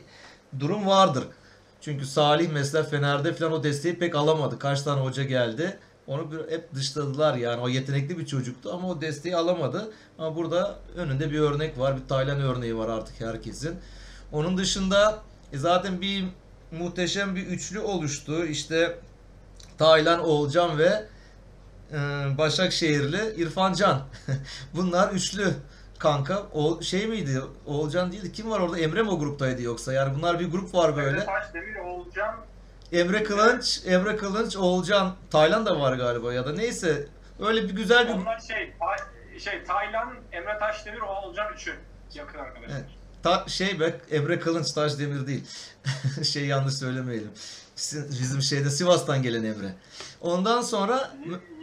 durum 0.61 0.87
vardır. 0.87 1.25
Çünkü 1.81 2.07
Salih 2.07 2.49
mesela 2.53 2.85
Fener'de 2.85 3.35
falan 3.35 3.53
o 3.53 3.63
desteği 3.63 3.99
pek 3.99 4.15
alamadı. 4.15 4.59
Kaç 4.59 4.83
tane 4.83 5.01
hoca 5.01 5.23
geldi. 5.25 5.79
Onu 6.07 6.33
bir, 6.33 6.53
hep 6.53 6.75
dışladılar 6.75 7.35
yani. 7.35 7.61
O 7.61 7.69
yetenekli 7.69 8.19
bir 8.19 8.27
çocuktu 8.27 8.71
ama 8.73 8.89
o 8.89 9.01
desteği 9.01 9.37
alamadı. 9.37 9.93
Ama 10.19 10.37
burada 10.37 10.79
önünde 10.97 11.31
bir 11.31 11.41
örnek 11.41 11.79
var. 11.79 11.97
Bir 11.97 12.09
Taylan 12.09 12.41
örneği 12.41 12.77
var 12.77 12.89
artık 12.89 13.21
herkesin. 13.21 13.77
Onun 14.33 14.59
dışında 14.59 15.19
e 15.53 15.59
zaten 15.59 16.01
bir 16.01 16.25
muhteşem 16.73 17.37
bir 17.37 17.47
üçlü 17.47 17.81
oluştu. 17.81 18.45
İşte 18.45 18.99
Taylan 19.81 20.21
Oğulcan 20.21 20.79
ve 20.79 21.05
e, 21.93 21.99
Başakşehirli 22.39 23.35
İrfan 23.37 23.73
Can. 23.73 24.03
Bunlar 24.75 25.13
üçlü 25.13 25.55
kanka. 25.99 26.43
O 26.53 26.83
şey 26.83 27.07
miydi? 27.07 27.41
Oğulcan 27.67 28.13
değildi. 28.13 28.33
Kim 28.33 28.51
var 28.51 28.61
orada? 28.61 28.79
Emre 28.79 29.03
mi 29.03 29.11
o 29.11 29.19
gruptaydı 29.19 29.63
yoksa? 29.63 29.93
Yani 29.93 30.15
bunlar 30.17 30.41
bir 30.41 30.51
grup 30.51 30.75
var 30.75 30.97
böyle. 30.97 31.09
Emre 31.17 31.25
Taşdemir, 31.25 31.77
Oğulcan. 31.77 32.35
Emre 32.93 33.25
Kılınç, 33.25 33.81
Emre 33.87 34.17
Kılınç, 34.17 34.57
Oğulcan, 34.57 35.15
Taylan 35.31 35.67
da 35.67 35.81
var 35.81 35.93
galiba 35.93 36.33
ya 36.33 36.47
da 36.47 36.53
neyse. 36.53 37.09
Öyle 37.41 37.63
bir 37.69 37.75
güzel 37.75 38.09
bir 38.09 38.15
Onlar 38.15 38.39
şey, 38.39 38.75
şey 39.39 39.65
Taylan, 39.65 40.15
Emre 40.33 40.59
Taşdemir, 40.59 41.01
Oğulcan 41.01 41.53
üçü 41.53 41.75
yakın 42.15 42.39
arkadaşlar. 42.39 42.77
Evet. 42.77 42.85
Ta, 43.23 43.45
şey 43.49 43.81
be 43.81 44.01
Emre 44.11 44.41
Kılınç 44.41 44.73
Taşdemir 44.73 45.27
değil. 45.27 45.45
şey 46.25 46.47
yanlış 46.47 46.75
söylemeyelim. 46.75 47.31
Bizim 48.21 48.43
şeyde 48.43 48.71
Sivas'tan 48.71 49.23
gelen 49.23 49.45
Emre. 49.45 49.75
Ondan 50.21 50.63
sonra 50.63 51.11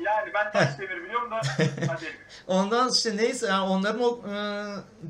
yani 0.05 0.31
ben 0.33 0.51
Taşdemir 0.51 1.03
biliyorum 1.03 1.31
da 1.31 1.41
hadi. 1.87 2.05
Ondan 2.47 2.91
işte 2.91 3.17
neyse 3.17 3.47
yani 3.47 3.69
onların 3.69 4.01
o 4.01 4.21
e, 4.33 4.37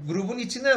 grubun 0.08 0.38
içine 0.38 0.74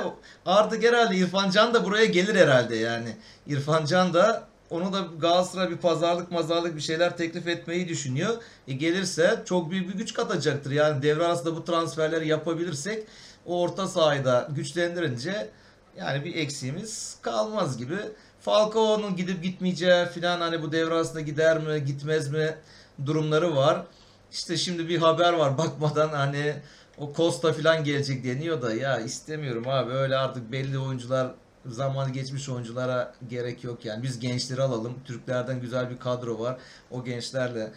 artık 0.47 0.85
herhalde 0.85 1.17
İrfan 1.17 1.51
Can 1.51 1.75
da 1.75 1.85
buraya 1.85 2.05
gelir 2.05 2.35
herhalde 2.35 2.77
yani. 2.77 3.17
İrfan 3.47 3.85
Can 3.85 4.15
da 4.15 4.49
onu 4.71 4.93
da 4.93 5.07
Galatasaray 5.19 5.71
bir 5.71 5.77
pazarlık 5.77 6.31
mazarlık 6.31 6.77
bir 6.77 6.81
şeyler 6.81 7.17
teklif 7.17 7.47
etmeyi 7.47 7.89
düşünüyor. 7.89 8.43
E 8.69 8.73
gelirse 8.73 9.43
çok 9.45 9.71
büyük 9.71 9.89
bir 9.89 9.99
güç 9.99 10.15
katacaktır. 10.15 10.71
Yani 10.71 11.03
devre 11.03 11.25
arasında 11.25 11.57
bu 11.57 11.65
transferleri 11.65 12.29
yapabilirsek 12.29 13.07
o 13.47 13.63
orta 13.63 13.89
sahada 13.89 14.49
güçlendirince 14.51 15.49
yani 15.99 16.25
bir 16.25 16.35
eksiğimiz 16.35 17.17
kalmaz 17.23 17.79
gibi. 17.79 17.97
Falcao'nun 18.41 19.17
gidip 19.17 19.43
gitmeyeceği 19.43 20.07
falan 20.07 20.41
hani 20.41 20.63
bu 20.63 20.73
devre 20.73 20.95
arasında 20.95 21.21
gider 21.21 21.59
mi 21.59 21.85
gitmez 21.85 22.31
mi 22.31 22.55
durumları 23.07 23.57
var. 23.57 23.83
İşte 24.33 24.57
şimdi 24.57 24.89
bir 24.89 24.99
haber 24.99 25.33
var 25.33 25.59
bakmadan 25.59 26.09
hani 26.09 26.55
o 26.99 27.13
Costa 27.17 27.53
falan 27.53 27.85
gelecek 27.85 28.25
deniyor 28.25 28.63
da 28.63 28.75
ya 28.75 29.01
istemiyorum 29.01 29.65
abi 29.69 29.93
öyle 29.93 30.17
artık 30.17 30.53
belli 30.53 30.79
oyuncular 30.79 31.31
zaman 31.67 32.13
geçmiş 32.13 32.49
oyunculara 32.49 33.15
gerek 33.29 33.65
yok 33.65 33.85
yani. 33.85 34.03
Biz 34.03 34.19
gençleri 34.19 34.63
alalım. 34.63 34.95
Türklerden 35.05 35.61
güzel 35.61 35.91
bir 35.91 35.99
kadro 35.99 36.39
var. 36.39 36.59
O 36.91 37.05
gençlerle 37.05 37.73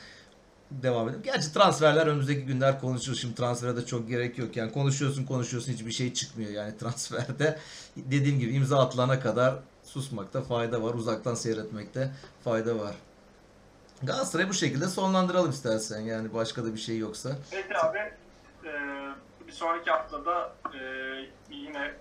devam 0.71 1.09
edelim. 1.09 1.23
Gerçi 1.23 1.53
transferler 1.53 2.07
önümüzdeki 2.07 2.45
günler 2.45 2.81
konuşuruz. 2.81 3.21
Şimdi 3.21 3.35
transfere 3.35 3.75
de 3.75 3.85
çok 3.85 4.07
gerek 4.09 4.37
yok. 4.37 4.57
Yani 4.57 4.71
konuşuyorsun 4.71 5.25
konuşuyorsun 5.25 5.73
hiçbir 5.73 5.91
şey 5.91 6.13
çıkmıyor 6.13 6.51
yani 6.51 6.77
transferde. 6.77 7.59
Dediğim 7.97 8.39
gibi 8.39 8.53
imza 8.53 8.79
atılana 8.79 9.19
kadar 9.19 9.55
susmakta 9.93 10.41
fayda 10.41 10.83
var. 10.83 10.93
Uzaktan 10.93 11.35
seyretmekte 11.35 12.11
fayda 12.43 12.79
var. 12.79 12.95
Galatasaray 14.03 14.49
bu 14.49 14.53
şekilde 14.53 14.87
sonlandıralım 14.87 15.49
istersen 15.51 15.99
yani 15.99 16.33
başka 16.33 16.63
da 16.65 16.73
bir 16.73 16.79
şey 16.79 16.97
yoksa. 16.97 17.29
Peki 17.51 17.77
abi 17.77 17.97
e, 18.65 18.71
bir 19.47 19.51
sonraki 19.51 19.91
haftada 19.91 20.53
e, 20.73 20.79
yine 21.49 21.91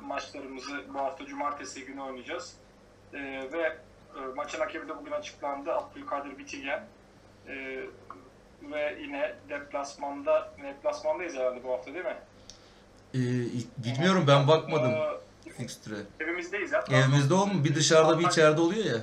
maçlarımızı 0.00 0.94
bu 0.94 0.98
hafta 0.98 1.26
cumartesi 1.26 1.84
günü 1.84 2.00
oynayacağız. 2.00 2.54
E, 3.14 3.18
ve 3.52 3.76
e, 4.16 4.20
maçın 4.36 4.58
hakemi 4.58 4.88
de 4.88 4.98
bugün 4.98 5.12
açıklandı. 5.12 5.72
Abdülkadir 5.72 6.38
Bitigen. 6.38 6.84
E, 7.48 7.84
ve 8.62 8.98
yine 9.00 9.34
deplasmanda, 9.48 10.52
deplasmandayız 10.62 11.34
herhalde 11.34 11.64
bu 11.64 11.72
hafta 11.72 11.94
değil 11.94 12.04
mi? 12.04 12.16
Ee, 13.14 13.18
bilmiyorum 13.84 14.24
ben 14.28 14.48
bakmadım 14.48 14.90
E, 14.90 15.18
fikstüre. 15.50 15.96
evimizdeyiz 16.20 16.72
ya. 16.72 16.84
Evimizde 16.90 17.34
olmu 17.34 17.64
bir 17.64 17.74
dışarıda 17.74 18.18
bir 18.18 18.28
içeride 18.28 18.60
oluyor 18.60 18.84
ya. 18.84 18.98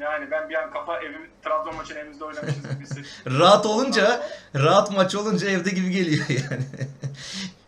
Yani 0.00 0.30
ben 0.30 0.50
bir 0.50 0.54
an 0.54 0.70
kafa 0.70 1.00
evim, 1.00 1.30
Trabzon 1.44 1.76
maçını 1.76 1.98
evimizde 1.98 2.24
oynamışız 2.24 2.62
gibi. 2.62 3.04
Rahat 3.38 3.66
olunca, 3.66 4.22
rahat 4.54 4.92
maç 4.92 5.14
olunca 5.14 5.50
evde 5.50 5.70
gibi 5.70 5.90
geliyor 5.90 6.26
yani. 6.50 6.64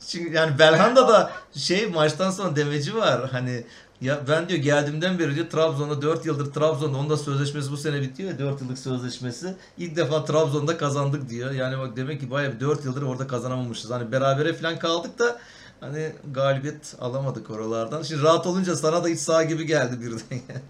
Çünkü 0.08 0.32
yani 0.32 0.58
Belhanda'da 0.58 1.32
şey 1.54 1.86
maçtan 1.86 2.30
sonra 2.30 2.56
demeci 2.56 2.96
var. 2.96 3.30
Hani 3.30 3.64
ya 4.00 4.20
ben 4.28 4.48
diyor 4.48 4.60
geldiğimden 4.60 5.18
beri 5.18 5.34
diyor 5.34 5.50
Trabzon'da 5.50 6.02
4 6.02 6.26
yıldır 6.26 6.52
Trabzon'da 6.52 6.98
onun 6.98 7.10
da 7.10 7.16
sözleşmesi 7.16 7.70
bu 7.70 7.76
sene 7.76 8.00
bitiyor 8.00 8.30
ya 8.30 8.38
4 8.38 8.60
yıllık 8.60 8.78
sözleşmesi. 8.78 9.54
İlk 9.78 9.96
defa 9.96 10.24
Trabzon'da 10.24 10.76
kazandık 10.76 11.28
diyor. 11.30 11.50
Yani 11.50 11.78
bak 11.78 11.96
demek 11.96 12.20
ki 12.20 12.30
bayağı 12.30 12.60
4 12.60 12.84
yıldır 12.84 13.02
orada 13.02 13.26
kazanamamışız. 13.26 13.90
Hani 13.90 14.12
berabere 14.12 14.52
falan 14.54 14.78
kaldık 14.78 15.18
da 15.18 15.38
hani 15.82 16.12
galibiyet 16.32 16.94
alamadık 17.00 17.50
oralardan. 17.50 18.02
Şimdi 18.02 18.22
rahat 18.22 18.46
olunca 18.46 18.76
sana 18.76 19.04
da 19.04 19.08
iç 19.08 19.20
saha 19.20 19.42
gibi 19.42 19.66
geldi 19.66 20.00
birden. 20.00 20.40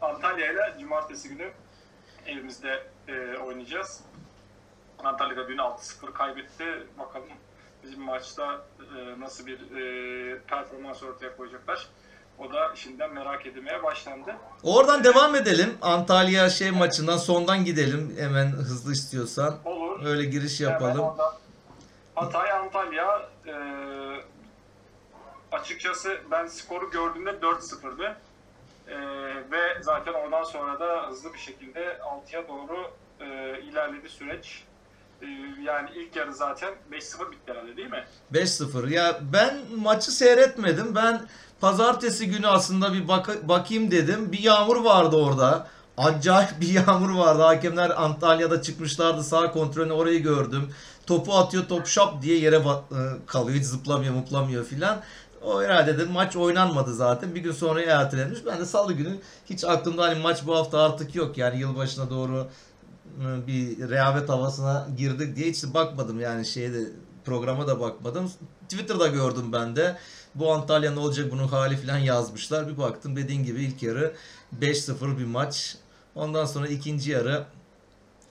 Antalya 0.00 0.52
ile 0.52 0.74
cumartesi 0.80 1.28
günü 1.28 1.50
evimizde 2.26 2.82
e, 3.08 3.38
oynayacağız. 3.38 4.00
Antalya'da 5.04 5.48
dün 5.48 5.58
6-0 5.58 6.12
kaybetti. 6.12 6.64
Bakalım 6.98 7.28
bizim 7.84 8.00
maçta 8.00 8.62
e, 8.98 9.20
nasıl 9.20 9.46
bir 9.46 9.58
e, 9.60 10.38
performans 10.38 11.02
ortaya 11.02 11.36
koyacaklar. 11.36 11.88
O 12.38 12.52
da 12.52 12.72
şimdiden 12.74 13.14
merak 13.14 13.46
edilmeye 13.46 13.82
başlandı. 13.82 14.34
Oradan 14.62 15.04
devam 15.04 15.34
edelim. 15.34 15.74
Antalya 15.82 16.50
şey 16.50 16.70
maçından 16.70 17.16
sondan 17.16 17.64
gidelim. 17.64 18.14
Hemen 18.18 18.46
hızlı 18.46 18.92
istiyorsan. 18.92 19.56
Olur. 19.64 20.06
Öyle 20.06 20.24
giriş 20.24 20.60
Hemen 20.60 20.72
yapalım. 20.72 21.00
oradan 21.00 21.32
Hatay 22.14 22.52
Antalya 22.52 23.28
e, 23.46 23.54
açıkçası 25.52 26.18
ben 26.30 26.46
skoru 26.46 26.90
gördüğümde 26.90 27.30
4-0'dı. 27.30 28.16
E, 28.88 28.96
ve 29.50 29.82
zaten 29.82 30.12
oradan 30.12 30.44
sonra 30.44 30.80
da 30.80 31.08
hızlı 31.08 31.32
bir 31.32 31.38
şekilde 31.38 31.98
6'ya 32.30 32.48
doğru 32.48 32.90
e, 33.20 33.60
ilerledi 33.62 34.08
süreç. 34.08 34.64
E, 35.22 35.26
yani 35.62 35.90
ilk 35.94 36.16
yarı 36.16 36.34
zaten 36.34 36.74
5-0 36.92 37.30
bitti 37.30 37.52
herhalde 37.52 37.76
değil 37.76 37.90
mi? 37.90 38.04
5-0. 38.32 38.90
Ya 38.90 39.18
ben 39.32 39.56
maçı 39.76 40.10
seyretmedim. 40.12 40.94
Ben 40.94 41.28
pazartesi 41.60 42.30
günü 42.30 42.46
aslında 42.46 42.92
bir 42.92 43.08
bak 43.08 43.48
bakayım 43.48 43.90
dedim. 43.90 44.32
Bir 44.32 44.38
yağmur 44.38 44.84
vardı 44.84 45.16
orada. 45.16 45.68
Acayip 45.96 46.60
bir 46.60 46.68
yağmur 46.86 47.10
vardı. 47.18 47.42
Hakemler 47.42 48.02
Antalya'da 48.02 48.62
çıkmışlardı. 48.62 49.22
Sağ 49.22 49.52
kontrolünü 49.52 49.92
orayı 49.92 50.22
gördüm. 50.22 50.74
Topu 51.06 51.34
atıyor 51.34 51.68
top 51.68 51.86
şap 51.86 52.22
diye 52.22 52.38
yere 52.38 52.56
e, 52.56 52.62
kalıyor. 53.26 53.58
Hiç 53.58 53.64
zıplamıyor 53.64 54.14
muplamıyor 54.14 54.64
filan. 54.64 55.00
O 55.42 55.62
herhalde 55.62 55.98
dedim 55.98 56.12
maç 56.12 56.36
oynanmadı 56.36 56.94
zaten. 56.94 57.34
Bir 57.34 57.40
gün 57.40 57.52
sonra 57.52 57.82
ertelenmiş. 57.82 58.38
Ben 58.46 58.60
de 58.60 58.66
salı 58.66 58.92
günü 58.92 59.16
hiç 59.46 59.64
aklımda 59.64 60.02
hani 60.02 60.22
maç 60.22 60.46
bu 60.46 60.56
hafta 60.56 60.80
artık 60.82 61.14
yok. 61.14 61.38
Yani 61.38 61.60
yılbaşına 61.60 62.10
doğru 62.10 62.46
e, 63.20 63.46
bir 63.46 63.88
rehavet 63.90 64.28
havasına 64.28 64.86
girdik 64.96 65.36
diye 65.36 65.50
hiç 65.50 65.64
bakmadım 65.64 66.20
yani 66.20 66.46
şeyde 66.46 66.78
programa 67.24 67.66
da 67.66 67.80
bakmadım. 67.80 68.30
Twitter'da 68.68 69.06
gördüm 69.06 69.52
ben 69.52 69.76
de. 69.76 69.96
Bu 70.34 70.52
Antalya 70.52 70.90
ne 70.90 70.98
olacak 70.98 71.32
bunun 71.32 71.48
hali 71.48 71.76
falan 71.76 71.98
yazmışlar. 71.98 72.68
Bir 72.68 72.78
baktım 72.78 73.16
dediğin 73.16 73.44
gibi 73.44 73.62
ilk 73.62 73.82
yarı 73.82 74.14
5-0 74.60 75.18
bir 75.18 75.24
maç. 75.24 75.76
Ondan 76.14 76.44
sonra 76.44 76.68
ikinci 76.68 77.10
yarı 77.10 77.44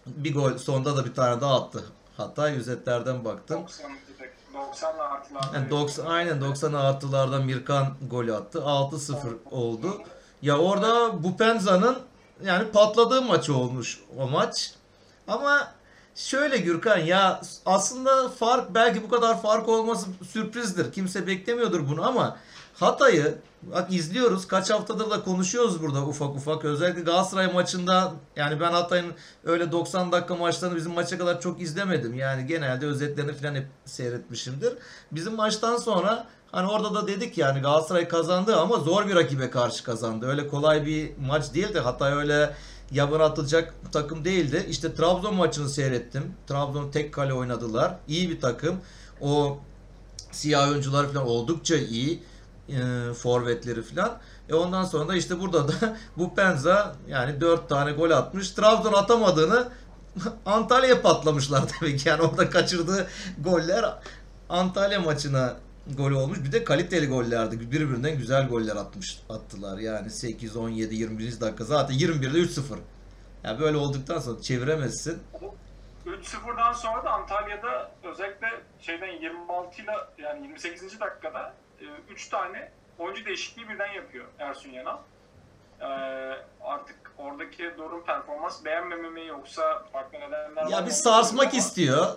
bir 0.08 0.34
gol 0.34 0.58
sonda 0.58 0.98
da 0.98 1.06
bir 1.06 1.14
tane 1.14 1.42
daha 1.42 1.62
attı. 1.62 1.84
Hatta 2.18 2.50
yüzetlerden 2.50 3.26
baktım. 3.26 3.62
90 3.62 3.92
90'la 4.54 5.04
artılarda. 5.04 5.58
Yani 5.58 5.70
90, 5.70 6.06
aynen 6.06 6.42
90 6.42 6.74
artılardan 6.74 7.46
Mirkan 7.46 7.94
golü 8.10 8.36
attı. 8.36 8.60
6-0 8.60 9.16
oldu. 9.52 10.02
Ya 10.42 10.58
orada 10.58 11.24
Bupenza'nın 11.24 11.98
yani 12.44 12.72
patladığı 12.72 13.22
maç 13.22 13.50
olmuş 13.50 14.00
o 14.18 14.28
maç. 14.28 14.74
Ama 15.28 15.72
şöyle 16.16 16.58
Gürkan 16.58 16.98
ya 16.98 17.42
aslında 17.66 18.30
fark 18.30 18.76
belki 18.76 19.04
bu 19.04 19.10
kadar 19.10 19.42
fark 19.42 19.70
olması 19.70 20.08
sürprizdir. 20.32 20.94
Kimse 20.94 21.28
beklemiyordur 21.28 21.90
bunu 21.90 22.08
ama 22.08 22.38
Hatay'ı 22.74 23.38
bak 23.64 23.94
izliyoruz. 23.94 24.48
Kaç 24.48 24.70
haftadır 24.70 25.10
da 25.10 25.24
konuşuyoruz 25.24 25.82
burada 25.82 26.06
ufak 26.06 26.36
ufak. 26.36 26.66
Özellikle 26.66 27.02
Galatasaray 27.02 27.54
maçında 27.54 28.14
yani 28.36 28.60
ben 28.60 28.72
Hatay'ın 28.72 29.14
öyle 29.44 29.72
90 29.72 30.12
dakika 30.12 30.36
maçlarını 30.36 30.76
bizim 30.76 30.92
maça 30.92 31.18
kadar 31.18 31.42
çok 31.42 31.62
izlemedim. 31.62 32.14
Yani 32.14 32.48
genelde 32.48 32.86
özetlerini 32.86 33.34
falan 33.34 33.56
hep 33.56 33.68
seyretmişimdir. 33.86 34.74
Bizim 35.12 35.36
maçtan 35.36 35.78
sonra 35.78 36.28
hani 36.52 36.68
orada 36.68 36.96
da 36.96 37.08
dedik 37.08 37.38
yani 37.38 37.62
Galatasaray 37.62 38.08
kazandı 38.08 38.56
ama 38.56 38.78
zor 38.78 39.08
bir 39.08 39.16
rakibe 39.16 39.50
karşı 39.50 39.84
kazandı. 39.84 40.28
Öyle 40.28 40.48
kolay 40.48 40.86
bir 40.86 41.12
maç 41.28 41.54
değildi. 41.54 41.80
Hatay 41.80 42.14
öyle 42.14 42.54
yabana 42.92 43.24
atılacak 43.24 43.74
takım 43.92 44.26
değildi. 44.26 44.66
İşte 44.70 44.96
Trabzon 44.96 45.36
maçını 45.36 45.70
seyrettim. 45.70 46.34
Trabzon 46.48 46.92
tek 46.92 47.14
kale 47.14 47.34
oynadılar. 47.34 47.96
İyi 48.08 48.30
bir 48.30 48.42
takım. 48.42 48.78
O 49.22 49.58
siyah 50.32 50.70
oyuncular 50.70 51.08
falan 51.14 51.28
oldukça 51.28 51.76
iyi. 51.76 52.24
E, 52.70 53.14
forvetleri 53.14 53.82
falan. 53.82 54.20
E 54.50 54.54
ondan 54.54 54.84
sonra 54.84 55.08
da 55.08 55.16
işte 55.16 55.40
burada 55.40 55.68
da 55.68 55.98
bu 56.18 56.36
Penza 56.36 56.96
yani 57.08 57.42
4 57.42 57.70
tane 57.70 57.92
gol 57.92 58.12
atmış. 58.12 58.52
Trabzon 58.52 58.94
atamadığını 58.94 59.68
Antalya'ya 60.46 61.02
patlamışlar 61.02 61.64
demek 61.82 62.00
ki. 62.00 62.10
Yani 62.10 62.22
orada 62.22 62.50
kaçırdığı 62.50 63.08
goller 63.40 63.86
Antalya 64.50 65.00
maçına 65.00 65.56
gol 65.98 66.12
olmuş. 66.12 66.44
Bir 66.44 66.52
de 66.52 66.64
kaliteli 66.64 67.08
gollerdi. 67.08 67.72
Birbirinden 67.72 68.18
güzel 68.18 68.48
goller 68.48 68.76
atmış 68.76 69.20
attılar. 69.30 69.78
Yani 69.78 70.10
8 70.10 70.56
17 70.58 70.96
21. 70.96 71.42
dakika 71.42 71.64
zaten 71.64 71.96
21'de 71.96 72.38
3-0. 72.38 72.78
Yani 73.44 73.60
böyle 73.60 73.78
olduktan 73.78 74.20
sonra 74.20 74.42
çeviremezsin. 74.42 75.20
3-0'dan 76.06 76.74
sonra 76.74 77.06
da 77.06 77.12
Antalya'da 77.12 77.92
özellikle 78.04 78.48
şeyden 78.80 79.22
26 79.22 79.82
ile 79.82 79.92
yani 80.18 80.48
28. 80.48 81.00
dakikada 81.00 81.54
3 82.10 82.30
tane 82.30 82.72
oyuncu 83.00 83.26
değişikliği 83.26 83.70
birden 83.70 83.94
yapıyor 83.94 84.26
Ersun 84.40 84.70
Yanal. 84.70 84.98
E, 85.80 85.86
artık 86.62 86.96
oradaki 87.18 87.72
durum 87.78 88.06
performans 88.06 88.66
beğenmeme 88.66 89.10
mi 89.10 89.28
yoksa 89.28 89.86
farklı 89.94 90.20
nedenler 90.20 90.66
var 90.66 90.70
Ya 90.70 90.86
bir 90.86 90.92
sarsmak 90.92 91.48
bilmiyorum 91.48 91.60
istiyor 91.60 92.08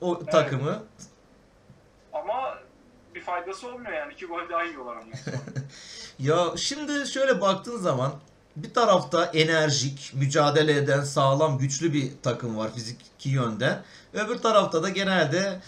o 0.00 0.26
takımı. 0.26 0.82
Ama, 2.12 2.32
ama 2.32 2.58
bir 3.14 3.20
faydası 3.20 3.68
olmuyor 3.68 3.92
yani. 3.92 4.12
iki 4.12 4.26
gol 4.26 4.48
daha 4.50 4.62
yiyorlar 4.62 4.96
sonra. 5.00 5.36
Ya 6.18 6.56
şimdi 6.56 7.06
şöyle 7.06 7.40
baktığın 7.40 7.76
zaman 7.76 8.12
bir 8.56 8.74
tarafta 8.74 9.24
enerjik, 9.24 10.12
mücadele 10.14 10.76
eden, 10.76 11.00
sağlam, 11.00 11.58
güçlü 11.58 11.92
bir 11.92 12.10
takım 12.22 12.58
var 12.58 12.74
fiziki 12.74 13.28
yönden. 13.28 13.82
Öbür 14.12 14.38
tarafta 14.38 14.82
da 14.82 14.88
genelde 14.88 15.60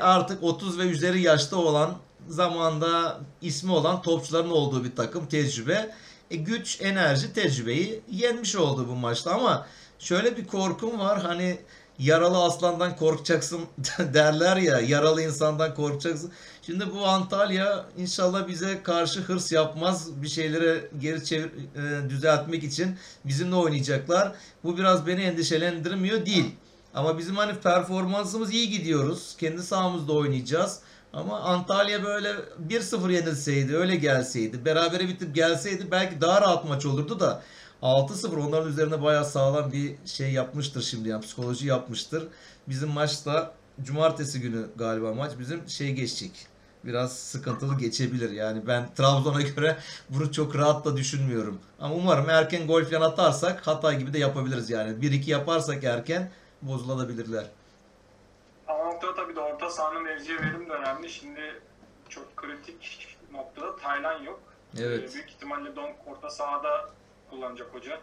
artık 0.00 0.42
30 0.42 0.78
ve 0.78 0.82
üzeri 0.82 1.22
yaşta 1.22 1.56
olan 1.56 1.94
zamanda 2.28 3.20
ismi 3.42 3.72
olan 3.72 4.02
topçuların 4.02 4.50
olduğu 4.50 4.84
bir 4.84 4.96
takım 4.96 5.26
tecrübe. 5.26 5.94
E, 6.30 6.36
güç, 6.36 6.80
enerji, 6.80 7.32
tecrübeyi 7.32 8.00
yenmiş 8.10 8.56
oldu 8.56 8.88
bu 8.88 8.94
maçta 8.94 9.34
ama 9.34 9.66
şöyle 9.98 10.36
bir 10.36 10.46
korkum 10.46 10.98
var 10.98 11.22
hani 11.22 11.58
yaralı 11.98 12.44
aslandan 12.44 12.96
korkacaksın 12.96 13.60
derler 14.14 14.56
ya 14.56 14.80
yaralı 14.80 15.22
insandan 15.22 15.74
korkacaksın. 15.74 16.32
Şimdi 16.62 16.94
bu 16.94 17.06
Antalya 17.06 17.86
inşallah 17.96 18.48
bize 18.48 18.82
karşı 18.82 19.20
hırs 19.20 19.52
yapmaz 19.52 20.22
bir 20.22 20.28
şeyleri 20.28 20.88
geri 20.98 21.24
çevir, 21.24 21.50
e, 21.76 22.10
düzeltmek 22.10 22.64
için 22.64 22.96
bizimle 23.24 23.54
oynayacaklar. 23.54 24.32
Bu 24.64 24.78
biraz 24.78 25.06
beni 25.06 25.22
endişelendirmiyor 25.22 26.26
değil. 26.26 26.54
Ama 26.94 27.18
bizim 27.18 27.36
hani 27.36 27.54
performansımız 27.54 28.52
iyi 28.52 28.70
gidiyoruz. 28.70 29.36
Kendi 29.38 29.62
sahamızda 29.62 30.12
oynayacağız. 30.12 30.80
Ama 31.14 31.40
Antalya 31.40 32.04
böyle 32.04 32.34
1-0 32.68 33.12
yenilseydi, 33.12 33.76
öyle 33.76 33.96
gelseydi, 33.96 34.64
berabere 34.64 35.08
bitip 35.08 35.34
gelseydi 35.34 35.90
belki 35.90 36.20
daha 36.20 36.40
rahat 36.40 36.64
maç 36.68 36.86
olurdu 36.86 37.20
da 37.20 37.42
6-0 37.82 38.40
onların 38.40 38.68
üzerine 38.68 39.02
bayağı 39.02 39.24
sağlam 39.24 39.72
bir 39.72 39.96
şey 40.06 40.32
yapmıştır 40.32 40.82
şimdi 40.82 41.08
yani 41.08 41.22
psikoloji 41.24 41.66
yapmıştır. 41.66 42.28
Bizim 42.68 42.88
maçta 42.88 43.54
cumartesi 43.82 44.40
günü 44.40 44.66
galiba 44.76 45.14
maç 45.14 45.32
bizim 45.38 45.68
şey 45.68 45.92
geçecek. 45.92 46.46
biraz 46.84 47.12
sıkıntılı 47.16 47.78
geçebilir. 47.78 48.30
Yani 48.30 48.66
ben 48.66 48.94
Trabzon'a 48.94 49.42
göre 49.42 49.76
bunu 50.08 50.32
çok 50.32 50.56
rahat 50.56 50.84
da 50.84 50.96
düşünmüyorum. 50.96 51.58
Ama 51.80 51.94
umarım 51.94 52.30
erken 52.30 52.66
gol 52.66 52.84
falan 52.84 53.10
atarsak 53.10 53.66
Hatay 53.66 53.98
gibi 53.98 54.12
de 54.12 54.18
yapabiliriz 54.18 54.70
yani. 54.70 54.90
1-2 54.90 55.30
yaparsak 55.30 55.84
erken 55.84 56.30
bozulabilirler. 56.62 57.44
Noktada 58.94 59.14
tabii 59.14 59.36
de 59.36 59.40
orta 59.40 59.70
sahanın 59.70 60.02
mevziye 60.02 60.38
verim 60.38 60.68
de 60.68 60.72
önemli. 60.72 61.08
Şimdi 61.08 61.62
çok 62.08 62.36
kritik 62.36 63.18
noktada 63.32 63.76
Taylan 63.76 64.22
yok. 64.22 64.40
Evet. 64.78 65.10
Ee, 65.10 65.14
büyük 65.14 65.30
ihtimalle 65.30 65.76
Donk 65.76 65.96
orta 66.06 66.30
sahada 66.30 66.90
kullanacak 67.30 67.74
hoca. 67.74 68.00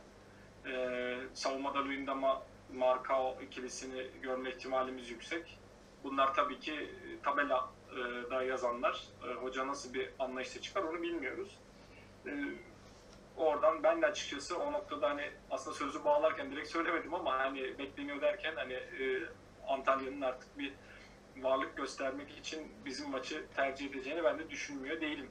Ee, 0.65 1.17
savunmada 1.33 1.79
Luyendama 1.85 2.43
Markao 2.73 3.37
ikilisini 3.41 4.07
görme 4.21 4.49
ihtimalimiz 4.49 5.09
yüksek. 5.09 5.59
Bunlar 6.03 6.33
tabii 6.33 6.59
ki 6.59 6.73
e, 6.73 7.21
tabela 7.23 7.69
e, 7.91 8.31
da 8.31 8.43
yazanlar. 8.43 9.03
E, 9.27 9.33
hoca 9.33 9.67
nasıl 9.67 9.93
bir 9.93 10.09
anlayışla 10.19 10.61
çıkar 10.61 10.83
onu 10.83 11.01
bilmiyoruz. 11.01 11.59
Oradan 13.37 13.83
ben 13.83 14.01
de 14.01 14.05
açıkçası 14.05 14.59
o 14.59 14.71
noktada 14.71 15.09
hani 15.09 15.31
aslında 15.51 15.77
sözü 15.77 16.05
bağlarken 16.05 16.51
direkt 16.51 16.69
söylemedim 16.69 17.13
ama 17.13 17.39
hani 17.39 17.77
bekleniyor 17.79 18.21
derken 18.21 18.55
hani 18.55 18.79
Antalya'nın 19.71 20.21
artık 20.21 20.59
bir 20.59 20.73
varlık 21.41 21.77
göstermek 21.77 22.37
için 22.37 22.59
bizim 22.85 23.09
maçı 23.09 23.45
tercih 23.55 23.89
edeceğini 23.89 24.23
ben 24.23 24.39
de 24.39 24.49
düşünmüyor 24.49 25.01
değilim. 25.01 25.27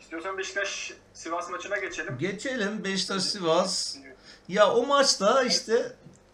İstiyorsan 0.00 0.38
Beşiktaş 0.38 0.92
Sivas 1.14 1.50
maçına 1.50 1.78
geçelim. 1.78 2.18
Geçelim 2.18 2.84
Beşiktaş 2.84 3.22
Sivas. 3.22 3.96
Ya 4.48 4.70
o 4.74 4.86
maçta 4.86 5.42
işte 5.42 5.92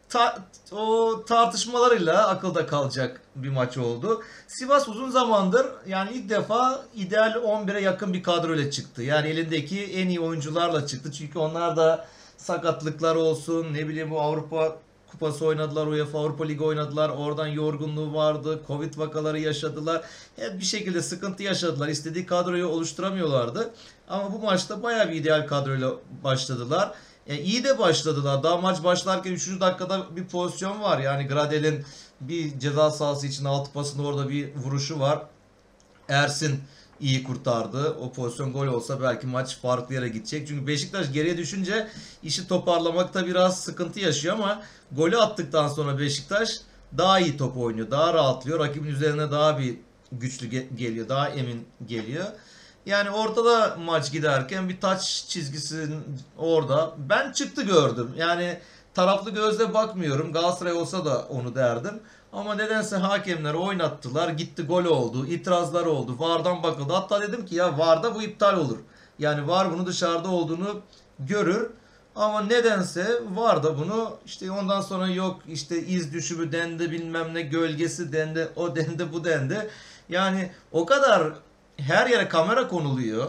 ta- 0.09 0.39
o 0.73 1.25
tartışmalarıyla 1.29 2.29
akılda 2.29 2.67
kalacak 2.67 3.21
bir 3.37 3.49
maç 3.49 3.79
oldu. 3.79 4.23
Sivas 4.47 4.89
uzun 4.89 5.11
zamandır 5.11 5.67
yani 5.87 6.11
ilk 6.13 6.31
defa 6.31 6.85
ideal 6.95 7.35
11'e 7.35 7.81
yakın 7.81 8.13
bir 8.13 8.23
kadroyla 8.23 8.71
çıktı. 8.71 9.03
Yani 9.03 9.29
elindeki 9.29 9.85
en 9.85 10.09
iyi 10.09 10.21
oyuncularla 10.21 10.87
çıktı. 10.87 11.13
Çünkü 11.13 11.39
onlar 11.39 11.77
da 11.77 12.07
sakatlıklar 12.37 13.15
olsun 13.17 13.75
ne 13.75 13.89
bileyim 13.89 14.11
bu 14.11 14.21
Avrupa 14.21 14.77
Kupası 15.11 15.47
oynadılar, 15.47 15.87
UEFA 15.87 16.19
Avrupa 16.19 16.45
Ligi 16.45 16.65
oynadılar. 16.65 17.09
Oradan 17.09 17.47
yorgunluğu 17.47 18.15
vardı, 18.15 18.61
Covid 18.67 18.99
vakaları 18.99 19.41
yaşadılar. 19.41 20.03
Hep 20.37 20.61
bir 20.61 20.65
şekilde 20.65 21.03
sıkıntı 21.03 21.43
yaşadılar. 21.43 21.89
İstediği 21.89 22.27
kadroyu 22.27 22.67
oluşturamıyorlardı. 22.67 23.71
Ama 24.09 24.33
bu 24.33 24.39
maçta 24.39 24.83
bayağı 24.83 25.09
bir 25.09 25.15
ideal 25.15 25.47
kadroyla 25.47 25.93
başladılar. 26.25 26.93
E, 27.27 27.39
iyi 27.39 27.65
de 27.65 27.79
başladılar. 27.79 28.43
Daha 28.43 28.57
maç 28.57 28.85
başlarken 28.85 29.33
3. 29.33 29.61
dakikada 29.61 30.17
bir 30.17 30.27
pozisyon 30.27 30.83
var. 30.83 30.99
Yani 30.99 31.27
Gradel'in 31.27 31.85
bir 32.21 32.59
ceza 32.59 32.91
sahası 32.91 33.27
için 33.27 33.45
altı 33.45 33.73
pasında 33.73 34.03
orada 34.03 34.29
bir 34.29 34.55
vuruşu 34.55 35.01
var. 35.01 35.23
Ersin 36.09 36.61
iyi 37.01 37.25
kurtardı. 37.25 37.91
O 37.91 38.13
pozisyon 38.13 38.53
gol 38.53 38.67
olsa 38.67 39.03
belki 39.03 39.27
maç 39.27 39.59
farklı 39.59 39.95
yere 39.95 40.09
gidecek. 40.09 40.49
Çünkü 40.49 40.67
Beşiktaş 40.67 41.13
geriye 41.13 41.37
düşünce 41.37 41.89
işi 42.23 42.49
toparlamakta 42.49 43.27
biraz 43.27 43.61
sıkıntı 43.61 44.01
yaşıyor 44.01 44.35
ama 44.35 44.63
golü 44.93 45.19
attıktan 45.19 45.69
sonra 45.69 45.99
Beşiktaş 45.99 46.49
daha 46.99 47.21
iyi 47.21 47.37
top 47.37 47.57
oynuyor. 47.57 47.91
Daha 47.91 48.15
rahatlıyor. 48.15 48.59
Rakibin 48.59 48.89
üzerine 48.89 49.31
daha 49.31 49.59
bir 49.59 49.77
güçlü 50.13 50.47
ge- 50.49 50.77
geliyor. 50.77 51.09
Daha 51.09 51.29
emin 51.29 51.67
geliyor. 51.87 52.27
Yani 52.87 53.11
ortada 53.11 53.77
maç 53.85 54.13
giderken 54.13 54.69
bir 54.69 54.81
taç 54.81 55.25
çizgisi 55.29 55.89
orada. 56.39 56.95
Ben 56.99 57.33
çıktı 57.33 57.63
gördüm. 57.63 58.11
Yani 58.17 58.59
taraflı 58.95 59.31
gözle 59.31 59.75
bakmıyorum. 59.75 60.33
Galatasaray 60.33 60.73
olsa 60.73 61.05
da 61.05 61.23
onu 61.23 61.55
derdim. 61.55 62.01
Ama 62.39 62.55
nedense 62.55 62.97
hakemler 62.97 63.55
oynattılar. 63.55 64.29
Gitti 64.29 64.63
gol 64.63 64.85
oldu. 64.85 65.27
itirazlar 65.27 65.87
oldu. 65.87 66.17
VAR'dan 66.19 66.63
bakıldı. 66.63 66.93
Hatta 66.93 67.21
dedim 67.21 67.47
ki 67.47 67.55
ya 67.55 67.79
VAR'da 67.79 68.15
bu 68.15 68.23
iptal 68.23 68.57
olur. 68.57 68.79
Yani 69.19 69.49
VAR 69.49 69.73
bunu 69.73 69.87
dışarıda 69.87 70.29
olduğunu 70.29 70.81
görür. 71.19 71.71
Ama 72.17 72.41
nedense 72.41 73.21
var 73.35 73.63
da 73.63 73.79
bunu 73.79 74.17
işte 74.27 74.51
ondan 74.51 74.81
sonra 74.81 75.09
yok 75.09 75.41
işte 75.49 75.87
iz 75.87 76.13
düşümü 76.13 76.53
dendi 76.53 76.91
bilmem 76.91 77.35
ne 77.35 77.43
gölgesi 77.43 78.13
dendi 78.13 78.49
o 78.57 78.77
dendi 78.77 79.13
bu 79.13 79.25
dendi. 79.25 79.69
Yani 80.09 80.51
o 80.73 80.87
kadar 80.87 81.33
her 81.77 82.07
yere 82.07 82.29
kamera 82.29 82.69
konuluyor. 82.69 83.29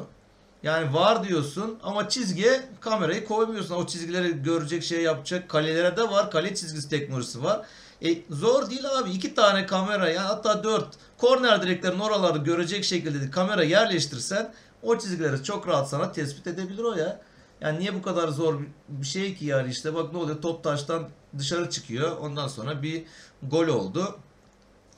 Yani 0.64 0.94
var 0.94 1.24
diyorsun 1.24 1.80
ama 1.84 2.10
çizgiye 2.10 2.62
kamerayı 2.80 3.26
koymuyorsun. 3.26 3.76
O 3.76 3.88
çizgileri 3.88 4.44
görecek 4.44 4.84
şey 4.84 5.02
yapacak. 5.02 5.50
Kalelere 5.50 5.98
de 5.98 6.10
var. 6.10 6.32
Kale 6.32 6.56
çizgisi 6.56 6.90
teknolojisi 6.90 7.44
var. 7.44 7.62
E, 8.06 8.18
zor 8.30 8.70
değil 8.70 8.86
abi. 9.00 9.10
iki 9.12 9.36
tane 9.36 9.66
kamera 9.66 10.10
ya 10.10 10.30
hatta 10.30 10.64
dört 10.64 10.88
korner 11.18 11.62
direklerin 11.62 12.00
oraları 12.00 12.38
görecek 12.38 12.84
şekilde 12.84 13.32
kamera 13.32 13.64
yerleştirsen 13.64 14.54
o 14.84 14.98
çizgileri 14.98 15.44
çok 15.44 15.68
rahat 15.68 15.90
sana 15.90 16.12
tespit 16.12 16.48
edebilir 16.48 16.84
o 16.84 16.94
ya. 16.94 17.22
Yani 17.62 17.80
niye 17.80 17.96
bu 17.96 18.02
kadar 18.02 18.28
zor 18.28 18.60
bir 18.90 19.08
şey 19.08 19.36
ki 19.36 19.46
yani 19.46 19.72
işte 19.72 19.96
bak 19.96 20.14
ne 20.14 20.20
oluyor 20.20 20.42
top 20.42 20.64
taştan 20.64 21.10
dışarı 21.38 21.70
çıkıyor. 21.70 22.18
Ondan 22.18 22.48
sonra 22.48 22.82
bir 22.82 23.04
gol 23.44 23.68
oldu. 23.68 24.20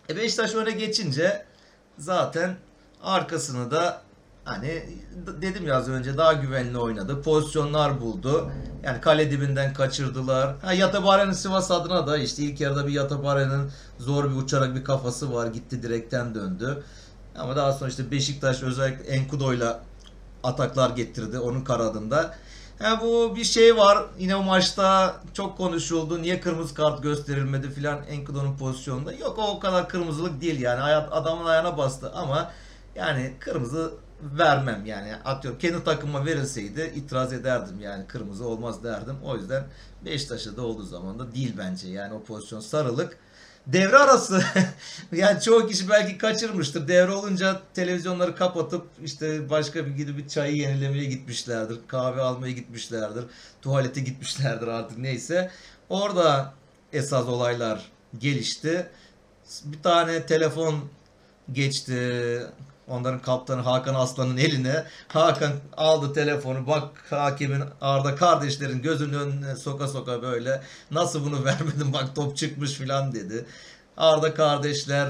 E 0.10 0.16
Beşiktaş 0.16 0.56
öne 0.56 0.72
geçince 0.72 1.46
zaten 1.98 2.58
arkasını 3.04 3.72
da 3.72 4.02
hani 4.44 4.84
dedim 5.42 5.68
ya 5.68 5.78
az 5.78 5.90
önce 5.90 6.18
daha 6.18 6.34
güvenli 6.34 6.78
oynadı. 6.78 7.22
Pozisyonlar 7.22 8.02
buldu. 8.02 8.52
Yani 8.84 9.02
kale 9.02 9.32
dibinden 9.32 9.74
kaçırdılar. 9.74 10.56
Ha, 10.62 10.74
Yatabare'nin 10.74 11.32
Sivas 11.32 11.72
adına 11.72 12.08
da 12.08 12.18
işte 12.18 12.44
ilk 12.44 12.62
yarıda 12.62 12.88
bir 12.88 12.94
Yatabare'nin 12.94 13.72
zor 14.00 14.32
bir 14.32 14.36
uçarak 14.36 14.76
bir 14.76 14.84
kafası 14.84 15.34
var. 15.34 15.48
Gitti 15.48 15.84
direkten 15.84 16.36
döndü. 16.36 16.84
Ama 17.36 17.56
daha 17.56 17.74
sonra 17.74 17.90
işte 17.90 18.12
Beşiktaş 18.12 18.64
özellikle 18.64 19.04
Enkudo'yla 19.04 19.80
ataklar 20.44 20.90
getirdi 20.90 21.40
onun 21.40 21.62
kanadında. 21.64 22.36
Ha 22.80 23.00
bu 23.02 23.36
bir 23.36 23.44
şey 23.44 23.78
var. 23.78 24.06
Yine 24.20 24.36
o 24.36 24.44
maçta 24.44 25.16
çok 25.34 25.58
konuşuldu. 25.58 26.22
Niye 26.22 26.40
kırmızı 26.40 26.74
kart 26.74 27.04
gösterilmedi 27.04 27.72
filan 27.72 28.00
Enkudu'nun 28.10 28.58
pozisyonunda. 28.58 29.14
Yok 29.14 29.38
o 29.38 29.60
kadar 29.60 29.90
kırmızılık 29.90 30.42
değil 30.42 30.60
yani. 30.62 30.82
Adamın 31.12 31.46
ayağına 31.46 31.78
bastı 31.78 32.12
ama 32.12 32.52
yani 32.96 33.34
kırmızı 33.40 33.92
vermem 34.22 34.86
yani. 34.86 35.16
Atıyorum 35.16 35.60
kendi 35.60 35.84
takıma 35.84 36.26
verilseydi 36.26 36.94
itiraz 36.96 37.34
ederdim 37.34 37.80
yani 37.82 38.08
kırmızı 38.08 38.48
olmaz 38.48 38.84
derdim. 38.84 39.16
O 39.24 39.38
yüzden 39.38 39.64
Beşiktaş'ta 40.06 40.58
da 40.58 40.62
olduğu 40.62 40.84
zaman 40.84 41.20
da 41.20 41.36
değil 41.36 41.54
bence. 41.58 41.88
Yani 41.88 42.14
o 42.14 42.24
pozisyon 42.24 42.60
sarılık. 42.60 43.18
Devre 43.68 43.98
arası 43.98 44.44
yani 45.12 45.42
çoğu 45.42 45.68
kişi 45.68 45.90
belki 45.90 46.18
kaçırmıştır. 46.18 46.88
Devre 46.88 47.12
olunca 47.12 47.62
televizyonları 47.74 48.36
kapatıp 48.36 48.88
işte 49.04 49.50
başka 49.50 49.86
bir 49.86 49.92
gidip 49.92 50.18
bir 50.18 50.28
çayı 50.28 50.56
yenilemeye 50.56 51.06
gitmişlerdir. 51.06 51.80
Kahve 51.88 52.22
almaya 52.22 52.52
gitmişlerdir. 52.52 53.24
Tuvalete 53.62 54.02
gitmişlerdir 54.02 54.68
artık 54.68 54.98
neyse. 54.98 55.52
Orada 55.90 56.54
esas 56.94 57.28
olaylar 57.28 57.92
gelişti. 58.20 58.88
Bir 59.66 59.82
tane 59.82 60.26
telefon 60.26 60.76
geçti 61.52 62.42
onların 62.88 63.22
kaptanı 63.22 63.62
Hakan 63.62 63.96
Aslan'ın 63.96 64.38
eline. 64.38 64.86
Hakan 65.08 65.52
aldı 65.78 66.14
telefonu 66.14 66.68
bak 66.68 66.84
hakemin 67.10 67.64
Arda 67.82 68.16
kardeşlerin 68.16 68.82
gözünün 68.82 69.14
önüne 69.14 69.56
soka 69.56 69.88
soka 69.88 70.22
böyle 70.22 70.62
nasıl 70.92 71.26
bunu 71.26 71.46
vermedin 71.46 71.94
bak 71.94 72.16
top 72.16 72.38
çıkmış 72.38 72.74
filan 72.74 73.14
dedi. 73.14 73.46
Arda 73.98 74.34
kardeşler 74.34 75.10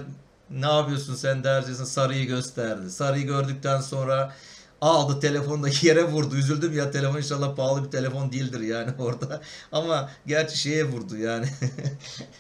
ne 0.50 0.68
yapıyorsun 0.72 1.16
sen 1.16 1.44
dercesine 1.44 1.86
sarıyı 1.86 2.28
gösterdi. 2.28 2.92
Sarıyı 2.92 3.26
gördükten 3.26 3.82
sonra 3.82 4.34
aldı 4.82 5.20
telefonu 5.20 5.64
da 5.64 5.68
yere 5.82 6.04
vurdu. 6.04 6.36
Üzüldüm 6.36 6.74
ya 6.78 6.92
telefon 6.92 7.18
inşallah 7.18 7.56
pahalı 7.56 7.86
bir 7.86 7.92
telefon 7.92 8.32
değildir 8.32 8.60
yani 8.60 8.92
orada. 9.00 9.42
Ama 9.72 10.10
gerçi 10.28 10.58
şeye 10.58 10.86
vurdu 10.86 11.18
yani. 11.18 11.46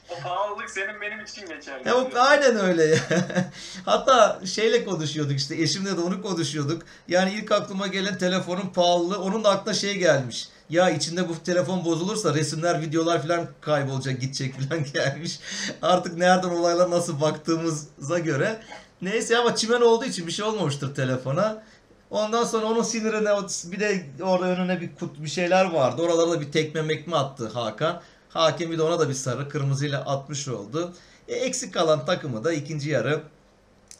O 0.09 0.23
pahalılık 0.23 0.69
senin 0.69 1.01
benim 1.01 1.23
için 1.23 1.47
geçerli. 1.47 1.87
Ya 1.87 2.09
aynen 2.15 2.55
öyle 2.59 2.83
ya. 2.83 2.97
Hatta 3.85 4.41
şeyle 4.45 4.85
konuşuyorduk 4.85 5.37
işte 5.37 5.55
eşimle 5.55 5.97
de 5.97 6.01
onu 6.01 6.21
konuşuyorduk. 6.21 6.81
Yani 7.07 7.33
ilk 7.33 7.51
aklıma 7.51 7.87
gelen 7.87 8.17
telefonun 8.17 8.69
pahalılığı 8.69 9.21
onun 9.21 9.43
da 9.43 9.49
aklına 9.49 9.73
şey 9.73 9.97
gelmiş. 9.97 10.49
Ya 10.69 10.89
içinde 10.89 11.29
bu 11.29 11.43
telefon 11.43 11.85
bozulursa 11.85 12.33
resimler, 12.33 12.81
videolar 12.81 13.21
falan 13.21 13.47
kaybolacak, 13.61 14.21
gidecek 14.21 14.55
falan 14.59 14.85
gelmiş. 14.93 15.39
Artık 15.81 16.17
nereden 16.17 16.49
olaylar 16.49 16.91
nasıl 16.91 17.21
baktığımıza 17.21 18.19
göre. 18.19 18.61
Neyse 19.01 19.37
ama 19.37 19.55
çimen 19.55 19.81
olduğu 19.81 20.05
için 20.05 20.27
bir 20.27 20.31
şey 20.31 20.45
olmamıştır 20.45 20.95
telefona. 20.95 21.63
Ondan 22.11 22.43
sonra 22.43 22.65
onun 22.65 22.83
sinirine 22.83 23.29
bir 23.71 23.79
de 23.79 24.05
orada 24.23 24.45
önüne 24.45 24.81
bir 24.81 24.95
kut 24.95 25.23
bir 25.23 25.29
şeyler 25.29 25.65
vardı. 25.65 26.01
Oralarda 26.01 26.41
bir 26.41 26.51
tekme 26.51 26.81
mekme 26.81 27.15
attı 27.15 27.47
Hakan. 27.47 28.01
Hakem 28.29 28.71
bir 28.71 28.77
de 28.77 28.81
ona 28.81 28.99
da 28.99 29.09
bir 29.09 29.13
sarı 29.13 29.49
kırmızıyla 29.49 30.05
atmış 30.05 30.47
oldu. 30.47 30.93
E, 31.27 31.35
eksik 31.35 31.73
kalan 31.73 32.05
takımı 32.05 32.43
da 32.43 32.53
ikinci 32.53 32.89
yarı 32.89 33.21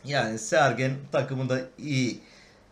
yani 0.05 0.39
Sergen 0.39 0.91
takımını 1.11 1.49
da 1.49 1.61
iyi 1.77 2.19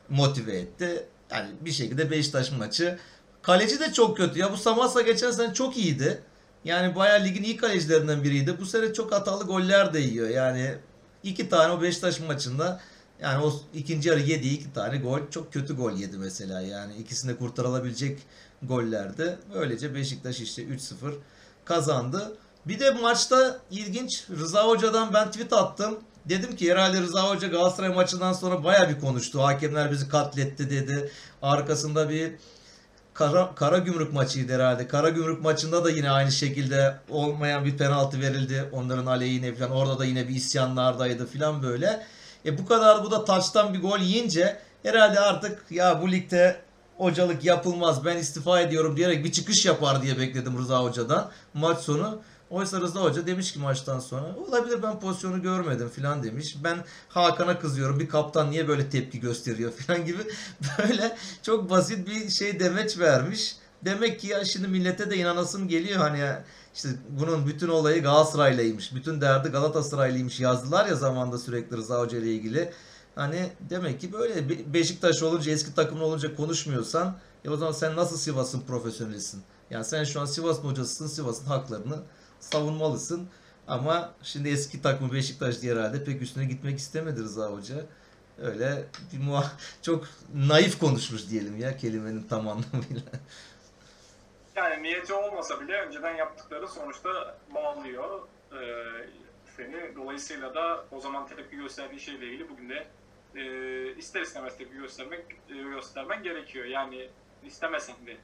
motive 0.10 0.58
etti. 0.58 1.06
Yani 1.32 1.50
bir 1.62 1.72
şekilde 1.72 2.12
Beşiktaş 2.12 2.52
maçı. 2.52 3.00
Kaleci 3.42 3.80
de 3.80 3.94
çok 3.94 4.18
kötü 4.18 4.40
ya. 4.40 4.52
Bu 4.52 4.58
Samasa 4.58 5.02
geçen 5.02 5.32
sene 5.32 5.54
çok 5.54 5.78
iyiydi. 5.78 6.22
Yani 6.64 6.96
bayağı 6.96 7.24
ligin 7.24 7.44
iyi 7.44 7.58
kalecilerinden 7.58 8.24
biriydi. 8.24 8.60
Bu 8.60 8.66
sene 8.66 8.94
çok 8.94 9.12
hatalı 9.12 9.44
goller 9.44 9.94
de 9.94 10.00
yiyor. 10.00 10.30
Yani 10.30 10.76
iki 11.24 11.50
tane 11.50 11.74
o 11.74 11.82
Beşiktaş 11.82 12.20
maçında 12.20 12.82
Yani 13.22 13.44
o 13.44 13.54
ikinci 13.74 14.10
yarı 14.10 14.20
yediği 14.20 14.54
iki 14.54 14.74
tane 14.74 14.98
gol 14.98 15.20
çok 15.32 15.54
kötü 15.54 15.76
gol 15.76 15.92
yedi 15.92 16.18
mesela. 16.18 16.62
Yani 16.62 16.96
ikisinde 16.96 17.36
kurtarılabilecek 17.36 18.20
gollerdi. 18.64 19.38
Böylece 19.54 19.96
Beşiktaş 19.96 20.40
işte 20.40 20.64
3-0 20.64 21.14
kazandı. 21.66 22.38
Bir 22.66 22.80
de 22.80 22.92
maçta 22.92 23.60
ilginç 23.72 24.24
Rıza 24.30 24.68
Hoca'dan 24.68 25.14
ben 25.14 25.32
tweet 25.32 25.54
attım. 25.54 26.00
Dedim 26.26 26.56
ki 26.56 26.72
herhalde 26.72 27.02
Rıza 27.02 27.30
Hoca 27.30 27.48
Galatasaray 27.48 27.90
maçından 27.90 28.34
sonra 28.34 28.64
baya 28.64 28.90
bir 28.90 29.00
konuştu. 29.00 29.42
Hakemler 29.44 29.92
bizi 29.92 30.10
katletti 30.10 30.70
dedi. 30.70 31.12
Arkasında 31.42 32.10
bir 32.10 32.32
Kara, 33.14 33.56
Kara 33.56 33.78
Gümrük 33.78 34.14
maçıydı 34.14 34.54
herhalde. 34.54 34.88
Kara 34.88 35.10
Gümrük 35.10 35.42
maçında 35.42 35.86
da 35.86 35.90
yine 35.90 36.12
aynı 36.12 36.32
şekilde 36.32 36.98
olmayan 37.10 37.66
bir 37.66 37.78
penaltı 37.78 38.20
verildi. 38.22 38.70
Onların 38.72 39.06
aleyhine 39.06 39.56
falan. 39.56 39.72
Orada 39.72 40.00
da 40.00 40.06
yine 40.06 40.28
bir 40.28 40.36
isyanlardaydı 40.36 41.26
falan 41.26 41.64
böyle. 41.64 42.06
E 42.46 42.58
bu 42.58 42.66
kadar 42.66 43.04
bu 43.04 43.12
da 43.12 43.26
taçtan 43.26 43.74
bir 43.74 43.82
gol 43.82 44.00
yiyince 44.00 44.60
herhalde 44.84 45.20
artık 45.20 45.72
ya 45.72 46.02
bu 46.02 46.12
ligde 46.12 46.62
hocalık 46.98 47.44
yapılmaz 47.46 48.06
ben 48.06 48.18
istifa 48.18 48.62
ediyorum 48.62 48.98
diyerek 48.98 49.26
bir 49.26 49.32
çıkış 49.32 49.66
yapar 49.66 50.02
diye 50.02 50.20
bekledim 50.20 50.58
Rıza 50.58 50.84
Hoca'dan 50.84 51.32
maç 51.54 51.80
sonu. 51.80 52.22
Oysa 52.50 52.82
Rıza 52.82 53.02
Hoca 53.02 53.28
demiş 53.28 53.54
ki 53.54 53.60
maçtan 53.60 54.00
sonra 54.00 54.36
olabilir 54.48 54.84
ben 54.84 55.00
pozisyonu 55.00 55.42
görmedim 55.42 55.90
filan 55.90 56.24
demiş. 56.24 56.58
Ben 56.64 56.86
Hakan'a 57.10 57.60
kızıyorum 57.60 58.00
bir 58.00 58.10
kaptan 58.10 58.52
niye 58.52 58.68
böyle 58.68 58.90
tepki 58.90 59.20
gösteriyor 59.20 59.72
filan 59.78 60.06
gibi 60.06 60.20
böyle 60.78 61.18
çok 61.44 61.70
basit 61.70 62.08
bir 62.08 62.30
şey 62.30 62.60
demeç 62.60 63.00
vermiş. 63.00 63.56
Demek 63.86 64.20
ki 64.20 64.28
ya 64.28 64.46
şimdi 64.46 64.68
millete 64.68 65.10
de 65.10 65.18
inanasım 65.18 65.68
geliyor 65.68 66.00
hani 66.00 66.20
ya 66.20 66.44
işte 66.76 66.90
bunun 67.10 67.48
bütün 67.48 67.68
olayı 67.68 68.04
Galatasaray'laymış. 68.04 68.96
Bütün 68.96 69.22
derdi 69.22 69.50
Galatasaraylıymış 69.50 70.40
yazdılar 70.40 70.86
ya 70.86 70.96
zamanda 70.96 71.38
sürekli 71.38 71.78
Rıza 71.78 72.00
Hoca 72.00 72.18
ile 72.18 72.34
ilgili. 72.34 72.74
Hani 73.16 73.50
demek 73.70 74.02
ki 74.02 74.14
böyle 74.14 74.50
Beşiktaş 74.74 75.24
olunca 75.24 75.52
eski 75.52 75.76
takımın 75.76 76.02
olunca 76.02 76.36
konuşmuyorsan 76.36 77.18
ya 77.44 77.52
o 77.52 77.58
zaman 77.58 77.72
sen 77.72 77.96
nasıl 77.96 78.18
Sivas'ın 78.18 78.62
profesyonelisin? 78.62 79.42
Yani 79.70 79.86
sen 79.86 80.04
şu 80.04 80.22
an 80.22 80.26
Sivas'ın 80.26 80.64
hocasısın. 80.64 81.08
Sivas'ın 81.08 81.46
haklarını 81.46 82.00
savunmalısın. 82.40 83.28
Ama 83.68 84.14
şimdi 84.24 84.50
eski 84.50 84.82
takımı 84.82 85.14
Beşiktaş 85.14 85.62
diye 85.62 85.74
herhalde 85.74 86.04
pek 86.04 86.22
üstüne 86.22 86.46
gitmek 86.46 86.80
istemedi 86.80 87.20
Rıza 87.20 87.52
Hoca. 87.52 87.86
Öyle 88.42 88.86
bir 89.14 89.18
muha 89.18 89.52
çok 89.82 90.08
naif 90.36 90.80
konuşmuş 90.80 91.30
diyelim 91.30 91.60
ya 91.60 91.78
kelimenin 91.78 92.24
tam 92.24 92.48
anlamıyla. 92.48 93.02
Yani 94.60 94.84
niyeti 94.84 95.14
olmasa 95.14 95.62
bile 95.62 95.82
önceden 95.82 96.16
yaptıkları 96.16 96.68
sonuçta 96.68 97.38
bağlıyor 97.56 98.28
e, 98.52 98.60
seni. 99.46 99.96
Dolayısıyla 99.96 100.56
da 100.56 100.86
o 100.92 101.00
zaman 101.00 101.28
tepki 101.28 101.58
gösterdiği 101.58 102.00
şeyle 102.00 102.26
ilgili 102.26 102.50
bugün 102.50 102.70
de 102.70 102.88
e, 103.36 103.96
ister 103.96 104.22
istemez 104.22 104.58
tepki 104.58 104.78
göstermek 104.78 105.26
e, 105.50 105.54
göstermen 105.54 106.24
gerekiyor. 106.24 106.66
Yani 106.66 107.10
istemesen 107.44 107.96
de 108.06 108.18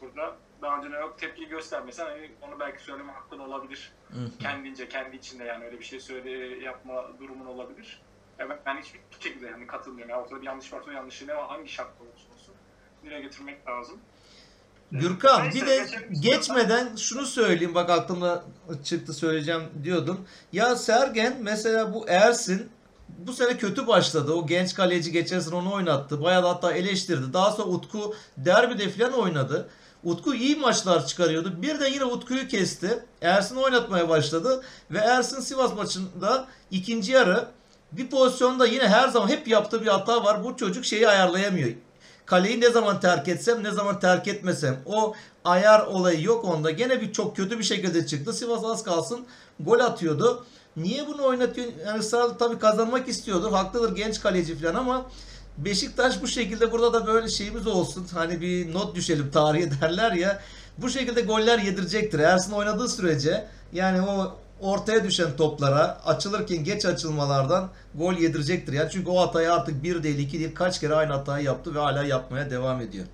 burada 0.00 0.36
daha 0.62 0.78
önce 0.78 0.96
yok 0.96 1.18
tepki 1.18 1.48
göstermesen 1.48 2.06
hani 2.06 2.30
onu 2.42 2.60
belki 2.60 2.82
söyleme 2.82 3.12
hakkın 3.12 3.38
olabilir. 3.38 3.92
Kendince, 4.40 4.88
kendi 4.88 5.16
içinde 5.16 5.44
yani 5.44 5.64
öyle 5.64 5.78
bir 5.78 5.84
şey 5.84 6.00
söyle 6.00 6.30
yapma 6.64 7.18
durumun 7.20 7.46
olabilir. 7.46 8.02
Evet, 8.38 8.58
ben 8.66 8.76
hiçbir 8.76 9.00
şekilde 9.20 9.46
yani 9.46 9.66
katılmıyorum. 9.66 10.10
Yani 10.10 10.22
ortada 10.22 10.40
bir 10.40 10.46
yanlış 10.46 10.72
varsa 10.72 10.92
yanlışı 10.92 11.26
ne 11.26 11.32
hangi 11.32 11.68
şartla 11.68 12.04
olursa 12.04 12.34
olsun 12.34 12.54
dile 13.04 13.20
getirmek 13.20 13.66
lazım. 13.68 14.00
Gürkan 14.92 15.50
bir 15.54 15.66
de 15.66 15.86
geçmeden 16.20 16.96
şunu 16.96 17.26
söyleyeyim 17.26 17.74
bak 17.74 17.90
aklımda 17.90 18.44
çıktı 18.84 19.12
söyleyeceğim 19.12 19.62
diyordum. 19.84 20.20
Ya 20.52 20.76
Sergen 20.76 21.36
mesela 21.40 21.94
bu 21.94 22.04
Ersin 22.08 22.68
bu 23.18 23.32
sene 23.32 23.56
kötü 23.56 23.86
başladı. 23.86 24.32
O 24.32 24.46
genç 24.46 24.74
kaleci 24.74 25.12
geçen 25.12 25.40
sene 25.40 25.54
onu 25.54 25.72
oynattı. 25.72 26.22
Bayağı 26.22 26.42
da 26.42 26.48
hatta 26.48 26.72
eleştirdi. 26.72 27.32
Daha 27.32 27.50
sonra 27.50 27.68
Utku 27.68 28.14
derbide 28.36 28.88
falan 28.90 29.12
oynadı. 29.12 29.68
Utku 30.04 30.34
iyi 30.34 30.56
maçlar 30.56 31.06
çıkarıyordu. 31.06 31.62
Bir 31.62 31.80
de 31.80 31.88
yine 31.88 32.04
Utku'yu 32.04 32.48
kesti. 32.48 33.04
Ersin 33.22 33.56
oynatmaya 33.56 34.08
başladı. 34.08 34.62
Ve 34.90 34.98
Ersin 34.98 35.40
Sivas 35.40 35.74
maçında 35.74 36.46
ikinci 36.70 37.12
yarı 37.12 37.48
bir 37.92 38.10
pozisyonda 38.10 38.66
yine 38.66 38.88
her 38.88 39.08
zaman 39.08 39.28
hep 39.28 39.48
yaptığı 39.48 39.82
bir 39.82 39.86
hata 39.86 40.24
var. 40.24 40.44
Bu 40.44 40.56
çocuk 40.56 40.84
şeyi 40.84 41.08
ayarlayamıyor. 41.08 41.70
Kaleyi 42.26 42.60
ne 42.60 42.70
zaman 42.70 43.00
terk 43.00 43.28
etsem 43.28 43.64
ne 43.64 43.70
zaman 43.70 44.00
terk 44.00 44.28
etmesem 44.28 44.76
o 44.86 45.14
ayar 45.44 45.86
olayı 45.86 46.22
yok 46.22 46.44
onda. 46.44 46.70
Gene 46.70 47.00
bir 47.00 47.12
çok 47.12 47.36
kötü 47.36 47.58
bir 47.58 47.64
şekilde 47.64 48.06
çıktı. 48.06 48.32
Sivas 48.32 48.64
az 48.64 48.84
kalsın 48.84 49.26
gol 49.60 49.80
atıyordu. 49.80 50.44
Niye 50.76 51.06
bunu 51.08 51.24
oynatıyor? 51.24 51.66
Yani 51.86 51.98
ısrarlı 51.98 52.38
tabii 52.38 52.58
kazanmak 52.58 53.08
istiyordur. 53.08 53.52
Haklıdır 53.52 53.96
genç 53.96 54.20
kaleci 54.20 54.58
falan 54.58 54.74
ama 54.74 55.06
Beşiktaş 55.58 56.22
bu 56.22 56.28
şekilde 56.28 56.72
burada 56.72 56.92
da 56.92 57.06
böyle 57.06 57.28
şeyimiz 57.28 57.66
olsun. 57.66 58.06
Hani 58.14 58.40
bir 58.40 58.74
not 58.74 58.96
düşelim 58.96 59.30
tarihe 59.30 59.70
derler 59.80 60.12
ya. 60.12 60.40
Bu 60.78 60.90
şekilde 60.90 61.20
goller 61.20 61.58
yedirecektir. 61.58 62.18
Ersin 62.18 62.52
oynadığı 62.52 62.88
sürece 62.88 63.44
yani 63.72 64.02
o 64.02 64.36
ortaya 64.62 65.04
düşen 65.04 65.36
toplara 65.36 66.00
açılırken 66.04 66.64
geç 66.64 66.84
açılmalardan 66.84 67.70
gol 67.94 68.14
yedirecektir. 68.14 68.72
Yani 68.72 68.90
çünkü 68.90 69.10
o 69.10 69.20
hatayı 69.20 69.52
artık 69.52 69.82
bir 69.82 70.02
değil 70.02 70.18
iki 70.18 70.38
değil 70.38 70.54
kaç 70.54 70.80
kere 70.80 70.94
aynı 70.94 71.12
hatayı 71.12 71.44
yaptı 71.44 71.74
ve 71.74 71.78
hala 71.78 72.02
yapmaya 72.04 72.50
devam 72.50 72.80
ediyor. 72.80 73.06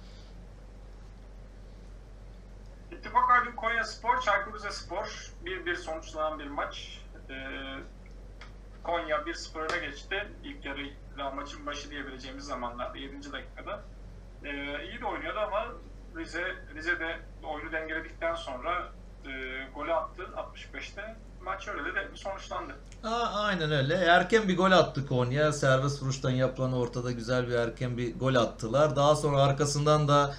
İttifak 2.92 3.30
Aydın 3.30 3.57
Konya 3.57 3.84
Spor, 3.84 4.20
Çaykur 4.20 4.55
Rizespor 4.55 5.32
1-1 5.44 5.76
sonuçlanan 5.76 6.38
bir 6.38 6.46
maç. 6.46 6.99
Ee, 7.30 7.34
Konya 8.82 9.16
1-0 9.16 9.59
öne 9.59 9.86
geçti. 9.86 10.28
İlk 10.44 10.64
yarı 10.64 10.80
maçın 11.34 11.66
başı 11.66 11.90
diyebileceğimiz 11.90 12.44
zamanlarda 12.44 12.99
7. 12.99 13.32
dakikada. 13.32 13.82
Ee, 14.44 14.84
iyi 14.84 15.01
de 15.01 15.07
oynuyordu 15.07 15.38
ama 15.38 15.66
Rize 16.16 16.57
Rize 16.74 17.01
de 17.01 17.18
oyunu 17.42 17.72
dengeledikten 17.72 18.34
sonra 18.34 18.92
e, 19.24 19.30
golü 19.74 19.94
attı 19.94 20.22
65'te. 20.22 21.16
Maç 21.49 21.68
öyle 21.68 21.94
de 21.94 22.09
sonuçlandı. 22.14 22.72
Aa, 23.05 23.26
aynen 23.26 23.72
öyle. 23.72 23.94
Erken 23.94 24.49
bir 24.49 24.57
gol 24.57 24.70
attı 24.70 25.07
Konya. 25.07 25.53
Servis 25.53 26.03
vuruştan 26.03 26.30
yapılan 26.30 26.72
ortada 26.72 27.12
güzel 27.12 27.49
bir 27.49 27.53
erken 27.53 27.96
bir 27.96 28.18
gol 28.18 28.34
attılar. 28.34 28.96
Daha 28.96 29.16
sonra 29.16 29.42
arkasından 29.42 30.09
da 30.09 30.34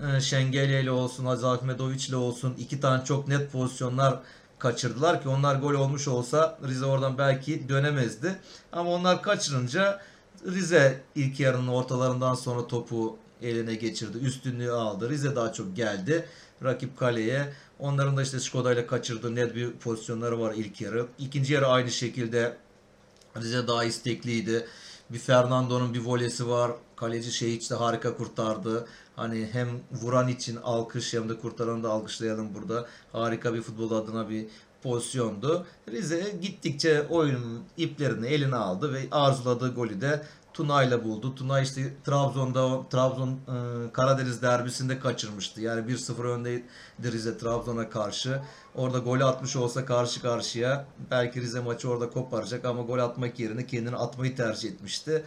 e, 0.00 0.20
Şengelye 0.20 0.82
ile 0.82 0.90
olsun, 0.90 1.24
Aziz 1.24 1.44
Ahmetoviç 1.44 2.08
ile 2.08 2.16
olsun 2.16 2.54
iki 2.58 2.80
tane 2.80 3.04
çok 3.04 3.28
net 3.28 3.52
pozisyonlar 3.52 4.18
kaçırdılar 4.58 5.22
ki 5.22 5.28
onlar 5.28 5.56
gol 5.56 5.74
olmuş 5.74 6.08
olsa 6.08 6.58
Rize 6.66 6.84
oradan 6.86 7.18
belki 7.18 7.68
dönemezdi. 7.68 8.38
Ama 8.72 8.90
onlar 8.90 9.22
kaçırınca 9.22 10.00
Rize 10.46 11.00
ilk 11.14 11.40
yarının 11.40 11.68
ortalarından 11.68 12.34
sonra 12.34 12.66
topu 12.66 13.18
eline 13.42 13.74
geçirdi. 13.74 14.18
Üstünlüğü 14.18 14.72
aldı. 14.72 15.10
Rize 15.10 15.36
daha 15.36 15.52
çok 15.52 15.76
geldi. 15.76 16.28
Rakip 16.62 16.98
kaleye. 16.98 17.52
Onların 17.84 18.16
da 18.16 18.22
işte 18.22 18.40
Skoda 18.40 18.72
ile 18.72 18.86
kaçırdığı 18.86 19.34
net 19.34 19.54
bir 19.54 19.72
pozisyonları 19.72 20.40
var 20.40 20.54
ilk 20.54 20.80
yarı. 20.80 21.06
İkinci 21.18 21.52
yarı 21.54 21.66
aynı 21.66 21.90
şekilde 21.90 22.56
Rize 23.36 23.68
daha 23.68 23.84
istekliydi. 23.84 24.66
Bir 25.10 25.18
Fernando'nun 25.18 25.94
bir 25.94 26.00
volesi 26.00 26.48
var. 26.48 26.72
Kaleci 26.96 27.32
Şehiç 27.32 27.70
de 27.70 27.74
harika 27.74 28.16
kurtardı. 28.16 28.86
Hani 29.16 29.48
hem 29.52 29.68
vuran 29.92 30.28
için 30.28 30.56
alkış 30.56 31.14
hem 31.14 31.28
de 31.28 31.38
kurtaranı 31.38 31.82
da 31.82 31.90
alkışlayalım 31.90 32.54
burada. 32.54 32.86
Harika 33.12 33.54
bir 33.54 33.62
futbol 33.62 33.90
adına 33.90 34.28
bir 34.28 34.46
pozisyondu. 34.82 35.66
Rize 35.90 36.34
gittikçe 36.42 37.02
oyunun 37.02 37.62
iplerini 37.76 38.26
eline 38.26 38.56
aldı 38.56 38.92
ve 38.92 39.00
arzuladığı 39.10 39.74
golü 39.74 40.00
de 40.00 40.22
Tuna'yla 40.54 41.04
buldu. 41.04 41.34
Tuna 41.34 41.60
işte 41.60 41.94
Trabzon'da 42.04 42.88
Trabzon 42.88 43.28
e, 43.30 43.92
Karadeniz 43.92 44.42
derbisinde 44.42 44.98
kaçırmıştı. 44.98 45.60
Yani 45.60 45.92
1-0 45.92 46.22
öndeydi 46.22 46.64
Rize 47.02 47.38
Trabzon'a 47.38 47.90
karşı. 47.90 48.40
Orada 48.74 48.98
golü 48.98 49.24
atmış 49.24 49.56
olsa 49.56 49.84
karşı 49.84 50.22
karşıya 50.22 50.86
belki 51.10 51.40
Rize 51.40 51.60
maçı 51.60 51.90
orada 51.90 52.10
koparacak 52.10 52.64
ama 52.64 52.82
gol 52.82 52.98
atmak 52.98 53.38
yerine 53.40 53.66
kendini 53.66 53.96
atmayı 53.96 54.36
tercih 54.36 54.70
etmişti. 54.70 55.24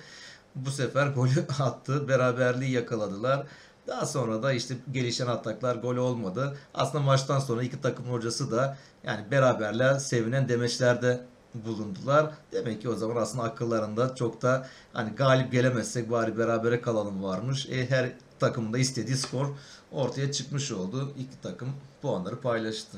Bu 0.56 0.72
sefer 0.72 1.08
golü 1.08 1.46
attı. 1.60 2.08
Beraberliği 2.08 2.72
yakaladılar. 2.72 3.48
Daha 3.88 4.06
sonra 4.06 4.44
da 4.44 4.54
işte 4.54 4.76
gelişen 4.92 5.28
ataklar 5.28 5.76
gol 5.76 5.96
olmadı. 5.96 6.58
Aslında 6.74 7.04
maçtan 7.04 7.40
sonra 7.40 7.64
iki 7.64 7.82
takım 7.82 8.06
hocası 8.06 8.52
da 8.52 8.78
yani 9.04 9.32
beraberle 9.32 10.00
sevinen 10.00 10.50
demeçlerde 10.50 11.26
bulundular. 11.54 12.32
Demek 12.52 12.82
ki 12.82 12.90
o 12.90 12.96
zaman 12.96 13.16
aslında 13.16 13.44
akıllarında 13.44 14.16
çok 14.16 14.42
da 14.42 14.68
hani 14.94 15.16
galip 15.16 15.52
gelemezsek 15.52 16.12
bari 16.12 16.38
berabere 16.38 16.82
kalalım 16.82 17.24
varmış. 17.24 17.70
E, 17.70 17.90
her 17.90 18.10
takımın 18.40 18.74
da 18.74 18.78
istediği 18.78 19.18
skor 19.18 19.48
ortaya 19.92 20.32
çıkmış 20.32 20.72
oldu. 20.72 21.14
İki 21.18 21.42
takım 21.42 21.76
puanları 22.02 22.42
paylaştı. 22.42 22.98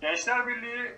Gençler 0.00 0.46
Birliği 0.46 0.96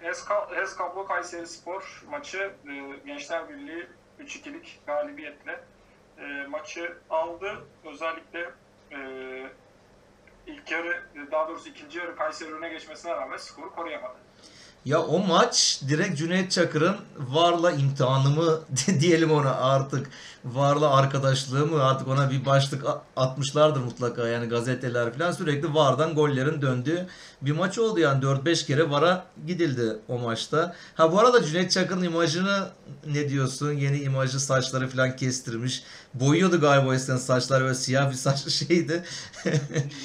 HES 0.00 0.76
Kablo 0.76 1.06
Kayseri 1.06 1.46
Spor 1.46 2.04
maçı 2.10 2.38
e, 2.68 2.72
Gençler 3.06 3.48
Birliği 3.48 3.86
3-2'lik 4.20 4.80
galibiyetle 4.86 5.64
e, 6.18 6.46
maçı 6.46 6.96
aldı. 7.10 7.64
Özellikle 7.84 8.50
e, 8.92 8.98
ilk 10.46 10.70
yarı 10.70 11.02
daha 11.32 11.48
doğrusu 11.48 11.68
ikinci 11.68 11.98
yarı 11.98 12.16
Kayseri 12.16 12.54
öne 12.54 12.68
geçmesine 12.68 13.12
rağmen 13.12 13.36
skoru 13.36 13.74
koruyamadı. 13.74 14.23
Ya 14.84 15.02
o 15.02 15.26
maç 15.26 15.80
direkt 15.88 16.18
Cüneyt 16.18 16.50
Çakır'ın 16.50 16.96
Var'la 17.16 17.70
imtihanı 17.70 18.30
mı 18.30 18.60
diyelim 19.00 19.30
ona 19.32 19.54
artık. 19.54 20.10
Var'la 20.44 20.96
arkadaşlığı 20.96 21.66
mı 21.66 21.84
artık 21.84 22.08
ona 22.08 22.30
bir 22.30 22.46
başlık 22.46 22.84
atmışlardır 23.16 23.80
mutlaka 23.80 24.28
yani 24.28 24.48
gazeteler 24.48 25.12
falan 25.12 25.32
sürekli 25.32 25.74
Var'dan 25.74 26.14
gollerin 26.14 26.62
döndüğü 26.62 27.06
bir 27.42 27.52
maç 27.52 27.78
oldu 27.78 28.00
yani 28.00 28.24
4-5 28.24 28.66
kere 28.66 28.90
Var'a 28.90 29.24
gidildi 29.46 29.98
o 30.08 30.18
maçta. 30.18 30.74
Ha 30.94 31.12
bu 31.12 31.20
arada 31.20 31.44
Cüneyt 31.44 31.70
Çakır'ın 31.70 32.02
imajını 32.02 32.68
ne 33.06 33.28
diyorsun? 33.28 33.72
Yeni 33.72 33.98
imajı 34.00 34.40
saçları 34.40 34.88
falan 34.88 35.16
kestirmiş. 35.16 35.84
Boyuyordu 36.14 36.60
galiba 36.60 36.94
eskiden 36.94 37.16
saçlar 37.16 37.62
böyle 37.62 37.74
siyah 37.74 38.10
bir 38.10 38.16
saç 38.16 38.48
şeydi. 38.48 39.04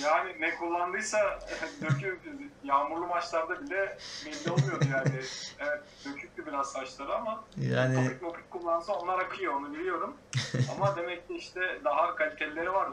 Yani 0.04 0.36
ne 0.40 0.56
kullandıysa 0.56 1.18
dökü 1.82 2.20
yağmurlu 2.64 3.08
maçlarda 3.08 3.62
bile 3.62 3.98
belli 4.26 4.52
olmuyordu 4.52 4.86
yani. 4.92 5.10
Evet 5.60 5.84
döküktü 6.06 6.46
biraz 6.46 6.72
saçları 6.72 7.16
ama 7.16 7.44
Yani 7.72 8.20
topik 8.20 8.52
kullansa 8.52 8.94
onlar 8.94 9.20
akıyor 9.20 9.54
onu 9.54 9.74
biliyorum. 9.74 10.14
ama 10.76 10.96
demek 10.96 11.28
ki 11.28 11.36
işte 11.36 11.62
daha 11.84 12.16
kalitelileri 12.16 12.74
var. 12.74 12.90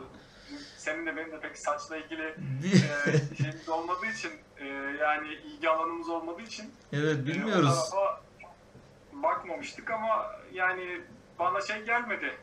Senin 0.76 1.06
de 1.06 1.16
benim 1.16 1.32
de 1.32 1.40
pek 1.40 1.58
saçla 1.58 1.96
ilgili 1.96 2.22
e, 3.06 3.36
şeyimiz 3.36 3.68
olmadığı 3.68 4.06
için 4.06 4.30
e, 4.58 4.66
yani 5.00 5.28
ilgi 5.28 5.70
alanımız 5.70 6.08
olmadığı 6.08 6.42
için 6.42 6.74
evet 6.92 7.16
e, 7.16 7.26
bilmiyoruz. 7.26 7.90
tarafa 7.90 8.22
bakmamıştık 9.12 9.90
ama 9.90 10.32
yani 10.52 11.00
bana 11.38 11.60
şey 11.60 11.82
gelmedi. 11.82 12.34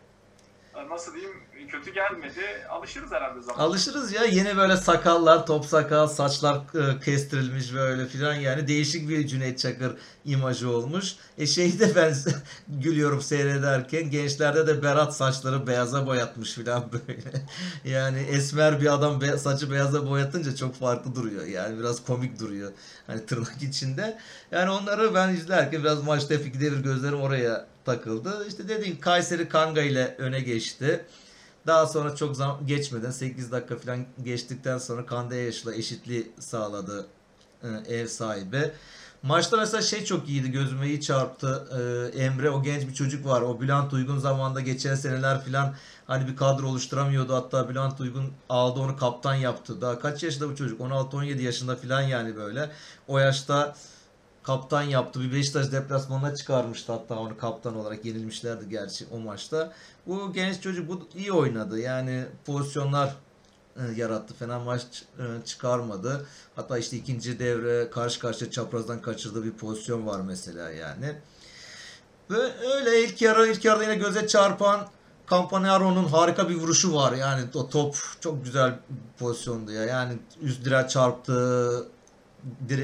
Nasıl 0.90 1.14
diyeyim 1.14 1.34
kötü 1.72 1.94
gelmedi. 1.94 2.42
Alışırız 2.70 3.12
herhalde 3.12 3.42
zaman. 3.42 3.60
Alışırız 3.60 4.14
ya 4.14 4.24
yeni 4.24 4.58
böyle 4.58 4.78
sakallar, 4.78 5.46
top 5.46 5.66
sakal, 5.66 6.08
saçlar 6.08 6.56
e, 6.56 7.00
kestirilmiş 7.00 7.74
böyle 7.74 8.06
filan 8.06 8.34
yani 8.34 8.68
değişik 8.68 9.10
bir 9.10 9.28
Cüneyt 9.28 9.60
Çakır 9.60 9.98
imajı 10.26 10.70
olmuş. 10.70 11.16
E 11.38 11.48
şeyi 11.48 11.80
de 11.80 11.96
ben 11.96 12.16
gülüyorum 12.68 13.22
seyrederken 13.22 14.10
gençlerde 14.10 14.68
de 14.68 14.84
Berat 14.84 15.16
saçları 15.16 15.68
beyaza 15.68 16.08
boyatmış 16.08 16.54
filan 16.54 16.92
böyle. 16.92 17.46
Yani 17.86 18.20
esmer 18.20 18.82
bir 18.82 18.94
adam 18.94 19.22
be- 19.22 19.38
saçı 19.38 19.72
beyaza 19.72 20.10
boyatınca 20.10 20.56
çok 20.56 20.76
farklı 20.76 21.16
duruyor. 21.16 21.46
Yani 21.46 21.80
biraz 21.80 22.06
komik 22.06 22.40
duruyor. 22.40 22.72
Hani 23.08 23.26
tırnak 23.26 23.64
içinde. 23.64 24.18
Yani 24.52 24.70
onları 24.70 25.16
ben 25.16 25.30
izlerken 25.30 25.84
biraz 25.84 26.04
maçta 26.04 26.34
hep 26.34 26.60
devir 26.60 26.78
gözlerim 26.78 27.22
oraya 27.22 27.73
takıldı. 27.86 28.48
İşte 28.48 28.70
dediğim 28.70 29.00
Kayseri 29.00 29.50
Kanga 29.50 29.82
ile 29.82 30.16
öne 30.18 30.40
geçti. 30.40 31.06
Daha 31.68 31.88
sonra 31.88 32.16
çok 32.16 32.36
zaman 32.36 32.68
geçmeden 32.68 33.12
8 33.12 33.52
dakika 33.52 33.78
falan 33.78 34.06
geçtikten 34.24 34.78
sonra 34.78 35.06
Kandayaş'la 35.06 35.76
eşitliği 35.76 36.32
sağladı 36.40 37.08
e, 37.64 37.96
ev 37.96 38.08
sahibi. 38.08 38.72
Maçta 39.24 39.58
mesela 39.58 39.82
şey 39.82 40.06
çok 40.06 40.30
iyiydi 40.30 40.52
gözüme 40.52 40.88
iyi 40.88 41.02
çarptı. 41.02 41.68
E, 42.16 42.20
Emre 42.24 42.50
o 42.50 42.64
genç 42.64 42.88
bir 42.88 42.94
çocuk 42.94 43.26
var. 43.26 43.42
O 43.42 43.62
Bülent 43.62 43.94
Uygun 43.94 44.18
zamanında 44.18 44.62
geçen 44.62 44.96
seneler 44.96 45.44
filan 45.44 45.76
hani 46.08 46.28
bir 46.28 46.36
kadro 46.36 46.68
oluşturamıyordu. 46.68 47.36
Hatta 47.36 47.70
Bülent 47.70 48.02
Uygun 48.02 48.32
aldı 48.50 48.80
onu 48.80 48.98
kaptan 48.98 49.36
yaptı. 49.36 49.82
Daha 49.82 50.00
kaç 50.00 50.24
yaşında 50.24 50.50
bu 50.50 50.56
çocuk? 50.56 50.82
16-17 50.82 51.42
yaşında 51.42 51.76
filan 51.76 52.02
yani 52.02 52.36
böyle. 52.36 52.72
O 53.08 53.20
yaşta 53.20 53.76
kaptan 54.44 54.82
yaptı. 54.82 55.22
Bir 55.22 55.32
Beşiktaş 55.34 55.72
deplasmanına 55.72 56.36
çıkarmıştı 56.36 56.92
hatta 56.92 57.20
onu 57.20 57.38
kaptan 57.38 57.76
olarak 57.76 58.06
yenilmişlerdi 58.06 58.70
gerçi 58.70 59.06
o 59.12 59.20
maçta. 59.20 59.74
Bu 60.08 60.34
genç 60.34 60.62
çocuk 60.62 60.90
bu 60.90 61.08
iyi 61.16 61.32
oynadı. 61.32 61.80
Yani 61.80 62.26
pozisyonlar 62.46 63.16
e, 63.78 63.82
yarattı. 63.96 64.34
Fena 64.34 64.60
maç 64.60 65.04
e, 65.20 65.46
çıkarmadı. 65.46 66.26
Hatta 66.56 66.78
işte 66.78 66.98
ikinci 66.98 67.40
devre 67.40 67.90
karşı 67.90 68.20
karşıya 68.20 68.52
çaprazdan 68.52 69.02
kaçırdığı 69.02 69.44
bir 69.44 69.52
pozisyon 69.52 70.08
var 70.08 70.22
mesela 70.22 70.72
yani. 70.72 71.16
Ve 72.32 72.42
öyle 72.76 73.04
ilk 73.04 73.22
yarı 73.22 73.48
ilk 73.48 73.66
yarıda 73.66 73.84
yine 73.84 73.96
göze 73.96 74.28
çarpan 74.28 74.88
Campanero'nun 75.30 76.06
harika 76.06 76.50
bir 76.50 76.56
vuruşu 76.56 76.96
var. 76.96 77.14
Yani 77.14 77.42
o 77.54 77.70
top 77.70 77.96
çok 78.20 78.46
güzel 78.46 78.72
bir 78.72 79.20
pozisyondu 79.20 79.72
ya. 79.72 79.84
Yani 79.84 80.14
üst 80.42 80.66
direğe 80.66 80.88
çarptı. 80.88 81.88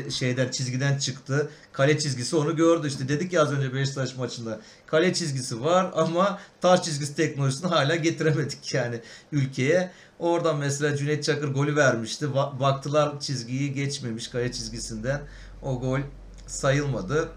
Şeyden 0.10 0.49
çizgiden 0.51 0.97
çıktı. 0.97 1.49
Kale 1.72 1.99
çizgisi 1.99 2.36
onu 2.36 2.55
gördü 2.55 2.88
işte. 2.88 3.10
Dedik 3.10 3.34
ya 3.34 3.41
az 3.41 3.51
önce 3.51 3.74
Beşiktaş 3.74 4.16
maçında. 4.16 4.60
Kale 4.88 5.14
çizgisi 5.14 5.64
var 5.64 5.91
ama 5.95 6.39
taş 6.62 6.84
çizgisi 6.84 7.16
teknolojisini 7.16 7.68
hala 7.68 7.95
getiremedik 7.95 8.74
yani 8.74 9.01
ülkeye. 9.32 9.91
Oradan 10.20 10.57
mesela 10.57 10.97
Cüneyt 10.97 11.24
Çakır 11.24 11.47
golü 11.53 11.76
vermişti. 11.76 12.34
Baktılar 12.60 13.20
çizgiyi 13.20 13.74
geçmemiş 13.74 14.28
kale 14.28 14.51
çizgisinden. 14.51 15.22
O 15.62 15.80
gol 15.80 15.99
sayılmadı. 16.47 17.30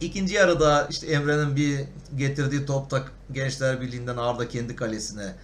İkinci 0.00 0.34
yarıda 0.34 0.86
işte 0.90 1.06
Emre'nin 1.06 1.56
bir 1.56 1.80
getirdiği 2.16 2.66
topta 2.66 3.04
Gençler 3.32 3.80
Birliği'nden 3.80 4.16
Arda 4.16 4.48
kendi 4.48 4.76
kalesine 4.76 5.34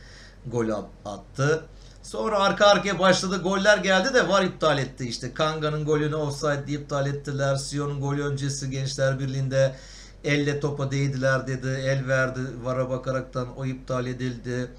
gol 0.46 0.68
at- 0.68 0.90
attı. 1.04 1.64
Sonra 2.04 2.38
arka 2.38 2.66
arkaya 2.66 2.98
başladı. 2.98 3.42
Goller 3.42 3.78
geldi 3.78 4.14
de 4.14 4.28
var 4.28 4.42
iptal 4.42 4.78
etti 4.78 5.08
işte. 5.08 5.34
Kanga'nın 5.34 5.84
golünü 5.84 6.14
offside 6.14 6.66
diye 6.66 6.78
iptal 6.78 7.06
ettiler. 7.06 7.56
Sion'un 7.56 8.00
golü 8.00 8.22
öncesi 8.22 8.70
Gençler 8.70 9.18
Birliği'nde 9.18 9.74
elle 10.24 10.60
topa 10.60 10.90
değdiler 10.90 11.46
dedi. 11.46 11.68
El 11.68 12.08
verdi 12.08 12.40
vara 12.62 12.90
bakaraktan 12.90 13.56
o 13.56 13.66
iptal 13.66 14.06
edildi. 14.06 14.70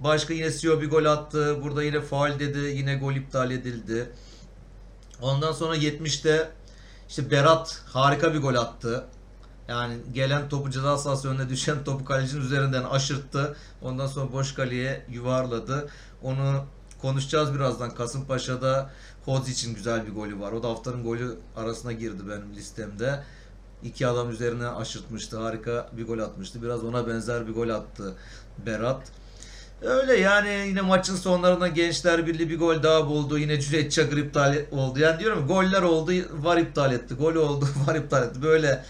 Başka 0.00 0.34
yine 0.34 0.50
Sio 0.50 0.80
bir 0.80 0.90
gol 0.90 1.04
attı. 1.04 1.62
Burada 1.62 1.82
yine 1.82 2.00
faul 2.00 2.38
dedi. 2.38 2.58
Yine 2.58 2.94
gol 2.96 3.12
iptal 3.12 3.50
edildi. 3.50 4.10
Ondan 5.22 5.52
sonra 5.52 5.76
70'te 5.76 6.50
işte 7.08 7.30
Berat 7.30 7.82
harika 7.86 8.34
bir 8.34 8.42
gol 8.42 8.54
attı. 8.54 9.04
Yani 9.68 9.96
gelen 10.12 10.48
topu 10.48 10.70
ceza 10.70 10.98
sahası 10.98 11.28
önüne 11.28 11.48
düşen 11.48 11.84
topu 11.84 12.04
kalecinin 12.04 12.40
üzerinden 12.40 12.84
aşırttı. 12.84 13.56
Ondan 13.82 14.06
sonra 14.06 14.32
boş 14.32 14.54
kaleye 14.54 15.06
yuvarladı. 15.08 15.88
Onu 16.22 16.64
konuşacağız 17.04 17.54
birazdan. 17.54 17.94
Kasımpaşa'da 17.94 18.90
Hoz 19.24 19.48
için 19.48 19.74
güzel 19.74 20.06
bir 20.06 20.12
golü 20.12 20.40
var. 20.40 20.52
O 20.52 20.62
da 20.62 20.68
haftanın 20.68 21.04
golü 21.04 21.36
arasına 21.56 21.92
girdi 21.92 22.22
benim 22.28 22.54
listemde. 22.56 23.22
İki 23.82 24.06
adam 24.06 24.30
üzerine 24.30 24.68
aşırtmıştı. 24.68 25.38
Harika 25.38 25.88
bir 25.92 26.06
gol 26.06 26.18
atmıştı. 26.18 26.62
Biraz 26.62 26.84
ona 26.84 27.08
benzer 27.08 27.48
bir 27.48 27.52
gol 27.52 27.68
attı 27.68 28.14
Berat. 28.66 29.02
Öyle 29.82 30.16
yani 30.16 30.64
yine 30.68 30.80
maçın 30.80 31.16
sonlarında 31.16 31.68
Gençler 31.68 32.26
Birliği 32.26 32.50
bir 32.50 32.58
gol 32.58 32.82
daha 32.82 33.06
buldu. 33.06 33.38
Yine 33.38 33.60
Cüneyt 33.60 33.92
Çakır 33.92 34.16
iptal 34.16 34.56
oldu. 34.70 34.98
Yani 34.98 35.20
diyorum 35.20 35.46
goller 35.46 35.82
oldu 35.82 36.12
var 36.32 36.56
iptal 36.56 36.92
etti. 36.92 37.14
Gol 37.14 37.34
oldu 37.34 37.68
var 37.86 37.94
iptal 37.94 38.22
etti. 38.22 38.42
Böyle 38.42 38.84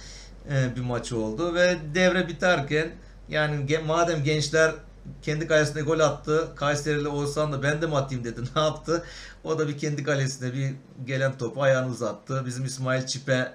e, 0.51 0.77
bir 0.77 0.81
maç 0.81 1.13
oldu 1.13 1.55
ve 1.55 1.77
devre 1.95 2.29
biterken 2.29 2.91
yani 3.29 3.79
madem 3.87 4.25
gençler 4.25 4.73
kendi 5.23 5.47
kalesine 5.47 5.83
gol 5.83 6.01
attı. 6.01 6.49
Kayserili 6.57 7.09
Oğuzhan 7.09 7.53
da 7.53 7.63
ben 7.63 7.83
de 7.83 7.87
mi 7.87 7.97
atayım 7.97 8.25
dedi. 8.25 8.41
Ne 8.57 8.63
yaptı? 8.63 9.05
O 9.45 9.59
da 9.59 9.69
bir 9.69 9.79
kendi 9.79 10.05
kalesine 10.05 10.53
bir 10.55 10.75
gelen 11.07 11.39
topu 11.39 11.63
ayağını 11.63 11.91
uzattı. 11.91 12.43
Bizim 12.47 12.65
İsmail 12.65 13.07
Çipe 13.07 13.55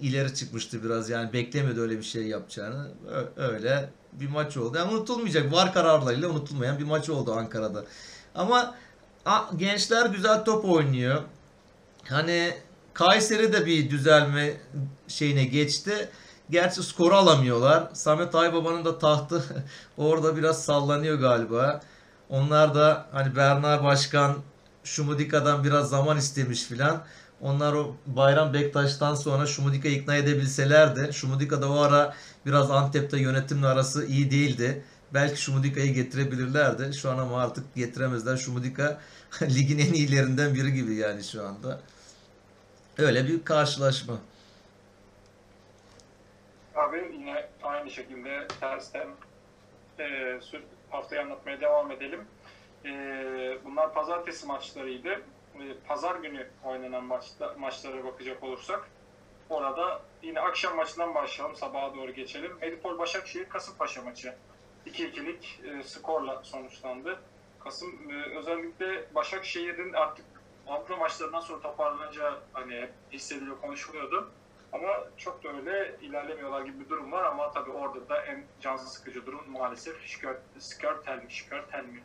ileri 0.00 0.34
çıkmıştı 0.34 0.84
biraz 0.84 1.10
yani 1.10 1.32
beklemiyordu 1.32 1.80
öyle 1.80 1.98
bir 1.98 2.02
şey 2.02 2.26
yapacağını. 2.26 2.88
Öyle 3.36 3.90
bir 4.12 4.28
maç 4.28 4.56
oldu. 4.56 4.78
Yani 4.78 4.94
unutulmayacak. 4.94 5.52
Var 5.52 5.72
kararlarıyla 5.74 6.28
unutulmayan 6.28 6.78
bir 6.78 6.84
maç 6.84 7.10
oldu 7.10 7.32
Ankara'da. 7.32 7.84
Ama 8.34 8.74
gençler 9.56 10.06
güzel 10.06 10.44
top 10.44 10.64
oynuyor. 10.64 11.22
Hani 12.04 12.54
Kayseri 12.94 13.52
de 13.52 13.66
bir 13.66 13.90
düzelme 13.90 14.56
şeyine 15.08 15.44
geçti. 15.44 16.08
Gerçi 16.50 16.82
skoru 16.82 17.14
alamıyorlar. 17.14 17.88
Samet 17.92 18.34
Aybaba'nın 18.34 18.84
da 18.84 18.98
tahtı 18.98 19.44
orada 19.96 20.36
biraz 20.36 20.64
sallanıyor 20.64 21.18
galiba. 21.18 21.80
Onlar 22.28 22.74
da 22.74 23.06
hani 23.12 23.36
Berna 23.36 23.84
Başkan 23.84 24.36
Şumudika'dan 24.84 25.64
biraz 25.64 25.88
zaman 25.88 26.18
istemiş 26.18 26.62
filan. 26.62 27.02
Onlar 27.40 27.72
o 27.72 27.96
Bayram 28.06 28.54
Bektaş'tan 28.54 29.14
sonra 29.14 29.46
Şumudika'yı 29.46 29.94
ikna 29.94 30.16
edebilselerdi. 30.16 31.12
Şumudika 31.12 31.62
da 31.62 31.72
o 31.72 31.78
ara 31.78 32.14
biraz 32.46 32.70
Antep'te 32.70 33.18
yönetimle 33.20 33.66
arası 33.66 34.06
iyi 34.06 34.30
değildi. 34.30 34.84
Belki 35.14 35.40
Şumudika'yı 35.40 35.94
getirebilirlerdi. 35.94 36.94
Şu 36.94 37.10
an 37.10 37.18
ama 37.18 37.42
artık 37.42 37.74
getiremezler. 37.74 38.36
Şumudika 38.36 39.00
ligin 39.42 39.78
en 39.78 39.92
iyilerinden 39.92 40.54
biri 40.54 40.72
gibi 40.72 40.94
yani 40.94 41.24
şu 41.24 41.46
anda. 41.46 41.80
Öyle 42.98 43.28
bir 43.28 43.44
karşılaşma. 43.44 44.14
Abi 46.74 47.10
yine 47.12 47.46
aynı 47.62 47.90
şekilde 47.90 48.46
tersten 48.60 49.08
e, 49.98 50.38
haftayı 50.90 51.22
anlatmaya 51.22 51.60
devam 51.60 51.90
edelim. 51.90 52.26
E, 52.84 52.90
bunlar 53.64 53.94
pazartesi 53.94 54.46
maçlarıydı. 54.46 55.10
E, 55.54 55.74
pazar 55.88 56.16
günü 56.16 56.48
oynanan 56.64 57.04
maçta, 57.04 57.54
maçlara 57.58 58.04
bakacak 58.04 58.42
olursak 58.42 58.88
orada 59.50 60.02
yine 60.22 60.40
akşam 60.40 60.76
maçından 60.76 61.14
başlayalım. 61.14 61.56
Sabaha 61.56 61.94
doğru 61.94 62.12
geçelim. 62.12 62.56
Medipol 62.60 62.98
Başakşehir 62.98 63.48
Kasımpaşa 63.48 64.02
maçı. 64.02 64.34
2-2'lik 64.86 65.60
e, 65.64 65.82
skorla 65.82 66.42
sonuçlandı. 66.42 67.20
Kasım 67.60 68.10
e, 68.10 68.36
özellikle 68.38 69.14
Başakşehir'in 69.14 69.92
artık 69.92 70.24
Avrupa 70.68 70.96
maçlarından 70.96 71.40
sonra 71.40 71.60
toparlanacağı 71.60 72.40
hani 72.52 72.74
hep 72.74 72.92
hissediliyor, 73.12 73.60
konuşuluyordu. 73.60 74.30
Ama 74.72 74.88
çok 75.16 75.44
da 75.44 75.48
öyle 75.48 75.96
ilerlemiyorlar 76.00 76.62
gibi 76.62 76.80
bir 76.84 76.88
durum 76.88 77.12
var 77.12 77.24
ama 77.24 77.50
tabii 77.50 77.70
orada 77.70 78.08
da 78.08 78.22
en 78.24 78.44
can 78.60 78.76
sıkıcı 78.76 79.26
durum 79.26 79.50
maalesef 79.50 79.96
Skörtel 80.58 81.22
mi, 81.22 81.32
Skörtel 81.32 81.84
mi 81.84 82.02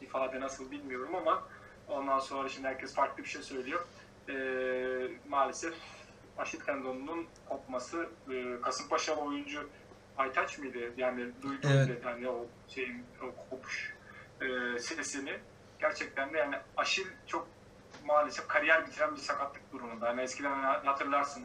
ifade 0.00 0.40
nasıl 0.40 0.70
bilmiyorum 0.70 1.14
ama 1.14 1.42
ondan 1.88 2.18
sonra 2.18 2.48
şimdi 2.48 2.68
herkes 2.68 2.94
farklı 2.94 3.22
bir 3.22 3.28
şey 3.28 3.42
söylüyor. 3.42 3.86
Ee, 4.28 5.08
maalesef 5.28 5.74
Aşil 6.38 6.60
tendonunun 6.60 7.26
kopması 7.48 8.08
e, 8.30 8.60
Kasımpaşa 8.60 9.16
oyuncu 9.16 9.68
Aytaç 10.18 10.58
mıydı? 10.58 10.78
Yani 10.96 11.42
duydum 11.42 11.70
Evet. 11.74 11.88
dedi 11.88 12.00
hani 12.04 12.28
o 12.28 12.46
şeyin 12.68 13.04
o 13.22 13.50
kopuş 13.50 13.94
e, 14.40 14.78
sesini. 14.78 15.38
Gerçekten 15.78 16.32
de 16.32 16.38
yani 16.38 16.56
Aşil 16.76 17.06
çok 17.26 17.48
maalesef 18.04 18.48
kariyer 18.48 18.86
bitiren 18.86 19.12
bir 19.12 19.20
sakatlık 19.20 19.72
durumunda. 19.72 20.06
Yani 20.06 20.20
eskiden 20.20 20.62
hatırlarsın 20.62 21.44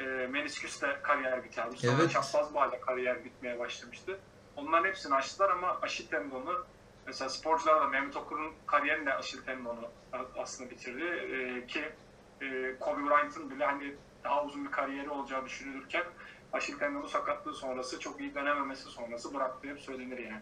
e, 0.00 0.26
menisküs 0.26 0.82
de 0.82 0.96
kariyer 1.02 1.44
bitermiş. 1.44 1.80
Sonra 1.80 1.96
Evet. 2.00 2.10
çapraz 2.10 2.54
bağla 2.54 2.80
kariyer 2.80 3.24
bitmeye 3.24 3.58
başlamıştı. 3.58 4.18
Onların 4.56 4.88
hepsini 4.88 5.14
aştılar 5.14 5.50
ama 5.50 5.78
Aşil 5.82 6.06
tendonu 6.06 6.64
mesela 7.06 7.28
sporcular 7.28 7.80
da 7.80 7.86
Mehmet 7.86 8.16
Okur'un 8.16 8.52
kariyerini 8.66 9.06
de 9.06 9.14
Aşil 9.14 9.42
tendonu 9.42 9.88
aslında 10.38 10.70
bitirdi. 10.70 11.04
E, 11.04 11.66
ki 11.66 11.92
e, 12.40 12.76
Kobe 12.80 13.06
Bryant'ın 13.06 13.50
bile 13.50 13.64
hani 13.64 13.94
daha 14.24 14.44
uzun 14.44 14.64
bir 14.64 14.70
kariyeri 14.70 15.10
olacağı 15.10 15.44
düşünülürken 15.44 16.04
Aşil 16.52 16.78
tendonu 16.78 17.08
sakatlığı 17.08 17.54
sonrası 17.54 17.98
çok 18.00 18.20
iyi 18.20 18.34
dönememesi 18.34 18.84
sonrası 18.84 19.34
bıraktığı 19.34 19.68
hep 19.68 19.80
söylenir 19.80 20.18
yani. 20.18 20.40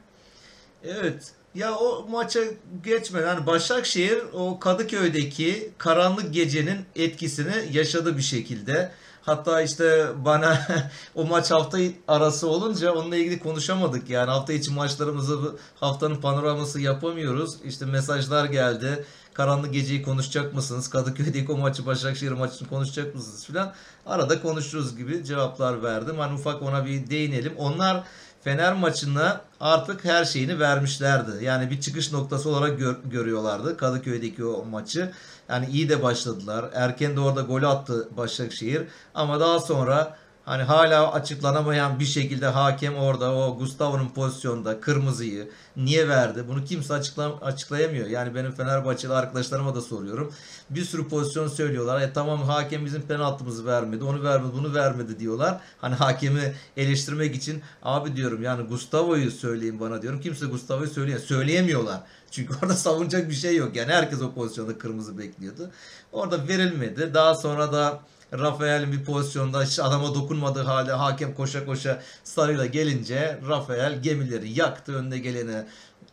Evet. 0.85 1.33
Ya 1.55 1.75
o 1.75 2.07
maça 2.09 2.41
geçmeden 2.85 3.47
Başakşehir 3.47 4.23
o 4.33 4.61
Kadıköy'deki 4.61 5.71
karanlık 5.79 6.35
gecenin 6.35 6.85
etkisini 6.97 7.77
yaşadı 7.77 8.17
bir 8.17 8.23
şekilde. 8.23 8.93
Hatta 9.29 9.62
işte 9.62 10.07
bana 10.24 10.59
o 11.14 11.24
maç 11.24 11.51
hafta 11.51 11.79
arası 12.09 12.49
olunca 12.49 12.93
onunla 12.93 13.16
ilgili 13.16 13.39
konuşamadık. 13.39 14.11
Yani 14.11 14.31
hafta 14.31 14.53
içi 14.53 14.70
maçlarımızı 14.70 15.57
haftanın 15.81 16.16
panoraması 16.16 16.81
yapamıyoruz. 16.81 17.57
İşte 17.64 17.87
mesajlar 17.87 18.45
geldi. 18.45 19.05
Karanlık 19.35 19.72
geceyi 19.72 20.03
konuşacak 20.03 20.55
mısınız? 20.55 20.91
Kadıköy'deki 20.91 21.53
o 21.53 21.57
maçı 21.57 21.87
Başakşehir 21.87 22.33
maçını 22.33 22.68
konuşacak 22.68 23.14
mısınız 23.14 23.47
filan. 23.47 23.72
Arada 24.07 24.43
konuşuruz 24.43 24.97
gibi 24.97 25.24
cevaplar 25.24 25.83
verdim. 25.83 26.18
Hani 26.18 26.35
ufak 26.35 26.62
ona 26.62 26.87
bir 26.87 27.11
değinelim. 27.11 27.53
Onlar 27.59 28.05
Fener 28.45 28.72
maçına 28.72 29.41
artık 29.61 30.05
her 30.05 30.24
şeyini 30.24 30.61
vermişlerdi. 30.61 31.45
Yani 31.45 31.70
bir 31.70 31.80
çıkış 31.80 32.12
noktası 32.12 32.49
olarak 32.51 32.78
gör- 32.78 32.97
görüyorlardı 33.05 33.76
Kadıköy'deki 33.76 34.45
o 34.45 34.64
maçı. 34.64 35.12
Yani 35.49 35.66
iyi 35.66 35.89
de 35.89 36.03
başladılar. 36.03 36.70
Erken 36.74 37.16
de 37.16 37.20
orada 37.20 37.41
gol 37.43 37.62
attı 37.62 38.09
Başakşehir. 38.16 38.82
Ama 39.14 39.41
daha 39.41 39.59
sonra 39.61 40.16
hani 40.49 40.63
hala 40.63 41.13
açıklanamayan 41.13 42.01
bir 42.01 42.05
şekilde 42.05 42.47
hakem 42.47 42.97
orada 42.97 43.35
o 43.35 43.59
Gustavo'nun 43.59 44.09
pozisyonda 44.09 44.81
kırmızıyı 44.81 45.49
niye 45.77 46.09
verdi? 46.09 46.45
Bunu 46.49 46.65
kimse 46.65 46.95
açıkla- 46.95 47.41
açıklayamıyor. 47.41 48.07
Yani 48.07 48.35
benim 48.35 48.53
Fenerbahçeli 48.53 49.13
arkadaşlarıma 49.13 49.75
da 49.75 49.81
soruyorum. 49.81 50.33
Bir 50.71 50.85
sürü 50.85 51.09
pozisyon 51.09 51.49
söylüyorlar. 51.49 52.01
E 52.01 52.13
tamam 52.13 52.43
hakem 52.43 52.85
bizim 52.85 53.03
penaltımızı 53.03 53.67
vermedi. 53.67 54.05
Onu 54.05 54.23
vermedi, 54.23 54.53
bunu 54.55 54.75
vermedi 54.75 55.19
diyorlar. 55.19 55.61
Hani 55.81 55.95
hakemi 55.95 56.55
eleştirmek 56.77 57.35
için 57.37 57.63
abi 57.83 58.17
diyorum 58.17 58.43
yani 58.43 58.63
Gustavo'yu 58.63 59.31
söyleyin 59.31 59.81
bana 59.81 60.03
diyorum. 60.03 60.21
Kimse 60.21 60.47
Gustavo'yu 60.47 60.89
söyleyemiyor. 60.91 61.29
Söyleyemiyorlar. 61.29 62.01
Çünkü 62.31 62.55
orada 62.63 62.75
savunacak 62.75 63.29
bir 63.31 63.35
şey 63.35 63.57
yok. 63.57 63.77
Yani 63.77 63.93
herkes 63.93 64.23
o 64.23 64.33
pozisyonda 64.33 64.79
kırmızı 64.79 65.19
bekliyordu. 65.19 65.71
Orada 66.13 66.49
verilmedi. 66.49 67.15
Daha 67.15 67.35
sonra 67.35 67.73
da 67.73 68.01
Rafael'in 68.33 68.93
bir 68.93 69.05
pozisyonda 69.05 69.62
hiç 69.62 69.79
adama 69.79 70.14
dokunmadığı 70.14 70.62
halde 70.62 70.93
hakem 70.93 71.35
koşa 71.35 71.66
koşa 71.66 72.03
sarıyla 72.24 72.66
gelince 72.66 73.41
Rafael 73.49 74.03
gemileri 74.03 74.59
yaktı 74.59 74.95
önüne 74.95 75.18
gelene 75.18 75.66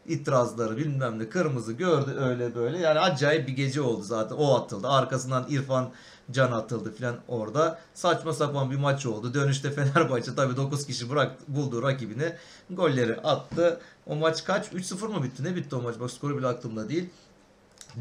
itirazları 0.08 0.78
bilmem 0.78 1.20
ne 1.20 1.30
kırmızı 1.30 1.74
gördü 1.74 2.16
öyle 2.20 2.56
böyle. 2.56 2.78
Yani 2.78 3.00
acayip 3.00 3.48
bir 3.48 3.54
gece 3.54 3.82
oldu 3.82 4.04
zaten. 4.04 4.36
O 4.36 4.56
atıldı. 4.56 4.88
Arkasından 4.88 5.46
İrfan 5.50 5.90
Can 6.32 6.52
atıldı 6.52 6.94
filan 6.94 7.16
orada. 7.28 7.80
Saçma 7.94 8.34
sapan 8.34 8.72
bir 8.72 8.76
maç 8.76 9.06
oldu. 9.06 9.34
Dönüşte 9.34 9.72
Fenerbahçe 9.76 10.36
tabii 10.36 10.58
9 10.58 10.88
kişi 10.88 11.10
bıraktı, 11.10 11.44
buldu 11.48 11.84
rakibini. 11.84 12.34
Golleri 12.70 13.16
attı. 13.16 13.80
O 14.08 14.16
maç 14.16 14.44
kaç? 14.44 14.68
3-0 14.68 15.08
mı 15.08 15.24
bitti? 15.24 15.44
Ne 15.44 15.56
bitti 15.56 15.76
o 15.76 15.82
maç? 15.82 15.96
Bak 16.00 16.12
skoru 16.12 16.38
bile 16.38 16.48
aklımda 16.48 16.90
değil. 16.90 17.10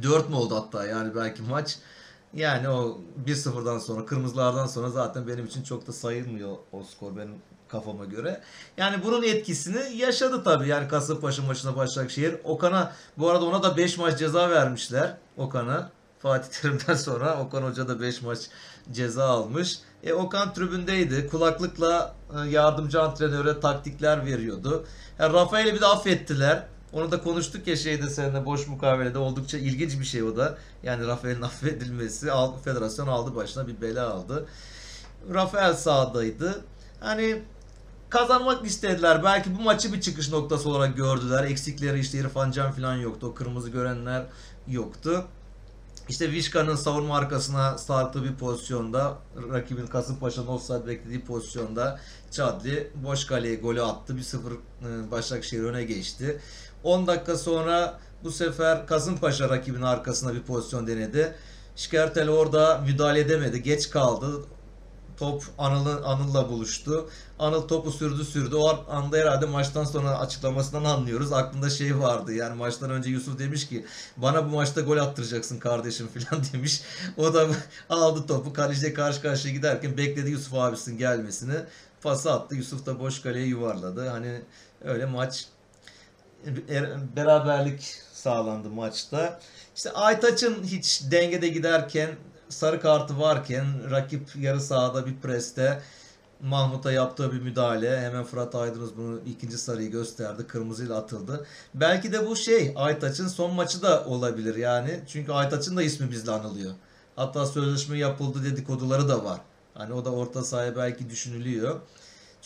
4 0.02 0.28
mü 0.28 0.36
oldu 0.36 0.56
hatta 0.56 0.86
yani 0.86 1.14
belki 1.14 1.42
maç. 1.42 1.78
Yani 2.34 2.68
o 2.68 3.00
1-0'dan 3.26 3.78
sonra 3.78 4.06
kırmızılardan 4.06 4.66
sonra 4.66 4.90
zaten 4.90 5.28
benim 5.28 5.46
için 5.46 5.62
çok 5.62 5.86
da 5.86 5.92
sayılmıyor 5.92 6.56
o 6.72 6.82
skor 6.82 7.16
benim 7.16 7.34
kafama 7.68 8.04
göre. 8.04 8.40
Yani 8.76 9.04
bunun 9.04 9.22
etkisini 9.22 9.96
yaşadı 9.96 10.44
tabii. 10.44 10.68
Yani 10.68 10.88
Kasımpaşa 10.88 11.42
maçına 11.42 11.76
Başakşehir. 11.76 12.36
Okan'a 12.44 12.92
bu 13.18 13.30
arada 13.30 13.44
ona 13.44 13.62
da 13.62 13.76
5 13.76 13.98
maç 13.98 14.18
ceza 14.18 14.50
vermişler. 14.50 15.16
Okan'a. 15.36 15.90
Fatih 16.18 16.60
Terim'den 16.60 16.94
sonra 16.94 17.40
Okan 17.40 17.62
Hoca 17.62 17.88
da 17.88 18.00
5 18.00 18.22
maç 18.22 18.38
ceza 18.92 19.24
almış. 19.24 19.78
E, 20.02 20.12
Okan 20.12 20.54
tribündeydi. 20.54 21.28
Kulaklıkla 21.28 22.14
e, 22.36 22.48
yardımcı 22.48 23.02
antrenöre 23.02 23.60
taktikler 23.60 24.26
veriyordu. 24.26 24.86
Yani 25.18 25.32
Rafael'i 25.32 25.74
bir 25.74 25.80
de 25.80 25.86
affettiler. 25.86 26.62
Onu 26.94 27.12
da 27.12 27.22
konuştuk 27.22 27.66
ya 27.66 27.76
şeyde 27.76 28.10
seninle 28.10 28.44
boş 28.44 28.68
mukavelede 28.68 29.18
oldukça 29.18 29.58
ilginç 29.58 30.00
bir 30.00 30.04
şey 30.04 30.22
o 30.22 30.36
da. 30.36 30.58
Yani 30.82 31.06
Rafael'in 31.06 31.42
affedilmesi 31.42 32.28
federasyon 32.64 33.06
aldı 33.06 33.34
başına 33.36 33.68
bir 33.68 33.80
bela 33.80 34.10
aldı. 34.10 34.46
Rafael 35.34 35.74
sahadaydı. 35.74 36.64
Hani 37.00 37.42
kazanmak 38.10 38.66
istediler. 38.66 39.24
Belki 39.24 39.58
bu 39.58 39.62
maçı 39.62 39.92
bir 39.92 40.00
çıkış 40.00 40.30
noktası 40.30 40.68
olarak 40.68 40.96
gördüler. 40.96 41.44
Eksikleri 41.44 42.00
işte 42.00 42.18
İrfan 42.18 42.50
Can 42.50 42.72
falan 42.72 42.96
yoktu. 42.96 43.26
O 43.26 43.34
kırmızı 43.34 43.70
görenler 43.70 44.26
yoktu. 44.68 45.24
İşte 46.08 46.30
Vişka'nın 46.30 46.76
savunma 46.76 47.16
arkasına 47.16 47.78
sarktığı 47.78 48.24
bir 48.24 48.34
pozisyonda 48.34 49.18
rakibin 49.52 49.86
Kasımpaşa'nın 49.86 50.46
offside 50.46 50.86
beklediği 50.86 51.24
pozisyonda 51.24 52.00
Çadli 52.30 52.90
boş 52.94 53.24
kaleye 53.24 53.54
golü 53.54 53.82
attı. 53.82 54.12
1-0 54.12 54.36
e, 54.38 55.10
Başakşehir 55.10 55.62
öne 55.62 55.84
geçti. 55.84 56.40
10 56.84 57.06
dakika 57.06 57.36
sonra 57.36 57.98
bu 58.24 58.30
sefer 58.30 58.86
Kasımpaşa 58.86 59.48
rakibin 59.48 59.82
arkasına 59.82 60.34
bir 60.34 60.42
pozisyon 60.42 60.86
denedi. 60.86 61.34
Şikertel 61.76 62.28
orada 62.30 62.78
müdahale 62.78 63.20
edemedi. 63.20 63.62
Geç 63.62 63.90
kaldı. 63.90 64.44
Top 65.16 65.42
Anıl'ın 65.58 66.02
Anıl'la 66.02 66.48
buluştu. 66.48 67.08
Anıl 67.38 67.68
topu 67.68 67.90
sürdü 67.90 68.24
sürdü. 68.24 68.56
O 68.56 68.84
anda 68.90 69.16
herhalde 69.16 69.46
maçtan 69.46 69.84
sonra 69.84 70.18
açıklamasından 70.18 70.84
anlıyoruz. 70.84 71.32
Aklında 71.32 71.70
şey 71.70 71.98
vardı. 71.98 72.34
Yani 72.34 72.54
maçtan 72.54 72.90
önce 72.90 73.10
Yusuf 73.10 73.38
demiş 73.38 73.68
ki 73.68 73.86
bana 74.16 74.46
bu 74.46 74.54
maçta 74.54 74.80
gol 74.80 74.96
attıracaksın 74.96 75.58
kardeşim 75.58 76.08
falan 76.14 76.44
demiş. 76.52 76.82
O 77.16 77.34
da 77.34 77.46
aldı 77.90 78.26
topu 78.26 78.52
kaleciye 78.52 78.94
karşı 78.94 79.22
karşıya 79.22 79.54
giderken 79.54 79.96
bekledi 79.96 80.30
Yusuf 80.30 80.54
abisinin 80.54 80.98
gelmesini. 80.98 81.54
Pası 82.02 82.32
attı. 82.32 82.54
Yusuf 82.54 82.86
da 82.86 83.00
boş 83.00 83.22
kaleye 83.22 83.46
yuvarladı. 83.46 84.08
Hani 84.08 84.40
öyle 84.84 85.06
maç 85.06 85.46
beraberlik 87.16 87.96
sağlandı 88.12 88.70
maçta. 88.70 89.40
İşte 89.76 89.92
Aytaç'ın 89.92 90.64
hiç 90.64 91.02
dengede 91.10 91.48
giderken 91.48 92.10
sarı 92.48 92.80
kartı 92.80 93.20
varken 93.20 93.90
rakip 93.90 94.36
yarı 94.36 94.60
sahada 94.60 95.06
bir 95.06 95.16
preste 95.16 95.82
Mahmut'a 96.40 96.92
yaptığı 96.92 97.32
bir 97.32 97.40
müdahale. 97.40 98.00
Hemen 98.00 98.24
Fırat 98.24 98.54
Aydınus 98.54 98.90
bunu 98.96 99.20
ikinci 99.26 99.58
sarıyı 99.58 99.90
gösterdi. 99.90 100.46
Kırmızıyla 100.46 100.96
atıldı. 100.96 101.46
Belki 101.74 102.12
de 102.12 102.26
bu 102.26 102.36
şey 102.36 102.72
Aytaç'ın 102.76 103.28
son 103.28 103.54
maçı 103.54 103.82
da 103.82 104.04
olabilir 104.04 104.54
yani. 104.54 105.00
Çünkü 105.06 105.32
Aytaç'ın 105.32 105.76
da 105.76 105.82
ismi 105.82 106.10
bizle 106.10 106.32
anılıyor. 106.32 106.74
Hatta 107.16 107.46
sözleşme 107.46 107.98
yapıldı 107.98 108.44
dedikoduları 108.44 109.08
da 109.08 109.24
var. 109.24 109.40
Hani 109.74 109.92
o 109.92 110.04
da 110.04 110.10
orta 110.10 110.44
sahaya 110.44 110.76
belki 110.76 111.10
düşünülüyor. 111.10 111.80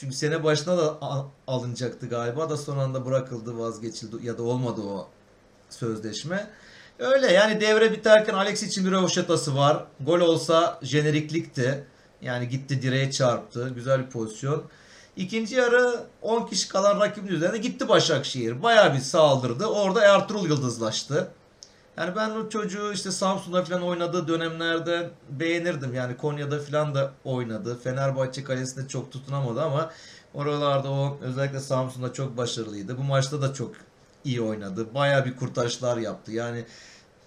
Çünkü 0.01 0.17
sene 0.17 0.45
başına 0.45 0.79
da 0.79 0.99
alınacaktı 1.47 2.07
galiba 2.07 2.51
da 2.51 2.57
son 2.57 2.79
anda 2.79 3.07
bırakıldı 3.07 3.59
vazgeçildi 3.59 4.27
ya 4.27 4.39
da 4.39 4.43
olmadı 4.43 4.81
o 4.81 5.09
sözleşme. 5.71 6.51
Öyle 6.99 7.33
yani 7.33 7.61
devre 7.61 7.93
biterken 7.93 8.35
Alex 8.35 8.63
için 8.63 8.87
bir 8.87 8.91
röveşatası 8.91 9.57
var. 9.57 9.85
Gol 10.01 10.21
olsa 10.21 10.79
jeneriklikti. 10.83 11.85
Yani 12.23 12.49
gitti 12.49 12.83
direğe 12.83 13.11
çarptı. 13.11 13.73
Güzel 13.75 14.07
bir 14.07 14.11
pozisyon. 14.11 14.63
İkinci 15.17 15.55
yarı 15.55 16.01
10 16.23 16.47
kişi 16.47 16.69
kalan 16.69 17.01
rakibin 17.01 17.29
üzerine 17.29 17.59
gitti 17.59 17.89
Başakşehir. 17.89 18.63
Bayağı 18.63 18.95
bir 18.95 18.99
saldırdı. 18.99 19.67
Orada 19.67 20.05
Ertuğrul 20.05 20.49
yıldızlaştı. 20.49 21.29
Yani 21.99 22.17
ben 22.17 22.31
o 22.31 22.49
çocuğu 22.49 22.93
işte 22.93 23.11
Samsun'da 23.11 23.65
falan 23.65 23.83
oynadığı 23.83 24.29
dönemlerde 24.29 25.11
beğenirdim. 25.31 25.95
Yani 25.95 26.17
Konya'da 26.17 26.61
falan 26.61 26.95
da 26.95 27.13
oynadı. 27.25 27.79
Fenerbahçe 27.85 28.45
kalesinde 28.45 28.89
çok 28.89 29.13
tutunamadı 29.13 29.63
ama 29.63 29.91
oralarda 30.35 30.91
o 30.91 31.19
özellikle 31.23 31.61
Samsun'da 31.61 32.13
çok 32.13 32.37
başarılıydı. 32.37 32.99
Bu 32.99 33.03
maçta 33.03 33.43
da 33.43 33.55
çok 33.55 33.75
iyi 34.25 34.41
oynadı. 34.41 34.95
Bayağı 34.95 35.25
bir 35.25 35.37
kurtarışlar 35.37 35.97
yaptı. 35.97 36.33
Yani 36.33 36.65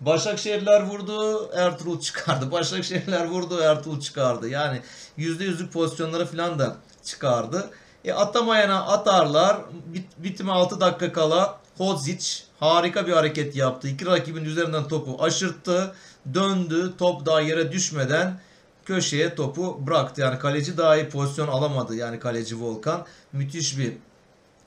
Başakşehirler 0.02 0.84
vurdu, 0.84 1.50
Ertuğrul 1.54 2.00
çıkardı. 2.00 2.52
Başakşehirler 2.52 3.26
vurdu, 3.26 3.60
Ertuğrul 3.60 4.00
çıkardı. 4.00 4.50
Yani 4.50 4.82
%100'lük 5.18 5.70
pozisyonları 5.70 6.26
falan 6.26 6.60
da 6.60 6.76
çıkardı. 7.06 7.70
E 8.06 8.14
atamayana 8.14 8.86
atarlar. 8.86 9.58
Bit, 9.86 10.06
bitime 10.18 10.52
6 10.52 10.82
dakika 10.82 11.14
kala 11.14 11.61
Hodzic 11.82 12.44
harika 12.60 13.08
bir 13.08 13.12
hareket 13.12 13.56
yaptı. 13.56 13.88
İki 13.88 14.06
rakibin 14.06 14.46
üzerinden 14.46 14.88
topu 14.88 15.24
aşırttı. 15.24 15.96
Döndü. 16.34 16.94
Top 16.98 17.26
daha 17.26 17.42
yere 17.42 17.72
düşmeden 17.72 18.40
köşeye 18.86 19.36
topu 19.36 19.88
bıraktı. 19.88 20.22
Yani 20.22 20.40
kaleci 20.40 20.78
daha 20.78 20.96
iyi 20.98 21.10
pozisyon 21.10 21.48
alamadı. 21.48 21.96
Yani 21.96 22.20
kaleci 22.20 22.62
Volkan. 22.62 23.06
Müthiş 23.34 23.78
bir 23.78 23.94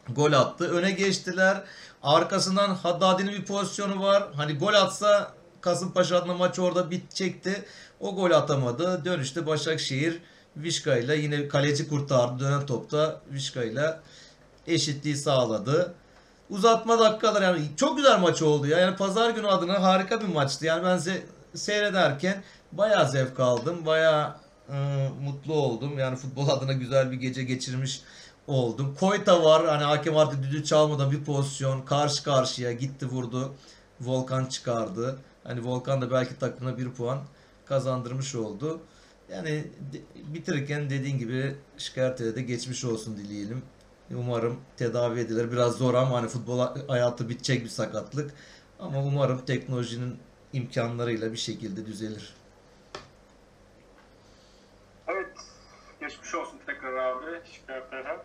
gol 0.08 0.32
attı. 0.32 0.70
Öne 0.70 0.90
geçtiler. 0.90 1.62
Arkasından 2.02 2.74
Haddadi'nin 2.74 3.32
bir 3.32 3.44
pozisyonu 3.44 4.02
var. 4.02 4.28
Hani 4.36 4.58
gol 4.58 4.74
atsa 4.74 5.32
Kasımpaşa 5.60 6.16
adına 6.16 6.34
maç 6.34 6.58
orada 6.58 6.90
bitecekti. 6.90 7.64
O 8.00 8.14
gol 8.14 8.30
atamadı. 8.30 9.04
Dönüşte 9.04 9.46
Başakşehir 9.46 10.20
Vişka 10.56 10.96
ile 10.96 11.16
yine 11.16 11.48
kaleci 11.48 11.88
kurtardı. 11.88 12.44
Dönen 12.44 12.66
topta 12.66 13.20
Vişka 13.32 13.64
ile 13.64 13.96
eşitliği 14.66 15.16
sağladı. 15.16 15.94
Uzatma 16.50 16.98
dakikalar 16.98 17.42
yani 17.42 17.62
çok 17.76 17.96
güzel 17.96 18.18
maç 18.20 18.42
oldu 18.42 18.66
ya. 18.66 18.78
Yani 18.78 18.96
pazar 18.96 19.30
günü 19.30 19.46
adına 19.46 19.82
harika 19.82 20.20
bir 20.20 20.26
maçtı. 20.26 20.66
Yani 20.66 20.84
ben 20.84 20.98
se- 20.98 21.22
seyrederken 21.54 22.42
bayağı 22.72 23.08
zevk 23.10 23.40
aldım. 23.40 23.86
Bayağı 23.86 24.34
ıı, 24.70 25.10
mutlu 25.22 25.54
oldum. 25.54 25.98
Yani 25.98 26.16
futbol 26.16 26.48
adına 26.48 26.72
güzel 26.72 27.10
bir 27.12 27.16
gece 27.16 27.44
geçirmiş 27.44 28.02
oldum. 28.46 28.96
Koyta 29.00 29.44
var. 29.44 29.66
Hani 29.66 29.82
hakem 29.84 30.16
artık 30.16 30.42
düdüğü 30.42 30.64
çalmadan 30.64 31.10
bir 31.10 31.24
pozisyon 31.24 31.82
karşı 31.82 32.24
karşıya 32.24 32.72
gitti 32.72 33.06
vurdu. 33.06 33.54
Volkan 34.00 34.44
çıkardı. 34.46 35.18
Hani 35.44 35.64
Volkan 35.64 36.02
da 36.02 36.10
belki 36.10 36.38
takımına 36.38 36.78
bir 36.78 36.90
puan 36.90 37.18
kazandırmış 37.66 38.34
oldu. 38.34 38.80
Yani 39.32 39.64
bitirirken 40.34 40.90
dediğin 40.90 41.18
gibi 41.18 41.56
şikayete 41.78 42.36
de 42.36 42.42
geçmiş 42.42 42.84
olsun 42.84 43.16
dileyelim. 43.16 43.62
Umarım 44.10 44.60
tedavi 44.76 45.20
edilir. 45.20 45.52
Biraz 45.52 45.76
zor 45.78 45.94
ama 45.94 46.16
hani 46.16 46.28
futbol 46.28 46.86
hayatı 46.88 47.28
bitecek 47.28 47.64
bir 47.64 47.68
sakatlık. 47.68 48.30
Ama 48.80 49.02
umarım 49.02 49.44
teknolojinin 49.44 50.18
imkanlarıyla 50.52 51.32
bir 51.32 51.36
şekilde 51.36 51.86
düzelir. 51.86 52.34
Evet, 55.08 55.28
geçmiş 56.00 56.34
olsun 56.34 56.58
tekrar 56.66 56.94
abi 56.94 57.40
şikayetlere. 57.52 58.18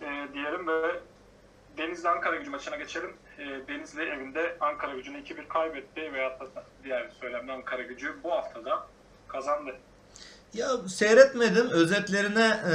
Ee, 0.00 0.28
diyelim 0.34 0.68
ve 0.68 1.00
Denizli 1.78 2.08
Ankara 2.08 2.36
gücü 2.36 2.50
maçına 2.50 2.76
geçelim. 2.76 3.12
Ee, 3.38 3.68
Denizli 3.68 4.02
evinde 4.02 4.56
Ankara 4.60 4.94
gücünü 4.94 5.18
2-1 5.18 5.48
kaybetti 5.48 6.12
veyahut 6.12 6.40
da 6.40 6.64
diğer 6.84 7.10
söylemde 7.20 7.52
Ankara 7.52 7.82
gücü 7.82 8.16
bu 8.24 8.32
haftada 8.32 8.86
kazandı. 9.28 9.76
Ya 10.54 10.68
seyretmedim. 10.88 11.70
Özetlerine 11.70 12.60
e, 12.70 12.74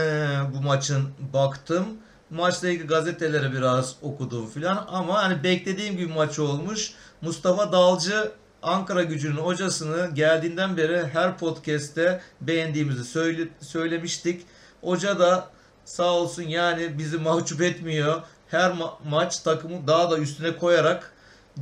bu 0.53 0.61
maçın 0.61 1.13
baktım. 1.33 1.97
Maçla 2.31 2.69
ilgili 2.69 2.87
gazeteleri 2.87 3.53
biraz 3.53 3.95
okudum 4.01 4.49
filan 4.49 4.85
ama 4.87 5.23
hani 5.23 5.43
beklediğim 5.43 5.97
gibi 5.97 6.13
maç 6.13 6.39
olmuş. 6.39 6.93
Mustafa 7.21 7.71
Dalcı 7.71 8.31
Ankara 8.63 9.03
gücünün 9.03 9.37
hocasını 9.37 10.09
geldiğinden 10.13 10.77
beri 10.77 11.07
her 11.07 11.37
podcast'te 11.37 12.21
beğendiğimizi 12.41 13.03
söyle, 13.03 13.47
söylemiştik. 13.61 14.45
Hoca 14.81 15.19
da 15.19 15.49
sağ 15.85 16.13
olsun 16.13 16.43
yani 16.43 16.97
bizi 16.97 17.17
mahcup 17.17 17.61
etmiyor. 17.61 18.21
Her 18.47 18.71
ma- 18.71 18.93
maç 19.09 19.39
takımı 19.39 19.87
daha 19.87 20.11
da 20.11 20.17
üstüne 20.17 20.57
koyarak 20.57 21.13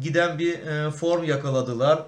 giden 0.02 0.40
bir 0.40 0.60
e, 0.60 0.92
form 0.92 1.24
yakaladılar. 1.24 2.04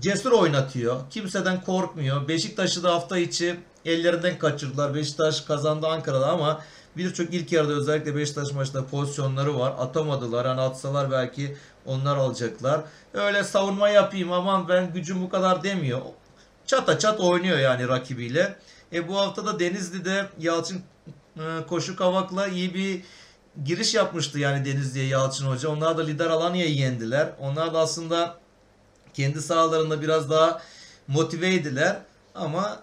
Cesur 0.00 0.32
oynatıyor. 0.32 1.00
Kimseden 1.10 1.60
korkmuyor. 1.64 2.28
Beşiktaş'ı 2.28 2.82
da 2.82 2.94
hafta 2.94 3.18
içi 3.18 3.56
ellerinden 3.84 4.38
kaçırdılar. 4.38 4.94
Beşiktaş 4.94 5.40
kazandı 5.40 5.86
Ankara'da 5.86 6.26
ama 6.26 6.60
birçok 6.96 7.34
ilk 7.34 7.52
yarıda 7.52 7.72
özellikle 7.72 8.16
Beşiktaş 8.16 8.52
maçında 8.52 8.86
pozisyonları 8.86 9.58
var. 9.58 9.74
Atamadılar. 9.78 10.46
Hani 10.46 10.60
atsalar 10.60 11.10
belki 11.10 11.56
onlar 11.86 12.16
alacaklar. 12.16 12.80
Öyle 13.14 13.44
savunma 13.44 13.88
yapayım 13.88 14.32
aman 14.32 14.68
ben 14.68 14.92
gücüm 14.92 15.22
bu 15.22 15.28
kadar 15.28 15.62
demiyor. 15.62 16.00
Çata 16.66 16.98
çat 16.98 17.20
oynuyor 17.20 17.58
yani 17.58 17.88
rakibiyle. 17.88 18.56
E 18.92 19.08
bu 19.08 19.18
hafta 19.18 19.46
da 19.46 19.60
Denizli'de 19.60 20.26
Yalçın 20.38 20.82
e, 21.36 21.42
Koşu 21.68 21.96
Kavak'la 21.96 22.46
iyi 22.46 22.74
bir 22.74 23.02
giriş 23.64 23.94
yapmıştı 23.94 24.38
yani 24.38 24.64
Denizli'ye 24.64 25.06
Yalçın 25.06 25.46
Hoca. 25.46 25.68
Onlar 25.68 25.98
da 25.98 26.02
lider 26.02 26.30
Alanya'yı 26.30 26.74
yendiler. 26.74 27.28
Onlar 27.40 27.74
da 27.74 27.78
aslında 27.78 28.38
kendi 29.14 29.42
sahalarında 29.42 30.02
biraz 30.02 30.30
daha 30.30 30.62
motiveydiler 31.08 31.96
ama 32.34 32.60
ma- 32.60 32.76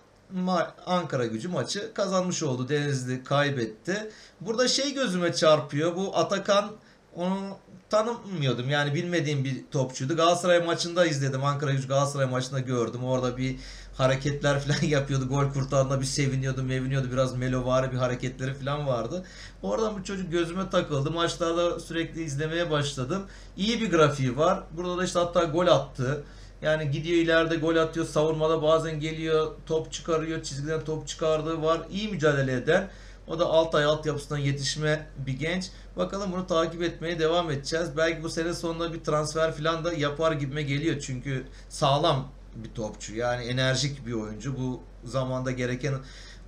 Ankara 0.85 1.25
gücü 1.25 1.49
maçı 1.49 1.93
kazanmış 1.93 2.43
oldu. 2.43 2.69
Denizli 2.69 3.23
kaybetti. 3.23 4.11
Burada 4.41 4.67
şey 4.67 4.93
gözüme 4.93 5.33
çarpıyor. 5.33 5.95
Bu 5.95 6.17
Atakan 6.17 6.71
onu 7.15 7.57
tanımıyordum. 7.89 8.69
Yani 8.69 8.93
bilmediğim 8.93 9.43
bir 9.43 9.63
topçuydu. 9.71 10.15
Galatasaray 10.15 10.65
maçında 10.65 11.05
izledim. 11.05 11.43
Ankara 11.43 11.71
gücü 11.71 11.87
Galatasaray 11.87 12.25
maçında 12.25 12.59
gördüm. 12.59 13.03
Orada 13.03 13.37
bir 13.37 13.55
hareketler 13.93 14.59
falan 14.67 14.87
yapıyordu. 14.87 15.27
Gol 15.27 15.53
kurtardığında 15.53 16.01
bir 16.01 16.05
seviniyordu, 16.05 16.63
meviniyordu. 16.63 17.11
Biraz 17.11 17.35
melovari 17.35 17.91
bir 17.91 17.97
hareketleri 17.97 18.53
falan 18.53 18.87
vardı. 18.87 19.25
Oradan 19.61 19.99
bu 19.99 20.03
çocuk 20.03 20.31
gözüme 20.31 20.69
takıldı. 20.69 21.11
Maçlarda 21.11 21.79
sürekli 21.79 22.23
izlemeye 22.23 22.71
başladım. 22.71 23.23
İyi 23.57 23.81
bir 23.81 23.91
grafiği 23.91 24.37
var. 24.37 24.63
Burada 24.71 24.97
da 24.97 25.05
işte 25.05 25.19
hatta 25.19 25.43
gol 25.43 25.67
attı. 25.67 26.23
Yani 26.61 26.91
gidiyor 26.91 27.17
ileride 27.17 27.55
gol 27.55 27.75
atıyor. 27.75 28.05
Savunmada 28.05 28.61
bazen 28.61 28.99
geliyor. 28.99 29.51
Top 29.65 29.91
çıkarıyor. 29.91 30.43
Çizgiden 30.43 30.85
top 30.85 31.07
çıkardığı 31.07 31.61
var. 31.61 31.81
İyi 31.91 32.07
mücadele 32.07 32.53
eden. 32.53 32.89
O 33.27 33.39
da 33.39 33.45
Altay 33.45 33.83
altyapısından 33.83 34.39
yetişme 34.39 35.07
bir 35.17 35.33
genç. 35.33 35.69
Bakalım 35.97 36.31
bunu 36.31 36.47
takip 36.47 36.81
etmeye 36.81 37.19
devam 37.19 37.51
edeceğiz. 37.51 37.97
Belki 37.97 38.23
bu 38.23 38.29
sene 38.29 38.53
sonunda 38.53 38.93
bir 38.93 39.03
transfer 39.03 39.53
falan 39.53 39.85
da 39.85 39.93
yapar 39.93 40.31
gibime 40.31 40.63
geliyor. 40.63 40.99
Çünkü 40.99 41.43
sağlam 41.69 42.31
bir 42.55 42.69
topçu. 42.69 43.15
Yani 43.15 43.43
enerjik 43.45 44.05
bir 44.07 44.13
oyuncu. 44.13 44.57
Bu 44.57 44.81
zamanda 45.03 45.51
gereken 45.51 45.93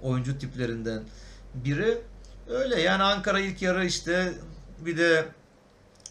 oyuncu 0.01 0.37
tiplerinden 0.37 1.03
biri. 1.53 1.97
Öyle 2.49 2.81
yani 2.81 3.03
Ankara 3.03 3.39
ilk 3.39 3.61
yarı 3.61 3.85
işte 3.85 4.33
bir 4.79 4.97
de 4.97 5.25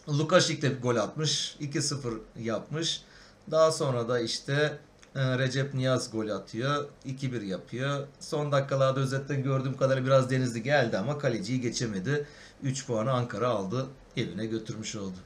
Lukaşik 0.09 0.63
de 0.63 0.77
bir 0.77 0.83
gol 0.83 0.97
atmış. 0.97 1.57
2-0 1.61 2.19
yapmış. 2.41 3.03
Daha 3.51 3.73
sonra 3.73 4.09
da 4.09 4.21
işte 4.21 4.79
e, 5.15 5.39
Recep 5.39 5.75
Niyaz 5.75 6.13
gol 6.13 6.29
atıyor. 6.29 6.89
2-1 7.07 7.45
yapıyor. 7.45 8.07
Son 8.21 8.53
dakikalarda 8.53 9.01
özetten 9.01 9.43
gördüğüm 9.43 9.77
kadarıyla 9.77 10.07
biraz 10.07 10.31
Denizli 10.31 10.63
geldi 10.63 10.99
ama 10.99 11.19
kaleciyi 11.19 11.61
geçemedi. 11.61 12.27
3 12.63 12.87
puanı 12.87 13.13
Ankara 13.13 13.49
aldı. 13.49 13.87
Evine 14.17 14.47
götürmüş 14.47 14.97
oldu. 14.97 15.17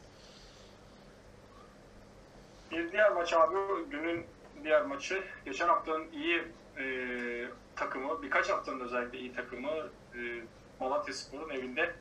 Bir 2.71 2.93
diğer 2.93 3.12
maç 3.12 3.33
abi 3.33 3.55
günün 3.91 4.25
diğer 4.64 4.87
maçı. 4.87 5.23
Geçen 5.45 5.69
haftanın 5.69 6.07
iyi 6.12 6.43
e, 6.79 6.85
takımı, 7.77 8.23
birkaç 8.23 8.49
haftanın 8.51 8.81
özellikle 8.81 9.19
iyi 9.19 9.33
takımı 9.33 9.71
e, 10.14 10.21
Malatya 10.81 11.14
Spor'un 11.14 11.51
evinde 11.51 11.95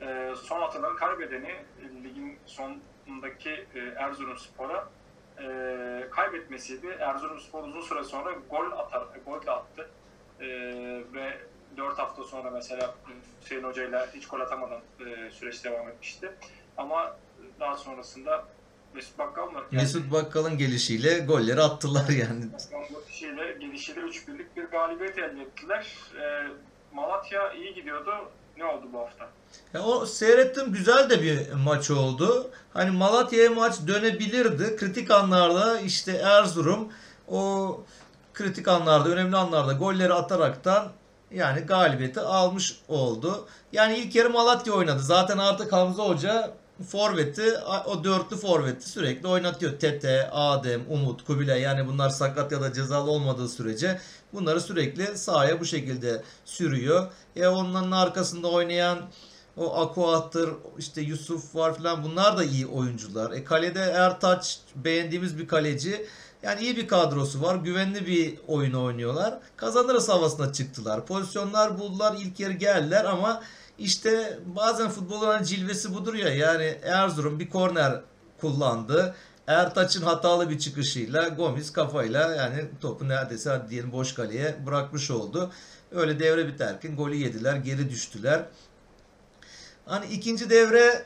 e, 0.00 0.34
son 0.42 0.60
haftaların 0.60 0.96
kaybedeni 0.96 1.50
e, 1.50 2.04
ligin 2.04 2.38
sonundaki 2.46 3.50
e, 3.50 3.78
Erzurum 3.96 4.38
Spor'a 4.38 4.88
e, 5.42 6.08
kaybetmesiydi. 6.10 6.86
Erzurum 6.86 7.40
Spor 7.40 7.64
uzun 7.64 7.80
süre 7.80 8.04
sonra 8.04 8.32
gol 8.50 8.72
atar, 8.72 9.02
gol 9.26 9.46
de 9.46 9.50
attı. 9.50 9.88
E, 10.40 10.46
ve 11.14 11.38
4 11.76 11.98
hafta 11.98 12.24
sonra 12.24 12.50
mesela 12.50 12.94
Hüseyin 13.42 13.62
Hoca 13.62 13.84
ile 13.88 14.06
hiç 14.14 14.28
gol 14.28 14.40
atamadan 14.40 14.80
e, 15.06 15.30
süreç 15.30 15.64
devam 15.64 15.88
etmişti. 15.88 16.32
Ama 16.76 17.16
daha 17.60 17.76
sonrasında 17.76 18.44
Mesut 18.94 19.18
Bakkal 19.18 19.50
mı? 19.50 19.60
Mesut 19.70 20.12
Bakkal'ın 20.12 20.58
gelişiyle 20.58 21.18
golleri 21.18 21.60
attılar 21.60 22.08
yani. 22.08 22.44
Gelişiyle, 23.06 23.52
gelişiyle 23.52 24.00
3 24.00 24.28
birlik 24.28 24.56
bir 24.56 24.64
galibiyet 24.64 25.18
elde 25.18 25.42
ettiler. 25.42 25.86
Ee, 26.20 26.46
Malatya 26.92 27.52
iyi 27.52 27.74
gidiyordu. 27.74 28.10
Ne 28.56 28.64
oldu 28.64 28.86
bu 28.92 28.98
hafta? 28.98 29.28
Ya 29.74 29.82
o 29.82 30.06
seyrettim 30.06 30.72
güzel 30.72 31.10
de 31.10 31.22
bir 31.22 31.52
maç 31.52 31.90
oldu. 31.90 32.50
Hani 32.72 32.90
Malatya'ya 32.90 33.50
maç 33.50 33.74
dönebilirdi. 33.86 34.76
Kritik 34.76 35.10
anlarda 35.10 35.80
işte 35.80 36.12
Erzurum 36.12 36.92
o 37.28 37.80
kritik 38.34 38.68
anlarda, 38.68 39.08
önemli 39.08 39.36
anlarda 39.36 39.72
golleri 39.72 40.14
ataraktan 40.14 40.92
yani 41.30 41.60
galibiyeti 41.60 42.20
almış 42.20 42.80
oldu. 42.88 43.48
Yani 43.72 43.98
ilk 43.98 44.14
yarı 44.14 44.30
Malatya 44.30 44.72
oynadı. 44.72 45.02
Zaten 45.02 45.38
artık 45.38 45.72
Hamza 45.72 46.08
Hoca 46.08 46.50
forveti, 46.82 47.58
o 47.86 48.04
dörtlü 48.04 48.36
forveti 48.36 48.90
sürekli 48.90 49.28
oynatıyor. 49.28 49.78
Tete, 49.78 50.30
Adem, 50.30 50.82
Umut, 50.90 51.24
Kubilay 51.24 51.60
yani 51.60 51.86
bunlar 51.88 52.10
sakat 52.10 52.52
ya 52.52 52.60
da 52.60 52.72
cezalı 52.72 53.10
olmadığı 53.10 53.48
sürece 53.48 54.00
bunları 54.32 54.60
sürekli 54.60 55.18
sahaya 55.18 55.60
bu 55.60 55.64
şekilde 55.64 56.22
sürüyor. 56.44 57.12
E 57.36 57.46
onların 57.46 57.90
arkasında 57.90 58.48
oynayan 58.48 58.98
O 59.56 59.80
Akuat'tır, 59.80 60.50
işte 60.78 61.00
Yusuf 61.00 61.54
var 61.54 61.76
falan 61.76 62.04
bunlar 62.04 62.36
da 62.36 62.44
iyi 62.44 62.66
oyuncular. 62.66 63.30
E 63.32 63.44
kalede 63.44 63.80
Ertaç 63.80 64.58
beğendiğimiz 64.76 65.38
bir 65.38 65.48
kaleci. 65.48 66.06
Yani 66.42 66.60
iyi 66.60 66.76
bir 66.76 66.88
kadrosu 66.88 67.42
var. 67.42 67.56
Güvenli 67.56 68.06
bir 68.06 68.38
oyun 68.48 68.72
oynuyorlar. 68.72 69.38
Kazanırız 69.56 70.08
havasına 70.08 70.52
çıktılar. 70.52 71.06
Pozisyonlar 71.06 71.78
buldular. 71.78 72.16
ilk 72.18 72.40
yarı 72.40 72.52
geldiler 72.52 73.04
ama 73.04 73.42
işte 73.78 74.38
bazen 74.46 74.90
futbolun 74.90 75.42
cilvesi 75.42 75.94
budur 75.94 76.14
ya. 76.14 76.34
Yani 76.34 76.78
Erzurum 76.82 77.40
bir 77.40 77.50
korner 77.50 78.00
kullandı. 78.40 79.14
Ertaç'ın 79.46 80.02
hatalı 80.02 80.50
bir 80.50 80.58
çıkışıyla 80.58 81.28
Gomis 81.28 81.72
kafayla 81.72 82.34
yani 82.34 82.64
topu 82.80 83.08
neredeyse 83.08 83.50
hadi 83.50 83.70
diyelim 83.70 83.92
boş 83.92 84.14
kaleye 84.14 84.56
bırakmış 84.66 85.10
oldu. 85.10 85.52
Öyle 85.92 86.20
devre 86.20 86.46
biterken 86.48 86.96
golü 86.96 87.14
yediler, 87.16 87.56
geri 87.56 87.90
düştüler. 87.90 88.42
Hani 89.86 90.06
ikinci 90.06 90.50
devre 90.50 91.04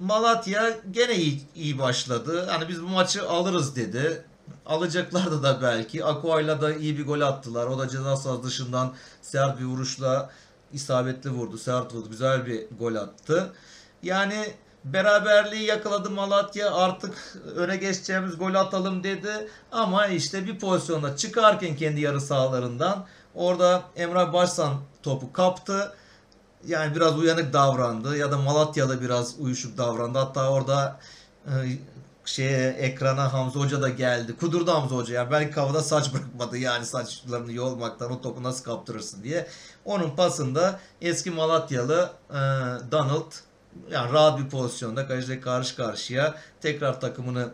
Malatya 0.00 0.70
gene 0.90 1.16
iyi, 1.16 1.42
iyi 1.54 1.78
başladı. 1.78 2.46
Hani 2.50 2.68
biz 2.68 2.82
bu 2.82 2.86
maçı 2.86 3.28
alırız 3.28 3.76
dedi. 3.76 4.24
Alacaklardı 4.66 5.42
da 5.42 5.62
belki. 5.62 6.04
Aqua'yla 6.04 6.60
da 6.60 6.74
iyi 6.74 6.98
bir 6.98 7.06
gol 7.06 7.20
attılar. 7.20 7.66
O 7.66 7.78
da 7.78 7.88
ceza 7.88 8.16
sahası 8.16 8.42
dışından 8.42 8.94
sert 9.22 9.60
bir 9.60 9.64
vuruşla 9.64 10.30
isabetli 10.72 11.30
vurdu. 11.30 11.58
Sert 11.58 11.94
vurdu. 11.94 12.10
Güzel 12.10 12.46
bir 12.46 12.66
gol 12.78 12.94
attı. 12.94 13.52
Yani 14.02 14.54
beraberliği 14.84 15.62
yakaladı 15.62 16.10
Malatya. 16.10 16.74
Artık 16.74 17.36
öne 17.56 17.76
geçeceğimiz 17.76 18.38
gol 18.38 18.54
atalım 18.54 19.04
dedi. 19.04 19.48
Ama 19.72 20.06
işte 20.06 20.46
bir 20.46 20.58
pozisyonda 20.58 21.16
çıkarken 21.16 21.76
kendi 21.76 22.00
yarı 22.00 22.20
sahalarından 22.20 23.06
orada 23.34 23.82
Emrah 23.96 24.32
Başsan 24.32 24.74
topu 25.02 25.32
kaptı. 25.32 25.92
Yani 26.66 26.94
biraz 26.96 27.18
uyanık 27.18 27.52
davrandı 27.52 28.16
ya 28.16 28.30
da 28.30 28.38
Malatya'da 28.38 29.00
biraz 29.00 29.40
uyuşuk 29.40 29.78
davrandı. 29.78 30.18
Hatta 30.18 30.50
orada 30.50 31.00
e, 31.46 31.52
şeye 32.24 32.68
ekrana 32.68 33.32
Hamza 33.32 33.60
Hoca 33.60 33.82
da 33.82 33.88
geldi. 33.88 34.36
Kudurdu 34.36 34.72
Hamza 34.72 34.96
Hoca 34.96 35.14
yani 35.14 35.30
belki 35.30 35.50
kafada 35.50 35.82
saç 35.82 36.14
bırakmadı 36.14 36.58
yani 36.58 36.86
saçlarını 36.86 37.52
yolmaktan 37.52 38.12
o 38.12 38.20
topu 38.20 38.42
nasıl 38.42 38.64
kaptırırsın 38.64 39.22
diye. 39.22 39.46
Onun 39.84 40.10
pasında 40.10 40.80
eski 41.00 41.30
Malatyalı 41.30 42.10
e, 42.30 42.34
Donald 42.92 43.32
yani 43.90 44.12
rahat 44.12 44.38
bir 44.38 44.48
pozisyonda 44.48 45.08
kaleciyle 45.08 45.40
karşı 45.40 45.76
karşıya 45.76 46.34
tekrar 46.60 47.00
takımını 47.00 47.50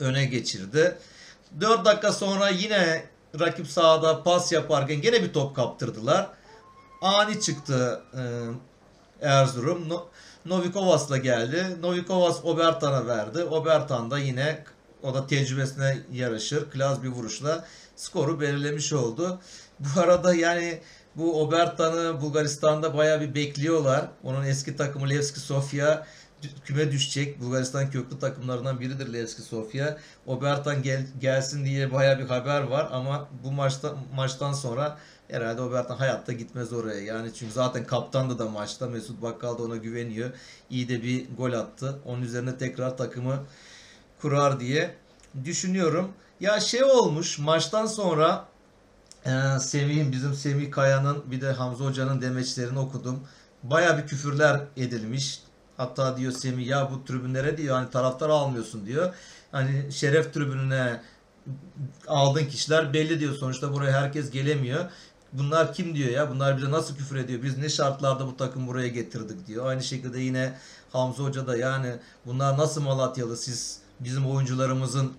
öne 0.00 0.24
geçirdi. 0.24 0.98
4 1.60 1.84
dakika 1.84 2.12
sonra 2.12 2.48
yine 2.48 3.04
rakip 3.40 3.68
sahada 3.68 4.22
pas 4.22 4.52
yaparken 4.52 5.00
gene 5.00 5.22
bir 5.22 5.32
top 5.32 5.56
kaptırdılar. 5.56 6.28
Ani 7.02 7.40
çıktı 7.40 8.02
e, 8.14 8.22
Erzurum. 9.22 9.88
No, 9.88 10.08
Novikovas'la 10.44 11.16
geldi. 11.16 11.66
Novikovas 11.82 12.44
Obertan'a 12.44 13.06
verdi. 13.06 13.44
Obertan 13.44 14.10
da 14.10 14.18
yine 14.18 14.64
o 15.02 15.14
da 15.14 15.26
tecrübesine 15.26 15.98
yaraşır. 16.12 16.70
Klas 16.70 17.02
bir 17.02 17.08
vuruşla 17.08 17.64
skoru 17.96 18.40
belirlemiş 18.40 18.92
oldu. 18.92 19.40
Bu 19.78 20.00
arada 20.00 20.34
yani 20.34 20.80
bu 21.16 21.42
Obertan'ı 21.42 22.20
Bulgaristan'da 22.20 22.96
bayağı 22.96 23.20
bir 23.20 23.34
bekliyorlar. 23.34 24.08
Onun 24.24 24.44
eski 24.44 24.76
takımı 24.76 25.10
Levski 25.10 25.40
Sofia 25.40 26.06
küme 26.64 26.92
düşecek. 26.92 27.40
Bulgaristan 27.40 27.90
köklü 27.90 28.18
takımlarından 28.18 28.80
biridir 28.80 29.12
Levski 29.12 29.42
Sofia. 29.42 29.96
Obertan 30.26 30.82
gel, 30.82 31.06
gelsin 31.20 31.64
diye 31.64 31.92
bayağı 31.92 32.18
bir 32.18 32.24
haber 32.24 32.60
var 32.60 32.88
ama 32.92 33.28
bu 33.44 33.52
maçta 33.52 33.94
maçtan 34.14 34.52
sonra 34.52 34.98
herhalde 35.32 35.62
Obertan 35.62 35.96
hayatta 35.96 36.32
gitmez 36.32 36.72
oraya. 36.72 37.00
Yani 37.00 37.34
çünkü 37.34 37.52
zaten 37.52 37.84
kaptandı 37.84 38.38
da 38.38 38.48
maçta. 38.48 38.86
Mesut 38.86 39.22
Bakkal 39.22 39.58
da 39.58 39.62
ona 39.62 39.76
güveniyor. 39.76 40.30
İyi 40.70 40.88
de 40.88 41.02
bir 41.02 41.36
gol 41.36 41.52
attı. 41.52 41.98
Onun 42.04 42.22
üzerine 42.22 42.58
tekrar 42.58 42.96
takımı 42.96 43.38
kurar 44.20 44.60
diye 44.60 44.94
düşünüyorum. 45.44 46.12
Ya 46.40 46.60
şey 46.60 46.84
olmuş 46.84 47.38
maçtan 47.38 47.86
sonra 47.86 48.52
ee, 49.26 49.58
Semih'in 49.60 50.12
bizim 50.12 50.34
Semih 50.34 50.70
Kaya'nın 50.70 51.30
bir 51.30 51.40
de 51.40 51.52
Hamza 51.52 51.84
Hoca'nın 51.84 52.20
demeçlerini 52.20 52.78
okudum. 52.78 53.20
Baya 53.62 53.98
bir 53.98 54.06
küfürler 54.06 54.60
edilmiş. 54.76 55.40
Hatta 55.76 56.16
diyor 56.16 56.32
Semih 56.32 56.66
ya 56.66 56.90
bu 56.90 57.04
tribünlere 57.04 57.56
diyor 57.56 57.76
hani 57.76 57.90
taraftar 57.90 58.28
almıyorsun 58.28 58.86
diyor. 58.86 59.14
Hani 59.52 59.92
şeref 59.92 60.34
tribününe 60.34 61.00
aldığın 62.06 62.44
kişiler 62.46 62.92
belli 62.92 63.20
diyor. 63.20 63.34
Sonuçta 63.34 63.72
buraya 63.72 64.02
herkes 64.02 64.30
gelemiyor. 64.30 64.84
Bunlar 65.32 65.74
kim 65.74 65.94
diyor 65.94 66.10
ya? 66.10 66.30
Bunlar 66.30 66.56
bize 66.56 66.70
nasıl 66.70 66.96
küfür 66.96 67.16
ediyor? 67.16 67.42
Biz 67.42 67.58
ne 67.58 67.68
şartlarda 67.68 68.26
bu 68.26 68.36
takım 68.36 68.66
buraya 68.66 68.88
getirdik 68.88 69.46
diyor. 69.46 69.66
Aynı 69.66 69.82
şekilde 69.82 70.20
yine 70.20 70.54
Hamza 70.92 71.22
Hoca 71.22 71.46
da 71.46 71.56
yani 71.56 71.96
bunlar 72.26 72.58
nasıl 72.58 72.82
Malatyalı 72.82 73.36
siz 73.36 73.78
bizim 74.00 74.26
oyuncularımızın 74.26 75.12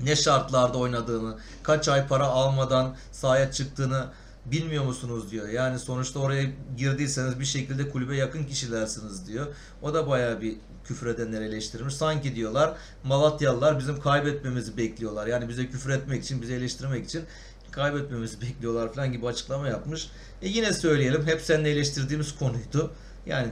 ne 0.00 0.16
şartlarda 0.16 0.78
oynadığını, 0.78 1.36
kaç 1.62 1.88
ay 1.88 2.08
para 2.08 2.26
almadan 2.26 2.96
sahaya 3.12 3.52
çıktığını 3.52 4.06
bilmiyor 4.46 4.84
musunuz 4.84 5.30
diyor. 5.30 5.48
Yani 5.48 5.78
sonuçta 5.78 6.18
oraya 6.18 6.44
girdiyseniz 6.76 7.40
bir 7.40 7.44
şekilde 7.44 7.90
kulübe 7.90 8.16
yakın 8.16 8.44
kişilersiniz 8.44 9.26
diyor. 9.28 9.46
O 9.82 9.94
da 9.94 10.08
bayağı 10.08 10.40
bir 10.40 10.56
küfür 10.84 11.06
edenleri 11.06 11.44
eleştirmiş. 11.44 11.94
Sanki 11.94 12.36
diyorlar 12.36 12.74
Malatyalılar 13.04 13.78
bizim 13.78 14.00
kaybetmemizi 14.00 14.76
bekliyorlar. 14.76 15.26
Yani 15.26 15.48
bize 15.48 15.70
küfür 15.70 15.90
etmek 15.90 16.24
için, 16.24 16.42
bizi 16.42 16.54
eleştirmek 16.54 17.04
için 17.04 17.24
kaybetmemizi 17.72 18.40
bekliyorlar 18.40 18.92
falan 18.92 19.12
gibi 19.12 19.26
açıklama 19.26 19.68
yapmış. 19.68 20.08
E 20.42 20.48
yine 20.48 20.72
söyleyelim 20.72 21.26
hep 21.26 21.40
seninle 21.40 21.70
eleştirdiğimiz 21.70 22.38
konuydu. 22.38 22.92
Yani 23.26 23.48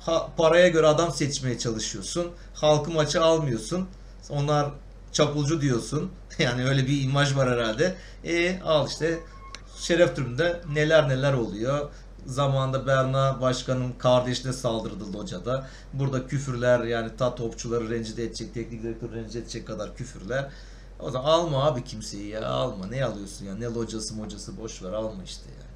ha, 0.00 0.30
paraya 0.36 0.68
göre 0.68 0.86
adam 0.86 1.12
seçmeye 1.12 1.58
çalışıyorsun. 1.58 2.32
Halkı 2.54 2.90
maçı 2.90 3.22
almıyorsun. 3.22 3.88
Onlar 4.30 4.70
çapulcu 5.12 5.60
diyorsun. 5.60 6.10
Yani 6.38 6.64
öyle 6.68 6.86
bir 6.86 7.02
imaj 7.02 7.36
var 7.36 7.50
herhalde. 7.50 7.94
E 8.24 8.60
al 8.60 8.88
işte 8.88 9.18
şeref 9.78 10.16
tribünde 10.16 10.60
neler 10.72 11.08
neler 11.08 11.32
oluyor. 11.32 11.90
Zamanında 12.26 12.86
Berna 12.86 13.40
Başkan'ın 13.40 13.92
kardeşine 13.92 14.52
saldırıldı 14.52 15.18
hocada. 15.18 15.66
Burada 15.92 16.26
küfürler 16.26 16.84
yani 16.84 17.10
ta 17.18 17.34
topçuları 17.34 17.90
rencide 17.90 18.24
edecek, 18.24 18.54
teknik 18.54 18.82
direktörü 18.82 19.14
rencide 19.14 19.38
edecek 19.38 19.66
kadar 19.66 19.96
küfürler. 19.96 20.50
O 21.04 21.10
zaman 21.10 21.30
alma 21.30 21.64
abi 21.64 21.84
kimseyi 21.84 22.28
ya 22.28 22.48
alma. 22.48 22.86
Ne 22.86 23.04
alıyorsun 23.04 23.46
ya? 23.46 23.54
Ne 23.54 23.64
locası 23.64 24.14
mocası 24.14 24.60
boş 24.60 24.82
ver 24.82 24.92
alma 24.92 25.22
işte 25.22 25.50
ya. 25.50 25.66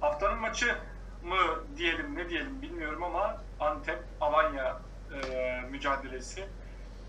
Haftanın 0.00 0.38
maçı 0.38 0.76
mı 1.24 1.64
diyelim 1.76 2.16
ne 2.16 2.28
diyelim 2.28 2.62
bilmiyorum 2.62 3.02
ama 3.02 3.42
Antep 3.60 3.98
Alanya 4.20 4.80
e, 5.14 5.60
mücadelesi. 5.70 6.40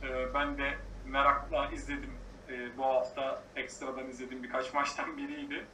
E, 0.04 0.34
ben 0.34 0.58
de 0.58 0.78
merakla 1.06 1.72
izledim. 1.72 2.14
E, 2.50 2.78
bu 2.78 2.86
hafta 2.86 3.44
ekstradan 3.56 4.10
izlediğim 4.10 4.44
birkaç 4.44 4.74
maçtan 4.74 5.18
biriydi. 5.18 5.66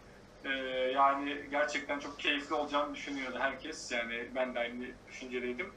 E, 0.46 0.50
yani 0.96 1.48
gerçekten 1.52 2.00
çok 2.00 2.20
keyifli 2.20 2.56
olacağını 2.56 2.96
düşünüyordu 2.96 3.38
herkes. 3.40 3.92
Yani 3.92 4.30
ben 4.36 4.56
de 4.56 4.60
aynı 4.60 4.86
düşüncedeydim. 5.08 5.72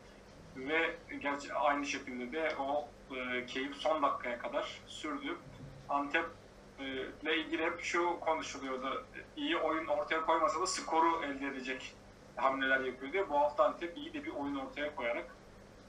Ve 0.57 0.97
gerçi 1.23 1.55
aynı 1.55 1.87
şekilde 1.87 2.33
de 2.33 2.57
o 2.59 2.89
e, 3.17 3.47
keyif 3.47 3.77
son 3.77 4.03
dakikaya 4.03 4.39
kadar 4.39 4.81
sürdü. 4.87 5.37
Antep 5.89 6.27
ile 7.23 7.37
ilgili 7.37 7.63
hep 7.63 7.81
şu 7.81 8.21
konuşuluyordu. 8.21 9.05
İyi 9.37 9.57
oyun 9.57 9.87
ortaya 9.87 10.27
koymasa 10.27 10.61
da 10.61 10.67
skoru 10.67 11.25
elde 11.25 11.47
edecek 11.47 11.95
hamleler 12.37 12.81
yapıyor 12.81 13.13
diye. 13.13 13.31
Bu 13.31 13.39
hafta 13.39 13.65
Antep 13.65 13.97
iyi 13.97 14.15
de 14.15 14.25
bir 14.25 14.31
oyun 14.31 14.57
ortaya 14.57 14.95
koyarak 14.95 15.27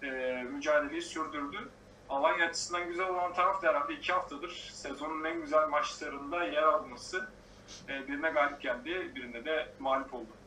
e, 0.04 0.08
mücadeleyi 0.52 1.02
sürdürdü. 1.02 1.70
Alanya 2.10 2.46
açısından 2.46 2.88
güzel 2.88 3.10
olan 3.10 3.34
taraf 3.34 3.64
da 3.64 3.68
herhalde 3.68 3.94
iki 3.94 4.14
haftadır 4.14 4.70
sezonun 4.74 5.24
en 5.24 5.42
güzel 5.42 5.68
maçlarında 5.68 6.44
yer 6.44 6.64
alması. 6.64 7.30
E, 7.90 8.08
birine 8.08 8.30
galip 8.30 8.62
geldi, 8.62 9.12
birinde 9.16 9.46
de 9.46 9.72
mağlup 9.80 10.14
oldu. 10.14 10.39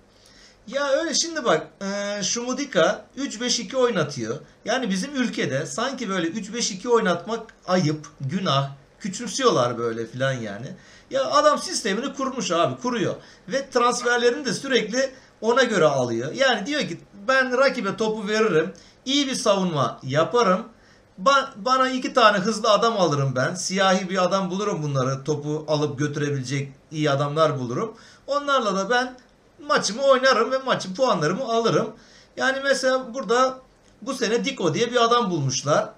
Ya 0.66 0.88
öyle 0.88 1.14
şimdi 1.14 1.44
bak 1.44 1.66
e, 1.82 2.22
Şumudika 2.22 3.04
3-5-2 3.18 3.76
oynatıyor. 3.76 4.36
Yani 4.64 4.90
bizim 4.90 5.16
ülkede 5.16 5.66
sanki 5.66 6.08
böyle 6.08 6.28
3-5-2 6.28 6.88
oynatmak 6.88 7.54
ayıp, 7.66 8.06
günah, 8.20 8.70
küçümsüyorlar 9.00 9.78
böyle 9.78 10.06
filan 10.06 10.32
yani. 10.32 10.66
Ya 11.10 11.24
adam 11.24 11.58
sistemini 11.58 12.14
kurmuş 12.14 12.50
abi 12.50 12.80
kuruyor. 12.82 13.14
Ve 13.48 13.70
transferlerini 13.70 14.44
de 14.44 14.52
sürekli 14.52 15.10
ona 15.40 15.62
göre 15.62 15.84
alıyor. 15.84 16.32
Yani 16.32 16.66
diyor 16.66 16.80
ki 16.80 17.00
ben 17.28 17.58
rakibe 17.58 17.96
topu 17.96 18.28
veririm. 18.28 18.72
iyi 19.04 19.26
bir 19.26 19.34
savunma 19.34 20.00
yaparım. 20.02 20.68
Ba- 21.22 21.48
bana 21.56 21.88
iki 21.90 22.14
tane 22.14 22.38
hızlı 22.38 22.70
adam 22.70 22.96
alırım 22.96 23.32
ben. 23.36 23.54
Siyahi 23.54 24.10
bir 24.10 24.24
adam 24.24 24.50
bulurum 24.50 24.82
bunları. 24.82 25.24
Topu 25.24 25.64
alıp 25.68 25.98
götürebilecek 25.98 26.72
iyi 26.90 27.10
adamlar 27.10 27.58
bulurum. 27.58 27.94
Onlarla 28.26 28.76
da 28.76 28.90
ben 28.90 29.16
maçımı 29.68 30.02
oynarım 30.02 30.50
ve 30.52 30.58
maçın 30.58 30.94
puanlarımı 30.94 31.44
alırım. 31.44 31.90
Yani 32.36 32.58
mesela 32.64 33.14
burada 33.14 33.58
bu 34.02 34.14
sene 34.14 34.44
Diko 34.44 34.74
diye 34.74 34.90
bir 34.90 35.04
adam 35.04 35.30
bulmuşlar. 35.30 35.88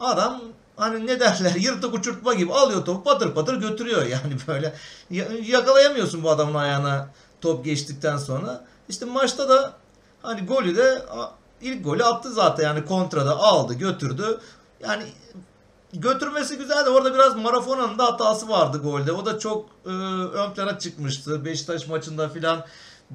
Adam 0.00 0.40
hani 0.76 1.06
ne 1.06 1.20
derler 1.20 1.54
yırtık 1.60 1.94
uçurtma 1.94 2.34
gibi 2.34 2.52
alıyor 2.52 2.84
topu 2.84 3.04
patır 3.04 3.34
patır 3.34 3.54
götürüyor 3.54 4.02
yani 4.06 4.36
böyle. 4.48 4.74
Ya- 5.10 5.28
Yakalayamıyorsun 5.46 6.22
bu 6.22 6.30
adamın 6.30 6.54
ayağına 6.54 7.08
top 7.40 7.64
geçtikten 7.64 8.16
sonra. 8.16 8.64
İşte 8.88 9.04
maçta 9.04 9.48
da 9.48 9.72
hani 10.22 10.46
golü 10.46 10.76
de 10.76 11.02
ilk 11.60 11.84
golü 11.84 12.04
attı 12.04 12.32
zaten 12.32 12.64
yani 12.64 12.84
kontrada 12.84 13.36
aldı 13.36 13.74
götürdü. 13.74 14.40
Yani 14.80 15.04
götürmesi 15.92 16.56
güzel 16.58 16.86
de 16.86 16.90
orada 16.90 17.14
biraz 17.14 17.36
Marafona'nın 17.36 17.98
da 17.98 18.04
hatası 18.04 18.48
vardı 18.48 18.78
golde. 18.78 19.12
O 19.12 19.26
da 19.26 19.38
çok 19.38 19.66
e, 19.86 19.88
ön 19.88 20.50
plana 20.54 20.78
çıkmıştı. 20.78 21.44
Beşiktaş 21.44 21.88
maçında 21.88 22.28
filan 22.28 22.64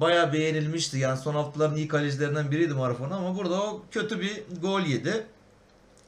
bayağı 0.00 0.32
beğenilmişti. 0.32 0.98
Yani 0.98 1.20
son 1.20 1.34
haftaların 1.34 1.76
iyi 1.76 1.88
kalecilerinden 1.88 2.50
biriydi 2.50 2.74
Marafona 2.74 3.16
ama 3.16 3.36
burada 3.36 3.62
o 3.62 3.82
kötü 3.90 4.20
bir 4.20 4.42
gol 4.62 4.80
yedi. 4.80 5.26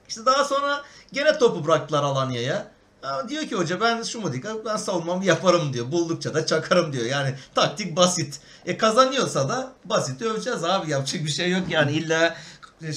İşte 0.09 0.27
daha 0.27 0.45
sonra 0.45 0.83
gene 1.13 1.39
topu 1.39 1.67
bıraktılar 1.67 2.03
Alanya'ya. 2.03 2.71
Ha, 3.03 3.29
diyor 3.29 3.43
ki 3.43 3.57
hoca 3.57 3.81
ben 3.81 4.03
şu 4.03 4.21
modika 4.21 4.65
ben 4.65 4.77
savunmamı 4.77 5.25
yaparım 5.25 5.73
diyor. 5.73 5.93
Buldukça 5.93 6.35
da 6.35 6.47
çakarım 6.47 6.93
diyor. 6.93 7.05
Yani 7.05 7.35
taktik 7.55 7.97
basit. 7.97 8.41
E 8.67 8.77
kazanıyorsa 8.77 9.49
da 9.49 9.73
basit 9.85 10.23
öveceğiz 10.23 10.65
abi. 10.65 10.91
Yapacak 10.91 11.25
bir 11.25 11.31
şey 11.31 11.51
yok 11.51 11.63
yani. 11.71 11.93
illa 11.93 12.37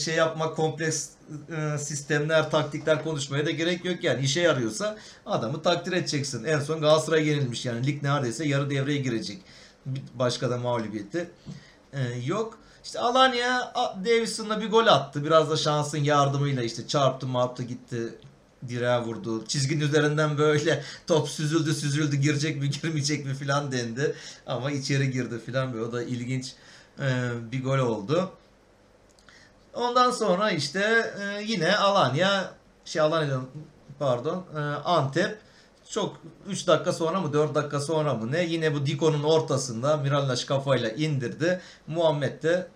şey 0.04 0.16
yapmak 0.16 0.56
kompleks 0.56 1.10
e, 1.56 1.78
sistemler, 1.78 2.52
taktikler 2.52 3.04
konuşmaya 3.04 3.46
da 3.46 3.52
gerek 3.52 3.86
yok 3.86 4.04
yani. 4.04 4.26
işe 4.26 4.41
yarıyorsa 4.41 4.98
adamı 5.26 5.62
takdir 5.62 5.91
edeceksin. 5.91 6.44
En 6.44 6.60
son 6.60 6.82
Galatasaray 6.82 7.28
yenilmiş 7.28 7.66
yani. 7.66 7.88
Lig 7.88 8.04
neredeyse 8.04 8.48
yarı 8.48 8.70
devreye 8.70 8.98
girecek. 8.98 9.41
Başka 10.16 10.50
da 10.50 10.58
mağlubiyeti 10.58 11.30
e, 11.94 12.02
yok. 12.26 12.58
İşte 12.84 13.00
Alanya 13.00 13.74
Davison'la 14.06 14.62
bir 14.62 14.72
gol 14.72 14.88
attı. 14.88 15.26
Biraz 15.26 15.50
da 15.50 15.58
şansın 15.58 15.98
yardımıyla 15.98 16.64
işte 16.64 16.88
çarptı 16.88 17.28
marptı 17.28 17.64
gitti 17.64 18.14
direğe 18.68 19.00
vurdu. 19.00 19.46
Çizginin 19.48 19.82
üzerinden 19.82 20.38
böyle 20.38 20.84
top 21.08 21.30
süzüldü 21.30 21.74
süzüldü 21.74 22.16
girecek 22.16 22.62
mi 22.62 22.70
girmeyecek 22.82 23.26
mi 23.26 23.34
filan 23.34 23.72
dendi. 23.72 24.16
Ama 24.48 24.72
içeri 24.72 25.12
girdi 25.12 25.40
filan 25.46 25.74
böyle 25.74 25.86
o 25.86 25.92
da 25.92 26.04
ilginç 26.04 26.54
e, 27.00 27.30
bir 27.52 27.64
gol 27.64 27.78
oldu. 27.78 28.32
Ondan 29.74 30.12
sonra 30.12 30.52
işte 30.52 31.14
e, 31.22 31.44
yine 31.44 31.78
Alanya 31.78 32.54
şey 32.86 33.02
Alanya 33.02 33.40
pardon 34.00 34.46
e, 34.56 34.60
Antep 34.60 35.38
çok 35.90 36.18
3 36.48 36.68
dakika 36.68 36.94
sonra 36.94 37.22
mı 37.22 37.34
4 37.34 37.56
dakika 37.56 37.80
sonra 37.80 38.14
mı 38.14 38.32
ne 38.32 38.44
yine 38.44 38.74
bu 38.74 38.86
Diko'nun 38.86 39.24
ortasında 39.24 39.98
Mirallas 39.98 40.46
kafayla 40.46 40.90
indirdi. 40.90 41.62
Muhammed 41.88 42.44
de 42.44 42.68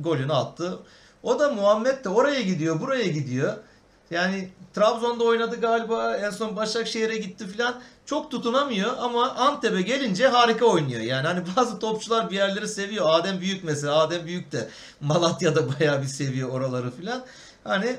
golünü 0.00 0.32
attı. 0.32 0.78
O 1.22 1.38
da 1.38 1.50
Muhammed 1.52 2.04
de 2.04 2.08
oraya 2.08 2.40
gidiyor 2.40 2.80
buraya 2.80 3.06
gidiyor. 3.06 3.56
Yani 4.10 4.48
Trabzon'da 4.74 5.24
oynadı 5.24 5.60
galiba 5.60 6.16
en 6.16 6.30
son 6.30 6.56
Başakşehir'e 6.56 7.16
gitti 7.16 7.46
filan. 7.46 7.82
Çok 8.06 8.30
tutunamıyor 8.30 8.96
ama 8.98 9.30
Antep'e 9.30 9.82
gelince 9.82 10.28
harika 10.28 10.66
oynuyor. 10.66 11.00
Yani 11.00 11.26
hani 11.26 11.44
bazı 11.56 11.78
topçular 11.78 12.30
bir 12.30 12.36
yerleri 12.36 12.68
seviyor. 12.68 13.06
Adem 13.08 13.40
Büyük 13.40 13.64
mesela. 13.64 13.94
Adem 13.94 14.26
Büyük 14.26 14.52
de 14.52 14.68
Malatya'da 15.00 15.68
bayağı 15.80 16.02
bir 16.02 16.06
seviyor 16.06 16.48
oraları 16.48 16.90
filan. 16.90 17.24
Hani 17.64 17.96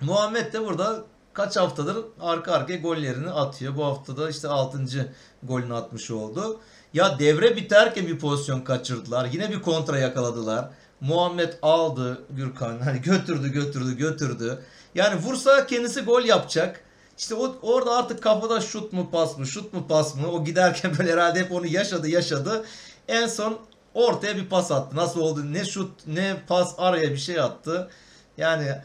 Muhammed 0.00 0.52
de 0.52 0.66
burada 0.66 1.04
kaç 1.32 1.56
haftadır 1.56 1.96
arka 2.20 2.52
arkaya 2.52 2.78
gollerini 2.78 3.30
atıyor. 3.30 3.76
Bu 3.76 3.84
haftada 3.84 4.30
işte 4.30 4.48
6. 4.48 5.14
golünü 5.42 5.74
atmış 5.74 6.10
oldu. 6.10 6.60
Ya 6.94 7.18
devre 7.18 7.56
biterken 7.56 8.06
bir 8.06 8.18
pozisyon 8.18 8.60
kaçırdılar. 8.60 9.24
Yine 9.32 9.50
bir 9.50 9.62
kontra 9.62 9.98
yakaladılar. 9.98 10.70
Muhammed 11.00 11.52
aldı 11.62 12.22
Gürkan. 12.30 12.78
Hani 12.84 13.02
götürdü 13.02 13.52
götürdü 13.52 13.96
götürdü. 13.96 14.58
Yani 14.94 15.20
vursa 15.20 15.66
kendisi 15.66 16.00
gol 16.00 16.22
yapacak. 16.22 16.80
İşte 17.18 17.34
o, 17.34 17.56
orada 17.62 17.96
artık 17.96 18.22
kafada 18.22 18.60
şut 18.60 18.92
mu 18.92 19.10
pas 19.10 19.38
mı 19.38 19.46
şut 19.46 19.72
mu 19.72 19.86
pas 19.88 20.16
mı 20.16 20.30
o 20.32 20.44
giderken 20.44 20.92
böyle 20.98 21.12
herhalde 21.12 21.40
hep 21.40 21.52
onu 21.52 21.66
yaşadı 21.66 22.08
yaşadı. 22.08 22.64
En 23.08 23.26
son 23.26 23.58
ortaya 23.94 24.36
bir 24.36 24.48
pas 24.48 24.70
attı. 24.70 24.96
Nasıl 24.96 25.20
oldu 25.20 25.52
ne 25.52 25.64
şut 25.64 25.90
ne 26.06 26.36
pas 26.48 26.74
araya 26.78 27.10
bir 27.10 27.16
şey 27.16 27.40
attı. 27.40 27.90
Yani 28.36 28.76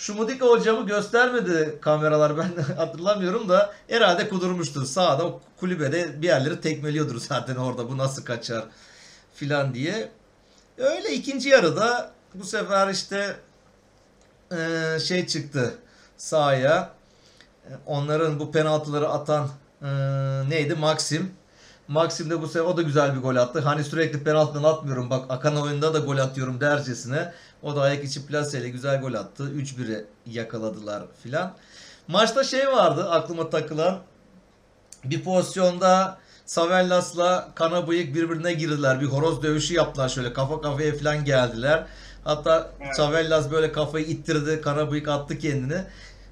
Şumudika 0.00 0.46
hocamı 0.46 0.86
göstermedi 0.86 1.78
kameralar 1.80 2.38
ben 2.38 2.62
hatırlamıyorum 2.76 3.48
da 3.48 3.72
herhalde 3.88 4.28
kudurmuştu. 4.28 4.86
Sağda 4.86 5.26
o 5.26 5.40
kulübede 5.56 6.22
bir 6.22 6.26
yerleri 6.26 6.60
tekmeliyordur 6.60 7.20
zaten 7.20 7.56
orada 7.56 7.88
bu 7.90 7.98
nasıl 7.98 8.24
kaçar 8.24 8.64
filan 9.34 9.74
diye. 9.74 10.08
Öyle 10.78 11.12
ikinci 11.12 11.48
yarıda 11.48 12.10
bu 12.34 12.44
sefer 12.44 12.88
işte 12.88 13.36
eee, 14.52 14.98
şey 15.04 15.26
çıktı 15.26 15.74
sahaya. 16.16 16.90
E, 17.64 17.70
Onların 17.86 18.40
bu 18.40 18.52
penaltıları 18.52 19.08
atan 19.08 19.48
eee, 19.82 19.88
neydi? 20.48 20.74
Maxim. 20.74 21.30
Maxim 21.88 22.30
de 22.30 22.42
bu 22.42 22.46
sefer 22.46 22.66
o 22.66 22.76
da 22.76 22.82
güzel 22.82 23.16
bir 23.16 23.20
gol 23.20 23.36
attı. 23.36 23.60
Hani 23.60 23.84
sürekli 23.84 24.24
penaltıdan 24.24 24.62
atmıyorum. 24.62 25.10
Bak 25.10 25.24
akan 25.28 25.56
oyunda 25.62 25.94
da 25.94 25.98
gol 25.98 26.18
atıyorum 26.18 26.60
dercesine. 26.60 27.32
O 27.62 27.76
da 27.76 27.80
ayak 27.80 28.04
içi 28.04 28.26
plaseyle 28.26 28.68
güzel 28.68 29.00
gol 29.00 29.14
attı. 29.14 29.52
3-1'e 29.56 30.04
yakaladılar 30.26 31.02
filan. 31.22 31.52
Maçta 32.08 32.44
şey 32.44 32.68
vardı 32.68 33.10
aklıma 33.10 33.50
takılan. 33.50 33.98
Bir 35.04 35.24
pozisyonda 35.24 36.18
Savellas'la 36.46 37.48
Kanabıyık 37.54 38.14
birbirine 38.14 38.52
girdiler. 38.52 39.00
Bir 39.00 39.06
horoz 39.06 39.42
dövüşü 39.42 39.74
yaptılar 39.74 40.08
şöyle 40.08 40.32
kafa 40.32 40.60
kafaya 40.60 40.96
falan 40.96 41.24
geldiler. 41.24 41.86
Hatta 42.24 42.70
Evet. 42.80 42.96
Savellas 42.96 43.50
böyle 43.50 43.72
kafayı 43.72 44.06
ittirdi. 44.06 44.60
Kanabıyık 44.60 45.08
attı 45.08 45.38
kendini. 45.38 45.84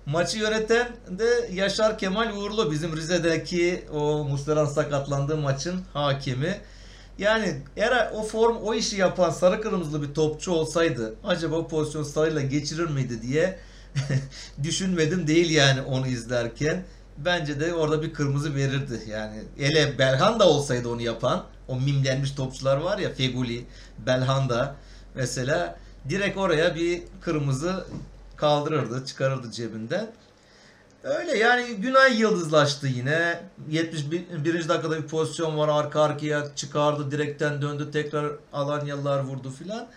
Maçı 0.06 0.38
yöneten 0.38 0.88
de 1.08 1.50
Yaşar 1.52 1.98
Kemal 1.98 2.36
Uğurlu 2.36 2.70
bizim 2.70 2.96
Rize'deki 2.96 3.84
o 3.92 4.24
Muslera'nın 4.24 4.68
sakatlandığı 4.68 5.36
maçın 5.36 5.80
hakemi. 5.92 6.60
Yani 7.18 7.56
eğer 7.76 8.10
o 8.14 8.22
form 8.22 8.56
o 8.56 8.74
işi 8.74 8.96
yapan 8.96 9.30
sarı 9.30 9.60
kırmızılı 9.60 10.08
bir 10.08 10.14
topçu 10.14 10.52
olsaydı 10.52 11.14
acaba 11.24 11.56
o 11.56 11.68
pozisyon 11.68 12.02
sarıyla 12.02 12.42
geçirir 12.42 12.90
miydi 12.90 13.22
diye 13.22 13.58
düşünmedim 14.62 15.26
değil 15.26 15.50
yani 15.50 15.82
onu 15.82 16.06
izlerken. 16.06 16.84
Bence 17.18 17.60
de 17.60 17.74
orada 17.74 18.02
bir 18.02 18.12
kırmızı 18.12 18.54
verirdi. 18.54 19.00
Yani 19.08 19.42
ele 19.58 19.98
Belhanda 19.98 20.48
olsaydı 20.48 20.88
onu 20.88 21.02
yapan 21.02 21.44
o 21.68 21.80
mimlenmiş 21.80 22.30
topçular 22.30 22.76
var 22.76 22.98
ya 22.98 23.14
Feguli, 23.14 23.64
Belhanda 24.06 24.74
mesela 25.14 25.78
direkt 26.08 26.38
oraya 26.38 26.74
bir 26.74 27.02
kırmızı 27.20 27.84
kaldırırdı, 28.36 29.06
çıkarırdı 29.06 29.50
cebinden. 29.50 30.10
Öyle 31.02 31.38
yani 31.38 31.74
Günay 31.74 32.20
yıldızlaştı 32.20 32.86
yine. 32.86 33.40
71. 33.70 34.68
dakikada 34.68 35.02
bir 35.02 35.08
pozisyon 35.08 35.58
var 35.58 35.68
arka 35.68 36.02
arkaya 36.02 36.54
çıkardı 36.54 37.10
direkten 37.10 37.62
döndü 37.62 37.90
tekrar 37.92 38.32
Alanyalılar 38.52 39.20
vurdu 39.20 39.50
filan. 39.50 39.88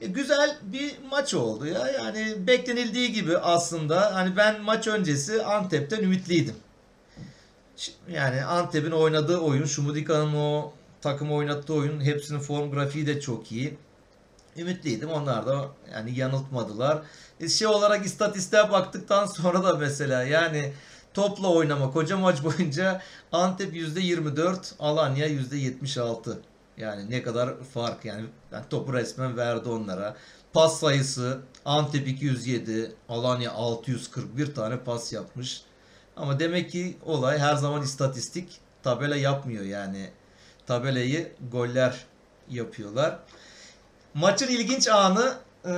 E, 0.00 0.06
güzel 0.06 0.56
bir 0.62 0.96
maç 1.10 1.34
oldu 1.34 1.66
ya. 1.66 1.88
Yani 1.88 2.46
beklenildiği 2.46 3.12
gibi 3.12 3.38
aslında. 3.38 4.14
Hani 4.14 4.36
ben 4.36 4.62
maç 4.62 4.86
öncesi 4.86 5.42
Antep'ten 5.42 6.02
ümitliydim. 6.02 6.54
Yani 8.10 8.44
Antep'in 8.44 8.90
oynadığı 8.90 9.38
oyun, 9.38 9.64
Şumudika'nın 9.64 10.34
o 10.34 10.72
takım 11.00 11.32
oynattığı 11.32 11.74
oyun 11.74 12.00
hepsinin 12.00 12.38
form 12.38 12.70
grafiği 12.70 13.06
de 13.06 13.20
çok 13.20 13.52
iyi. 13.52 13.78
Ümitliydim. 14.56 15.10
Onlar 15.10 15.46
da 15.46 15.68
yani 15.92 16.18
yanıltmadılar. 16.18 17.02
Şey 17.48 17.66
olarak 17.66 18.06
istatistiğe 18.06 18.70
baktıktan 18.70 19.26
sonra 19.26 19.64
da 19.64 19.74
mesela 19.74 20.22
yani 20.22 20.72
topla 21.14 21.48
oynama 21.48 21.92
koca 21.92 22.16
maç 22.16 22.44
boyunca 22.44 23.02
Antep 23.32 23.74
%24, 23.74 24.72
Alanya 24.78 25.28
%76. 25.28 26.36
Yani 26.76 27.10
ne 27.10 27.22
kadar 27.22 27.62
fark 27.74 28.04
yani, 28.04 28.26
yani 28.52 28.64
topu 28.70 28.92
resmen 28.92 29.36
verdi 29.36 29.68
onlara. 29.68 30.16
Pas 30.52 30.80
sayısı 30.80 31.40
Antep 31.64 32.08
207, 32.08 32.92
Alanya 33.08 33.52
641 33.52 34.54
tane 34.54 34.78
pas 34.78 35.12
yapmış. 35.12 35.62
Ama 36.16 36.40
demek 36.40 36.70
ki 36.70 36.96
olay 37.06 37.38
her 37.38 37.54
zaman 37.54 37.82
istatistik 37.82 38.60
tabela 38.82 39.16
yapmıyor 39.16 39.64
yani. 39.64 40.10
Tabelayı 40.66 41.32
goller 41.52 42.04
yapıyorlar. 42.48 43.18
Maçın 44.14 44.48
ilginç 44.48 44.88
anı 44.88 45.34
e, 45.64 45.72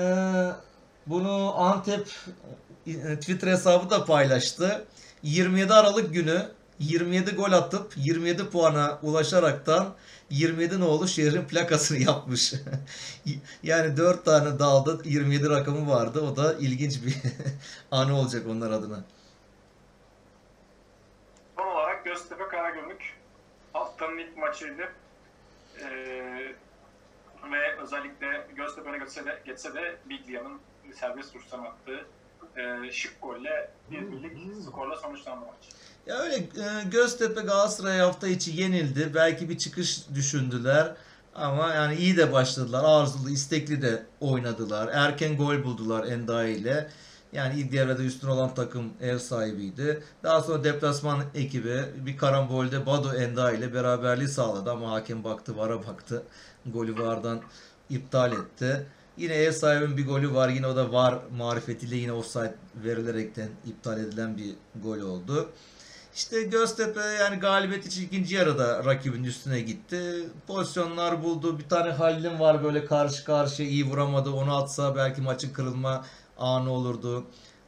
bunu 1.06 1.60
Antep 1.60 2.08
e, 2.86 2.92
Twitter 3.20 3.48
hesabı 3.48 3.90
da 3.90 4.04
paylaştı. 4.04 4.84
27 5.22 5.72
Aralık 5.72 6.14
günü 6.14 6.48
27 6.78 7.30
gol 7.30 7.52
atıp 7.52 7.92
27 7.96 8.50
puana 8.50 8.98
ulaşaraktan 9.02 9.94
27 10.30 10.80
nolu 10.80 11.08
şehrin 11.08 11.44
plakasını 11.44 11.98
yapmış. 12.02 12.54
yani 13.62 13.96
4 13.96 14.24
tane 14.24 14.58
dalda 14.58 15.02
27 15.04 15.50
rakamı 15.50 15.90
vardı. 15.90 16.20
O 16.20 16.36
da 16.36 16.54
ilginç 16.54 17.02
bir 17.04 17.16
anı 17.90 18.16
olacak 18.18 18.46
onlar 18.50 18.70
adına. 18.70 19.04
Son 21.56 21.66
olarak 21.66 22.04
Göztepe 22.04 22.48
Karagümrük 22.48 23.14
haftanın 23.72 24.18
ilk 24.18 24.36
maçıydı. 24.36 24.82
Ee, 25.80 26.54
ve 27.52 27.76
özellikle 27.82 28.46
Göztepe 28.56 28.88
öne 28.88 28.98
geçse 28.98 29.26
de, 29.26 29.42
geçse 29.44 29.74
de 29.74 29.96
Biglia'nın 30.08 30.60
serbest 30.94 31.36
vuruştan 31.36 31.64
attığı 31.64 32.06
e, 32.56 32.92
şık 32.92 33.22
golle 33.22 33.70
bir 33.90 34.12
birlik 34.12 34.62
skorla 34.62 34.96
sonuçlandı 34.96 35.46
maç. 35.46 35.68
Ya 36.06 36.18
öyle 36.18 36.36
e, 36.36 36.84
Göztepe 36.90 37.40
Galatasaray 37.40 37.98
hafta 37.98 38.28
içi 38.28 38.60
yenildi. 38.60 39.14
Belki 39.14 39.48
bir 39.48 39.58
çıkış 39.58 40.08
düşündüler. 40.14 40.94
Ama 41.34 41.74
yani 41.74 41.94
iyi 41.94 42.16
de 42.16 42.32
başladılar. 42.32 42.84
Arzulu, 42.84 43.30
istekli 43.30 43.82
de 43.82 44.02
oynadılar. 44.20 44.90
Erken 44.92 45.36
gol 45.36 45.64
buldular 45.64 46.04
Endaye 46.06 46.54
ile. 46.54 46.90
Yani 47.32 47.60
ilk 47.60 47.72
devrede 47.72 48.02
üstün 48.02 48.28
olan 48.28 48.54
takım 48.54 48.92
ev 49.00 49.18
sahibiydi. 49.18 50.02
Daha 50.22 50.40
sonra 50.40 50.64
deplasman 50.64 51.22
ekibi 51.34 51.82
bir 51.96 52.16
karambolde 52.16 52.86
Bado 52.86 53.14
Enda 53.14 53.52
ile 53.52 53.74
beraberliği 53.74 54.28
sağladı 54.28 54.70
ama 54.70 54.90
hakem 54.90 55.24
baktı, 55.24 55.56
vara 55.56 55.86
baktı. 55.86 56.22
Golü 56.66 56.98
vardan 56.98 57.40
iptal 57.90 58.32
etti. 58.32 58.86
Yine 59.16 59.34
ev 59.34 59.52
sahibinin 59.52 59.96
bir 59.96 60.06
golü 60.06 60.34
var. 60.34 60.48
Yine 60.48 60.66
o 60.66 60.76
da 60.76 60.92
var 60.92 61.18
marifetiyle 61.36 61.96
yine 61.96 62.12
offside 62.12 62.54
verilerekten 62.84 63.48
iptal 63.66 64.00
edilen 64.00 64.36
bir 64.36 64.54
gol 64.82 64.98
oldu. 64.98 65.50
İşte 66.14 66.42
Göztepe 66.42 67.00
yani 67.00 67.36
galibiyet 67.36 67.86
için 67.86 68.06
ikinci 68.06 68.34
yarıda 68.34 68.84
rakibin 68.84 69.24
üstüne 69.24 69.60
gitti. 69.60 70.28
Pozisyonlar 70.46 71.22
buldu. 71.22 71.58
Bir 71.58 71.68
tane 71.68 71.90
Halil'in 71.90 72.40
var 72.40 72.64
böyle 72.64 72.84
karşı 72.84 73.24
karşıya 73.24 73.68
iyi 73.68 73.84
vuramadı. 73.84 74.30
Onu 74.30 74.56
atsa 74.56 74.96
belki 74.96 75.20
maçın 75.20 75.52
kırılma 75.52 76.04
anı 76.38 76.70
olurdu. 76.70 77.24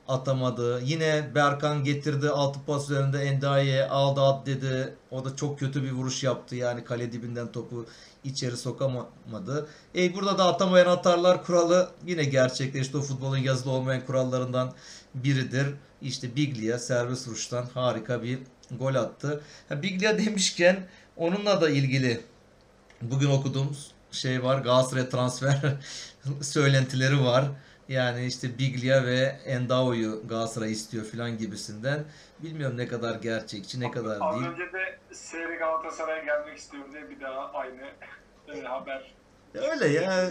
Atamadı. 0.09 0.80
Yine 0.84 1.30
Berkan 1.34 1.84
getirdi. 1.84 2.28
Altı 2.28 2.59
pas 2.66 2.90
üzerinde 2.90 3.22
Endaye 3.22 3.88
aldı 3.88 4.20
at 4.20 4.46
dedi. 4.46 4.94
O 5.11 5.24
da 5.24 5.36
çok 5.36 5.59
kötü 5.59 5.82
bir 5.82 5.92
vuruş 5.92 6.22
yaptı. 6.22 6.57
Yani 6.57 6.84
kale 6.84 7.12
dibinden 7.12 7.52
topu 7.52 7.86
içeri 8.24 8.57
sokamadı. 8.57 9.68
E 9.96 10.14
burada 10.14 10.38
da 10.38 10.44
atamayan 10.44 10.86
atarlar 10.86 11.44
kuralı 11.44 11.90
yine 12.07 12.24
gerçekleşti. 12.24 12.96
O 12.96 13.00
futbolun 13.00 13.36
yazılı 13.36 13.72
olmayan 13.72 14.07
kurallarından 14.07 14.72
biridir. 15.14 15.66
İşte 16.02 16.36
Biglia 16.36 16.78
serbest 16.78 17.28
vuruştan 17.28 17.66
harika 17.74 18.22
bir 18.22 18.38
gol 18.70 18.94
attı. 18.94 19.40
Biglia 19.70 20.18
demişken 20.18 20.88
onunla 21.16 21.61
da 21.61 21.70
ilgili 21.70 22.20
bugün 23.02 23.30
okuduğumuz 23.30 23.94
şey 24.11 24.44
var. 24.44 24.59
Galatasaray 24.59 25.09
transfer 25.09 25.76
söylentileri 26.40 27.24
var. 27.24 27.44
Yani 27.89 28.26
işte 28.26 28.59
Biglia 28.59 29.05
ve 29.05 29.37
Endao'yu 29.45 30.22
Galatasaray 30.28 30.72
istiyor 30.72 31.05
filan 31.05 31.39
gibisinden. 31.39 32.05
Bilmiyorum 32.43 32.76
ne 32.76 32.89
kadar 32.89 33.14
gerçekçi 33.14 33.80
ne 33.80 33.91
kadar 33.91 34.18
Az 34.20 34.35
değil. 34.37 34.53
önce 34.53 34.72
de 34.72 34.99
Seri 35.12 35.57
Galatasaray'a 35.57 36.24
gelmek 36.24 36.59
istiyorum 36.59 36.91
diye 36.93 37.11
bir 37.11 37.20
daha 37.20 37.53
aynı 37.53 37.82
e, 38.55 38.62
haber. 38.62 39.14
Öyle 39.55 39.89
ya 39.89 40.30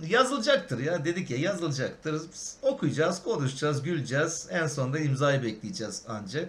yazılacaktır 0.00 0.78
ya 0.78 1.04
dedik 1.04 1.30
ya 1.30 1.36
yazılacaktır. 1.38 2.12
Biz 2.32 2.56
okuyacağız, 2.62 3.22
konuşacağız, 3.22 3.82
güleceğiz. 3.82 4.48
En 4.50 4.66
sonunda 4.66 4.98
imzayı 4.98 5.42
bekleyeceğiz 5.42 6.04
ancak. 6.08 6.48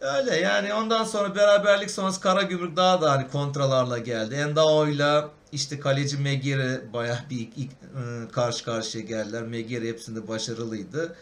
Öyle 0.00 0.36
yani 0.36 0.74
ondan 0.74 1.04
sonra 1.04 1.34
beraberlik 1.34 1.90
sonrası 1.90 2.20
Karagümrük 2.20 2.76
daha 2.76 3.00
da 3.00 3.12
hani 3.12 3.28
kontralarla 3.28 3.98
geldi. 3.98 4.34
Endao'yla 4.34 5.30
işte 5.52 5.80
kaleci 5.80 6.16
Megiri 6.16 6.92
bayağı 6.92 7.18
bir 7.30 7.36
ilk, 7.36 7.58
ilk, 7.58 7.70
ıı, 7.96 8.28
karşı 8.32 8.64
karşıya 8.64 9.04
geldiler. 9.04 9.42
Megiri 9.42 9.88
hepsinde 9.88 10.28
başarılıydı. 10.28 11.16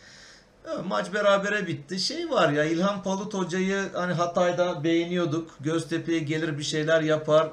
Evet, 0.67 0.85
Maç 0.87 1.15
berabere 1.15 1.67
bitti. 1.67 1.99
Şey 1.99 2.31
var 2.31 2.49
ya 2.53 2.65
İlhan 2.65 3.03
Palut 3.03 3.35
Hoca'yı 3.35 3.89
hani 3.93 4.13
Hatay'da 4.13 4.85
beğeniyorduk. 4.85 5.51
Göztepe'ye 5.61 6.19
gelir 6.19 6.59
bir 6.59 6.63
şeyler 6.63 7.01
yapar 7.01 7.49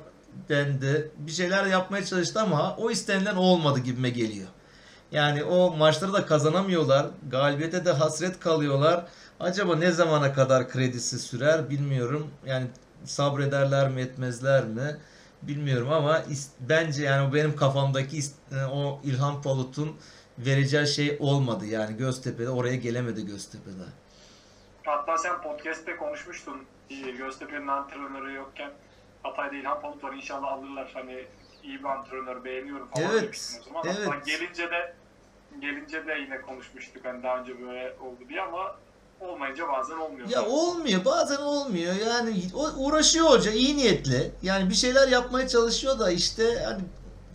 dendi. 0.49 1.11
Bir 1.17 1.32
şeyler 1.32 1.65
yapmaya 1.65 2.05
çalıştı 2.05 2.41
ama 2.41 2.75
o 2.78 2.91
istenilen 2.91 3.36
olmadı 3.36 3.80
gibime 3.80 4.09
geliyor. 4.09 4.47
Yani 5.11 5.43
o 5.43 5.78
maçları 5.78 6.13
da 6.13 6.25
kazanamıyorlar. 6.25 7.05
Galibiyete 7.32 7.86
de 7.86 7.91
hasret 7.91 8.39
kalıyorlar. 8.39 9.05
Acaba 9.39 9.75
ne 9.75 9.91
zamana 9.91 10.34
kadar 10.34 10.69
kredisi 10.69 11.19
sürer 11.19 11.69
bilmiyorum. 11.69 12.28
Yani 12.45 12.67
sabrederler 13.05 13.89
mi 13.89 14.01
etmezler 14.01 14.65
mi 14.65 14.97
bilmiyorum 15.42 15.92
ama 15.92 16.24
bence 16.60 17.04
yani 17.04 17.30
o 17.30 17.34
benim 17.34 17.56
kafamdaki 17.56 18.20
e, 18.52 18.66
o 18.72 19.02
İlhan 19.04 19.42
Palut'un 19.42 19.96
vereceği 20.38 20.88
şey 20.88 21.18
olmadı. 21.20 21.66
Yani 21.66 21.98
Göztepe'de 21.98 22.50
oraya 22.50 22.76
gelemedi 22.76 23.26
Göztepe'de. 23.26 23.84
Hatta 24.84 25.18
sen 25.18 25.42
podcast'te 25.42 25.96
konuşmuştun. 25.96 26.64
e, 26.90 27.12
Göztepe'nin 27.12 27.68
antrenörü 27.68 28.34
yokken 28.34 28.72
Hatay'da 29.24 29.56
İlhan 29.56 29.82
Palut 29.82 30.04
var 30.04 30.14
inşallah 30.14 30.52
alırlar. 30.52 30.92
Hani 30.94 31.26
iyi 31.64 31.80
bir 31.80 31.84
antrenör 31.84 32.44
beğeniyorum 32.44 32.88
falan 32.88 33.12
Evet, 33.12 33.24
demiştin 33.24 33.62
o 33.62 33.64
zaman. 33.64 33.84
Hatta 33.84 34.00
evet. 34.16 34.26
gelince 34.26 34.72
de 34.72 34.94
gelince 35.62 36.08
de 36.08 36.14
yine 36.14 36.42
konuşmuştuk 36.42 37.06
hani 37.06 37.24
daha 37.24 37.40
önce 37.40 37.62
böyle 37.62 37.94
oldu 38.02 38.20
diye 38.30 38.42
ama 38.42 38.76
olmayınca 39.20 39.63
bazen 39.68 39.97
olmuyor. 39.97 40.30
Ya 40.30 40.45
olmuyor 40.45 41.05
bazen 41.05 41.38
olmuyor. 41.38 41.93
Yani 41.95 42.43
uğraşıyor 42.78 43.30
hoca 43.30 43.51
iyi 43.51 43.78
niyetli. 43.78 44.32
Yani 44.41 44.70
bir 44.70 44.76
şeyler 44.76 45.07
yapmaya 45.07 45.47
çalışıyor 45.47 45.99
da 45.99 46.11
işte 46.11 46.63
hani 46.65 46.82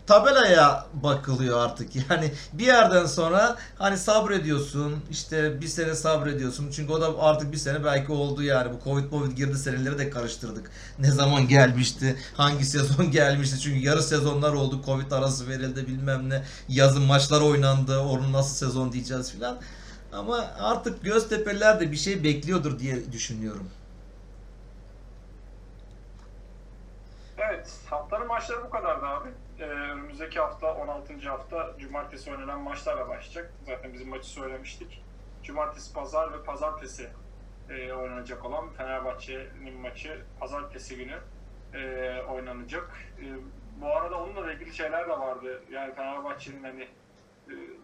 tabelaya 0.06 0.86
bakılıyor 0.94 1.58
artık. 1.58 1.88
Yani 2.10 2.32
bir 2.52 2.66
yerden 2.66 3.06
sonra 3.06 3.56
hani 3.78 3.98
sabrediyorsun 3.98 4.94
işte 5.10 5.60
bir 5.60 5.66
sene 5.66 5.94
sabrediyorsun. 5.94 6.70
Çünkü 6.70 6.92
o 6.92 7.00
da 7.00 7.20
artık 7.20 7.52
bir 7.52 7.56
sene 7.56 7.84
belki 7.84 8.12
oldu 8.12 8.42
yani. 8.42 8.72
Bu 8.72 8.84
covid 8.84 9.10
covid 9.10 9.36
girdi 9.36 9.58
seneleri 9.58 9.98
de 9.98 10.10
karıştırdık. 10.10 10.70
Ne 10.98 11.10
zaman 11.10 11.48
gelmişti 11.48 12.16
hangi 12.34 12.64
sezon 12.64 13.10
gelmişti. 13.10 13.60
Çünkü 13.60 13.78
yarı 13.78 14.02
sezonlar 14.02 14.52
oldu. 14.52 14.82
Covid 14.86 15.10
arası 15.10 15.48
verildi 15.48 15.86
bilmem 15.86 16.30
ne. 16.30 16.42
Yazın 16.68 17.02
maçlar 17.02 17.40
oynandı. 17.40 18.00
Onun 18.00 18.32
nasıl 18.32 18.66
sezon 18.66 18.92
diyeceğiz 18.92 19.32
filan 19.32 19.58
ama 20.12 20.54
artık 20.60 21.04
Göztepe'liler 21.04 21.80
de 21.80 21.92
bir 21.92 21.96
şey 21.96 22.24
bekliyordur 22.24 22.78
diye 22.78 23.12
düşünüyorum. 23.12 23.70
Evet, 27.38 27.78
haftanın 27.90 28.26
maçları 28.26 28.64
bu 28.64 28.70
kadardı 28.70 29.06
abi. 29.06 29.28
Ee, 29.58 29.64
önümüzdeki 29.64 30.40
hafta 30.40 30.74
16. 30.74 31.28
hafta 31.28 31.70
cumartesi 31.78 32.30
oynanan 32.30 32.60
maçlarla 32.60 33.08
başlayacak. 33.08 33.52
Zaten 33.66 33.92
bizim 33.92 34.08
maçı 34.08 34.28
söylemiştik. 34.28 35.02
Cumartesi, 35.42 35.92
pazar 35.92 36.32
ve 36.32 36.42
pazartesi 36.42 37.08
e, 37.70 37.92
oynanacak 37.92 38.44
olan 38.44 38.70
Fenerbahçe'nin 38.70 39.80
maçı 39.80 40.20
pazartesi 40.40 40.96
günü 40.96 41.18
e, 41.74 42.20
oynanacak. 42.22 42.90
E, 43.18 43.24
bu 43.80 43.86
arada 43.96 44.22
onunla 44.22 44.52
ilgili 44.52 44.74
şeyler 44.74 45.08
de 45.08 45.18
vardı. 45.18 45.62
Yani 45.72 45.94
Fenerbahçe'nin 45.94 46.62
hani 46.62 46.88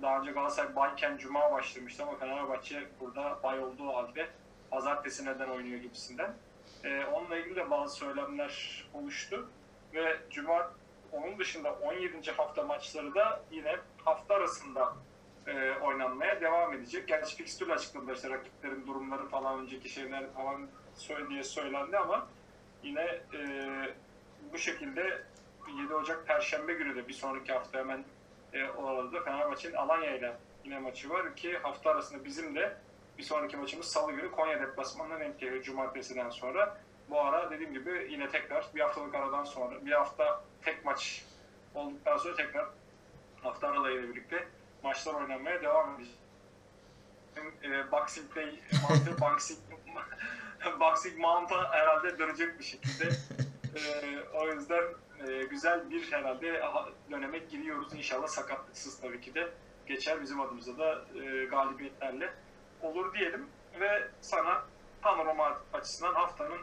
daha 0.02 0.20
önce 0.20 0.32
Galatasaray 0.32 0.76
bayken 0.76 1.16
cuma 1.16 1.52
başlamıştı 1.52 2.02
ama 2.02 2.16
Fenerbahçe 2.16 2.88
burada 3.00 3.38
bay 3.42 3.60
olduğu 3.60 3.88
halde 3.88 4.28
pazartesi 4.70 5.26
neden 5.26 5.48
oynuyor 5.48 5.80
gibisinden. 5.80 6.34
E, 6.84 7.04
onunla 7.04 7.36
ilgili 7.36 7.56
de 7.56 7.70
bazı 7.70 7.96
söylemler 7.96 8.84
oluştu 8.94 9.50
ve 9.94 10.16
cuma 10.30 10.70
onun 11.12 11.38
dışında 11.38 11.72
17. 11.72 12.30
hafta 12.30 12.62
maçları 12.62 13.14
da 13.14 13.42
yine 13.50 13.76
hafta 14.04 14.34
arasında 14.34 14.94
e, 15.46 15.72
oynanmaya 15.72 16.40
devam 16.40 16.72
edecek. 16.72 17.08
Gerçi 17.08 17.36
fikstürle 17.36 17.72
açıkladılar 17.72 18.14
işte 18.14 18.30
rakiplerin 18.30 18.86
durumları 18.86 19.28
falan 19.28 19.60
önceki 19.60 19.88
şeyler 19.88 20.32
falan 20.32 20.66
söyle 20.94 21.28
diye 21.28 21.42
söylendi 21.42 21.98
ama 21.98 22.28
yine 22.82 23.20
e, 23.34 23.40
bu 24.52 24.58
şekilde 24.58 25.22
7 25.82 25.94
Ocak 25.94 26.26
Perşembe 26.26 26.72
günü 26.72 26.96
de 26.96 27.08
bir 27.08 27.12
sonraki 27.12 27.52
hafta 27.52 27.78
hemen 27.78 28.04
e, 28.52 28.64
o 28.64 28.86
arada 28.86 29.22
Fenerbahçe'nin 29.22 29.74
Alanya 29.74 30.16
ile 30.16 30.36
yine 30.64 30.78
maçı 30.78 31.10
var 31.10 31.36
ki 31.36 31.58
hafta 31.58 31.90
arasında 31.90 32.24
bizim 32.24 32.54
de 32.54 32.76
bir 33.18 33.22
sonraki 33.22 33.56
maçımız 33.56 33.86
Salı 33.86 34.12
günü 34.12 34.30
Konya 34.30 34.60
deplasmanına 34.60 35.20
denk 35.20 35.40
geliyor 35.40 35.62
Cumartesi'den 35.62 36.30
sonra. 36.30 36.78
Bu 37.10 37.20
ara 37.20 37.50
dediğim 37.50 37.72
gibi 37.72 38.08
yine 38.10 38.28
tekrar 38.28 38.66
bir 38.74 38.80
haftalık 38.80 39.14
aradan 39.14 39.44
sonra 39.44 39.86
bir 39.86 39.92
hafta 39.92 40.42
tek 40.62 40.84
maç 40.84 41.24
olduktan 41.74 42.16
sonra 42.16 42.36
tekrar 42.36 42.66
hafta 43.42 43.68
aralarıyla 43.68 44.08
birlikte 44.08 44.48
maçlar 44.82 45.14
oynanmaya 45.14 45.62
devam 45.62 45.94
edecek. 45.94 46.14
E, 47.62 47.92
Boxing 47.92 48.36
Day 48.36 48.60
mantığı 48.88 49.20
Boxing, 49.20 49.58
Boxing 50.80 51.18
Mount'a 51.18 51.72
herhalde 51.72 52.18
dönecek 52.18 52.58
bir 52.58 52.64
şekilde. 52.64 53.08
E, 53.76 53.80
o 54.34 54.46
yüzden 54.46 54.84
e, 55.26 55.44
güzel 55.44 55.90
bir 55.90 56.12
herhalde 56.12 56.62
döneme 57.10 57.38
giriyoruz. 57.38 57.94
İnşallah 57.94 58.26
sakatlıksız 58.26 59.00
tabii 59.00 59.20
ki 59.20 59.34
de 59.34 59.52
geçer. 59.86 60.22
Bizim 60.22 60.40
adımıza 60.40 60.78
da 60.78 61.04
e, 61.14 61.44
galibiyetlerle 61.44 62.34
olur 62.82 63.14
diyelim. 63.14 63.46
Ve 63.80 64.08
sana 64.20 64.62
panorama 65.02 65.58
açısından 65.72 66.14
haftanın 66.14 66.58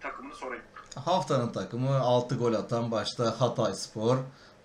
takımını 0.00 0.34
sorayım. 0.34 0.64
Haftanın 1.04 1.52
takımı 1.52 1.98
6 1.98 2.34
gol 2.34 2.52
atan 2.52 2.90
başta 2.90 3.40
Hatay 3.40 3.74
Spor. 3.74 4.16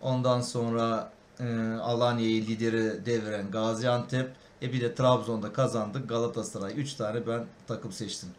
Ondan 0.02 0.42
sonra 0.42 1.12
e, 1.40 1.46
Alanya'yı 1.82 2.42
lideri 2.48 3.06
deviren 3.06 3.52
Gaziantep. 3.52 4.32
E 4.62 4.74
bir 4.74 4.82
de 4.82 4.96
Trabzon'da 4.96 5.54
kazandık. 5.54 6.10
Galatasaray 6.10 6.80
3 6.80 6.94
tane 6.94 7.28
ben 7.28 7.46
takım 7.68 7.92
seçtim. 7.92 8.30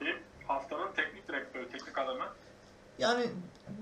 Bir 0.00 0.20
haftanın 0.46 0.92
teknik 0.92 1.28
direktörü, 1.28 1.68
teknik 1.70 1.98
adamı. 1.98 2.24
Yani 2.98 3.26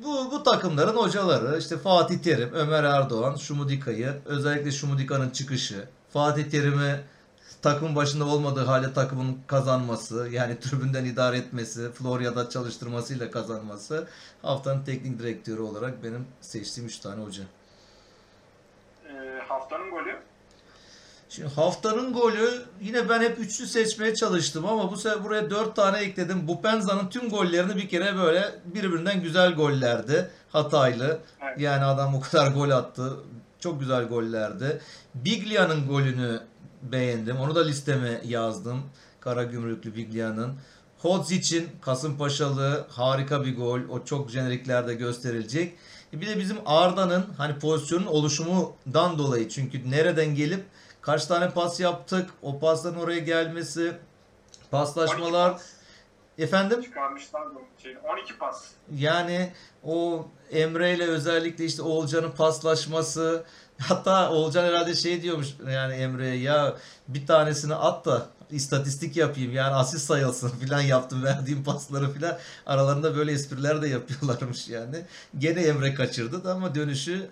bu 0.05 0.31
bu 0.31 0.43
takımların 0.43 0.97
hocaları 0.97 1.59
işte 1.59 1.79
Fatih 1.79 2.19
Terim, 2.19 2.53
Ömer 2.53 2.85
Erdoğan, 2.85 3.35
Şumudika'yı 3.37 4.15
özellikle 4.25 4.71
Şumudika'nın 4.71 5.31
çıkışı, 5.31 5.89
Fatih 6.13 6.51
Terim'i 6.51 7.01
takım 7.63 7.97
başında 7.97 8.25
olmadığı 8.25 8.65
halde 8.65 8.93
takımın 8.93 9.39
kazanması, 9.47 10.29
yani 10.33 10.61
tribünden 10.61 11.05
idare 11.05 11.37
etmesi, 11.37 11.93
Florya'da 11.93 12.49
çalıştırmasıyla 12.49 13.31
kazanması 13.31 14.09
haftanın 14.43 14.85
teknik 14.85 15.19
direktörü 15.19 15.61
olarak 15.61 16.05
benim 16.05 16.27
seçtiğim 16.41 16.89
3 16.89 16.99
tane 16.99 17.25
hoca. 17.25 17.43
Ee, 19.09 19.43
haftanın 19.49 19.91
golü. 19.91 20.17
Şimdi 21.37 21.49
haftanın 21.49 22.13
golü 22.13 22.63
yine 22.81 23.09
ben 23.09 23.23
hep 23.23 23.39
üçlü 23.39 23.67
seçmeye 23.67 24.15
çalıştım 24.15 24.67
ama 24.67 24.91
bu 24.91 24.97
sefer 24.97 25.25
buraya 25.25 25.51
dört 25.51 25.77
tane 25.77 25.99
ekledim. 25.99 26.49
Bupenza'nın 26.49 27.09
tüm 27.09 27.29
gollerini 27.29 27.77
bir 27.77 27.89
kere 27.89 28.17
böyle 28.17 28.55
birbirinden 28.65 29.23
güzel 29.23 29.55
gollerdi. 29.55 30.31
Hataylı. 30.49 31.19
Evet. 31.43 31.61
Yani 31.61 31.85
adam 31.85 32.15
o 32.15 32.21
kadar 32.21 32.53
gol 32.53 32.71
attı. 32.71 33.17
Çok 33.61 33.81
güzel 33.81 34.05
gollerdi. 34.05 34.81
Biglia'nın 35.15 35.89
golünü 35.89 36.41
beğendim. 36.83 37.37
Onu 37.37 37.55
da 37.55 37.65
listeme 37.65 38.21
yazdım. 38.25 38.83
Karagümrüklü 39.21 39.95
Biglia'nın. 39.95 40.55
Hodzic'in 40.99 41.69
Kasımpaşalı 41.81 42.87
harika 42.89 43.45
bir 43.45 43.57
gol. 43.57 43.81
O 43.91 44.05
çok 44.05 44.31
jeneriklerde 44.31 44.95
gösterilecek. 44.95 45.75
E 46.13 46.21
Bir 46.21 46.27
de 46.27 46.39
bizim 46.39 46.57
Arda'nın 46.67 47.25
hani 47.37 47.59
pozisyonun 47.59 48.07
oluşumundan 48.07 49.19
dolayı 49.19 49.49
çünkü 49.49 49.91
nereden 49.91 50.35
gelip 50.35 50.65
kaç 51.07 51.27
tane 51.27 51.51
pas 51.51 51.81
yaptık, 51.81 52.31
o 52.43 52.59
pasların 52.59 52.99
oraya 52.99 53.19
gelmesi, 53.19 53.83
12 53.83 53.99
paslaşmalar 54.71 55.53
pas. 55.53 55.63
Efendim? 56.39 56.83
Çıkarmışlar 56.83 57.55
bu 57.55 57.83
şeyini. 57.83 57.99
12 57.99 58.39
pas. 58.39 58.65
yani 58.95 59.53
o 59.85 60.27
Emre 60.51 60.95
ile 60.95 61.05
özellikle 61.07 61.65
işte 61.65 61.83
Oğulcan'ın 61.83 62.31
paslaşması. 62.31 63.45
Hatta 63.79 64.31
Oğulcan 64.31 64.65
herhalde 64.65 64.95
şey 64.95 65.23
diyormuş 65.23 65.49
yani 65.71 65.95
Emre'ye 65.95 66.37
ya 66.37 66.77
bir 67.09 67.27
tanesini 67.27 67.75
at 67.75 68.05
da 68.07 68.27
istatistik 68.51 69.17
yapayım. 69.17 69.53
Yani 69.53 69.75
asist 69.75 70.07
sayılsın 70.07 70.49
filan 70.61 70.81
yaptım 70.81 71.25
verdiğim 71.25 71.65
pasları 71.65 72.13
filan. 72.13 72.39
Aralarında 72.67 73.17
böyle 73.17 73.33
espriler 73.33 73.83
de 73.83 73.89
yapıyorlarmış 73.89 74.69
yani. 74.69 75.05
Gene 75.39 75.61
Emre 75.63 75.95
kaçırdı 75.95 76.45
da 76.45 76.53
ama 76.53 76.75
dönüşü 76.75 77.31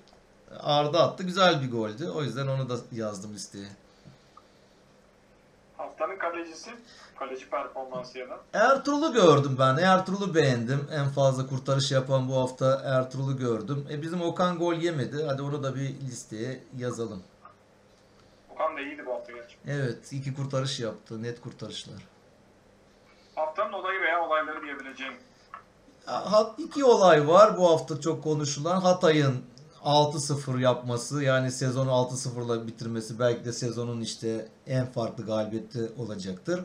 Arda 0.60 1.02
attı 1.02 1.22
güzel 1.22 1.62
bir 1.62 1.70
goldü 1.70 2.08
o 2.08 2.22
yüzden 2.22 2.46
onu 2.46 2.68
da 2.68 2.76
yazdım 2.92 3.34
listeye. 3.34 3.68
Haftanın 5.76 6.18
kalecisi. 6.18 6.70
Kaleci 7.18 7.50
performansı 7.50 8.18
yana. 8.18 8.36
Ertuğrul'u 8.52 9.12
gördüm 9.12 9.56
ben. 9.58 9.76
Ertuğrul'u 9.76 10.34
beğendim. 10.34 10.88
En 10.92 11.08
fazla 11.08 11.46
kurtarış 11.46 11.92
yapan 11.92 12.28
bu 12.28 12.36
hafta 12.36 12.82
Ertuğrul'u 12.84 13.36
gördüm. 13.36 13.86
E 13.90 14.02
bizim 14.02 14.22
Okan 14.22 14.58
gol 14.58 14.74
yemedi. 14.74 15.24
Hadi 15.24 15.42
onu 15.42 15.62
da 15.62 15.74
bir 15.74 16.00
listeye 16.00 16.64
yazalım. 16.78 17.22
Okan 18.54 18.76
da 18.76 18.80
iyiydi 18.80 19.06
bu 19.06 19.12
hafta 19.12 19.32
gerçekten. 19.32 19.72
Evet, 19.72 20.12
iki 20.12 20.34
kurtarış 20.34 20.80
yaptı. 20.80 21.22
Net 21.22 21.40
kurtarışlar. 21.40 22.02
Haftanın 23.34 23.72
olayı 23.72 24.00
veya 24.00 24.26
olayları 24.26 24.62
diyebileceğim. 24.62 25.14
İki 26.58 26.84
olay 26.84 27.28
var 27.28 27.58
bu 27.58 27.70
hafta 27.70 28.00
çok 28.00 28.24
konuşulan. 28.24 28.80
Hatay'ın 28.80 29.44
6-0 29.84 30.60
yapması 30.60 31.22
yani 31.22 31.52
sezonu 31.52 31.90
6-0'la 31.90 32.66
bitirmesi 32.66 33.18
belki 33.18 33.44
de 33.44 33.52
sezonun 33.52 34.00
işte 34.00 34.48
en 34.66 34.86
farklı 34.86 35.26
galibiyeti 35.26 35.92
olacaktır. 35.98 36.64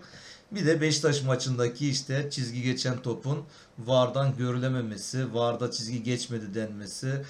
Bir 0.51 0.65
de 0.65 0.81
Beşiktaş 0.81 1.23
maçındaki 1.23 1.89
işte 1.89 2.29
çizgi 2.29 2.61
geçen 2.61 3.01
topun 3.01 3.45
VAR'dan 3.79 4.37
görülememesi, 4.37 5.33
VAR'da 5.33 5.71
çizgi 5.71 6.03
geçmedi 6.03 6.53
denmesi 6.53 7.25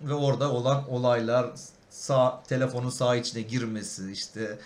ve 0.00 0.14
orada 0.14 0.52
olan 0.52 0.90
olaylar 0.90 1.50
sağ 1.90 2.42
telefonun 2.48 2.90
sağ 2.90 3.16
içine 3.16 3.42
girmesi 3.42 4.12
işte 4.12 4.58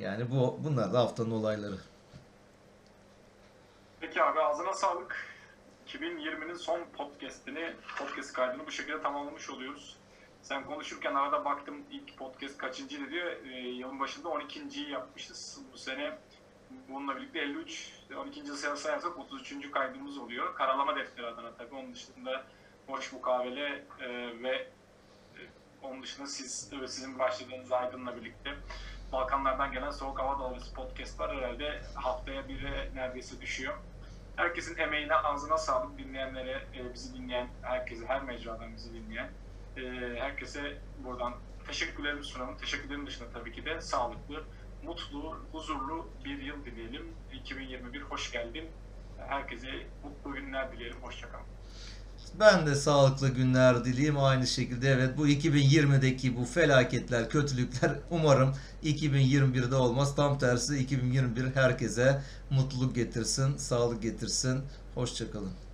yani 0.00 0.30
bu 0.30 0.58
bunlar 0.64 0.92
da 0.92 0.98
haftanın 0.98 1.30
olayları. 1.30 1.76
Peki 4.00 4.22
abi 4.22 4.40
ağzına 4.40 4.72
sağlık. 4.72 5.35
2020'nin 5.86 6.54
son 6.54 6.80
podcast'ini, 6.96 7.72
podcast 7.98 8.32
kaydını 8.32 8.66
bu 8.66 8.70
şekilde 8.70 9.02
tamamlamış 9.02 9.50
oluyoruz. 9.50 9.96
Sen 10.42 10.64
konuşurken 10.66 11.14
arada 11.14 11.44
baktım 11.44 11.84
ilk 11.90 12.18
podcast 12.18 12.58
kaçıncıydı 12.58 13.10
diyor. 13.10 13.26
Ee, 13.26 13.58
yılın 13.58 14.00
başında 14.00 14.28
12.yi 14.28 14.90
yapmışız. 14.90 15.60
Bu 15.72 15.78
sene 15.78 16.18
bununla 16.88 17.16
birlikte 17.16 17.38
53, 17.38 17.92
12. 18.16 18.46
sene 18.46 18.76
sayarsak 18.76 19.18
33. 19.18 19.70
kaydımız 19.70 20.18
oluyor. 20.18 20.54
Karalama 20.54 20.96
defteri 20.96 21.26
adına 21.26 21.54
tabii. 21.54 21.74
Onun 21.74 21.94
dışında 21.94 22.44
Boş 22.88 23.12
Mukavele 23.12 23.84
e, 24.00 24.08
ve 24.42 24.56
e, 24.56 25.40
onun 25.82 26.02
dışında 26.02 26.26
siz 26.26 26.72
e, 26.82 26.88
sizin 26.88 27.18
başladığınız 27.18 27.72
Aydın'la 27.72 28.16
birlikte 28.16 28.54
Balkanlardan 29.12 29.72
gelen 29.72 29.90
Soğuk 29.90 30.18
Hava 30.18 30.38
Dalgası 30.38 30.74
podcast 30.74 31.20
var. 31.20 31.36
Herhalde 31.36 31.82
haftaya 31.94 32.48
biri 32.48 32.90
neredeyse 32.94 33.40
düşüyor. 33.40 33.74
Herkesin 34.36 34.78
emeğine, 34.78 35.14
ağzına 35.14 35.58
sağlık. 35.58 35.98
Dinleyenlere, 35.98 36.66
e, 36.74 36.94
bizi 36.94 37.14
dinleyen 37.14 37.48
herkese, 37.62 38.06
her 38.06 38.22
mecradan 38.22 38.74
bizi 38.76 38.94
dinleyen 38.94 39.30
e, 39.76 39.82
herkese 40.20 40.78
buradan 41.04 41.34
teşekkürlerimi 41.66 42.24
sunalım. 42.24 42.56
Teşekkürlerin 42.56 43.06
dışında 43.06 43.30
tabii 43.30 43.52
ki 43.52 43.64
de 43.64 43.80
sağlıklı, 43.80 44.44
mutlu, 44.82 45.38
huzurlu 45.52 46.08
bir 46.24 46.38
yıl 46.42 46.64
dileyelim. 46.64 47.16
2021 47.32 48.00
hoş 48.00 48.32
geldin. 48.32 48.70
Herkese 49.28 49.86
mutlu 50.02 50.32
günler 50.32 50.72
dileyelim. 50.72 51.02
Hoşçakalın. 51.02 51.55
Ben 52.34 52.66
de 52.66 52.74
sağlıklı 52.74 53.28
günler 53.28 53.84
dileyim. 53.84 54.18
Aynı 54.18 54.46
şekilde 54.46 54.90
evet 54.90 55.18
bu 55.18 55.28
2020'deki 55.28 56.36
bu 56.36 56.44
felaketler, 56.44 57.30
kötülükler 57.30 57.92
umarım 58.10 58.54
2021'de 58.84 59.74
olmaz. 59.74 60.16
Tam 60.16 60.38
tersi 60.38 60.78
2021 60.78 61.54
herkese 61.54 62.22
mutluluk 62.50 62.94
getirsin, 62.94 63.56
sağlık 63.56 64.02
getirsin. 64.02 64.60
Hoşçakalın. 64.94 65.65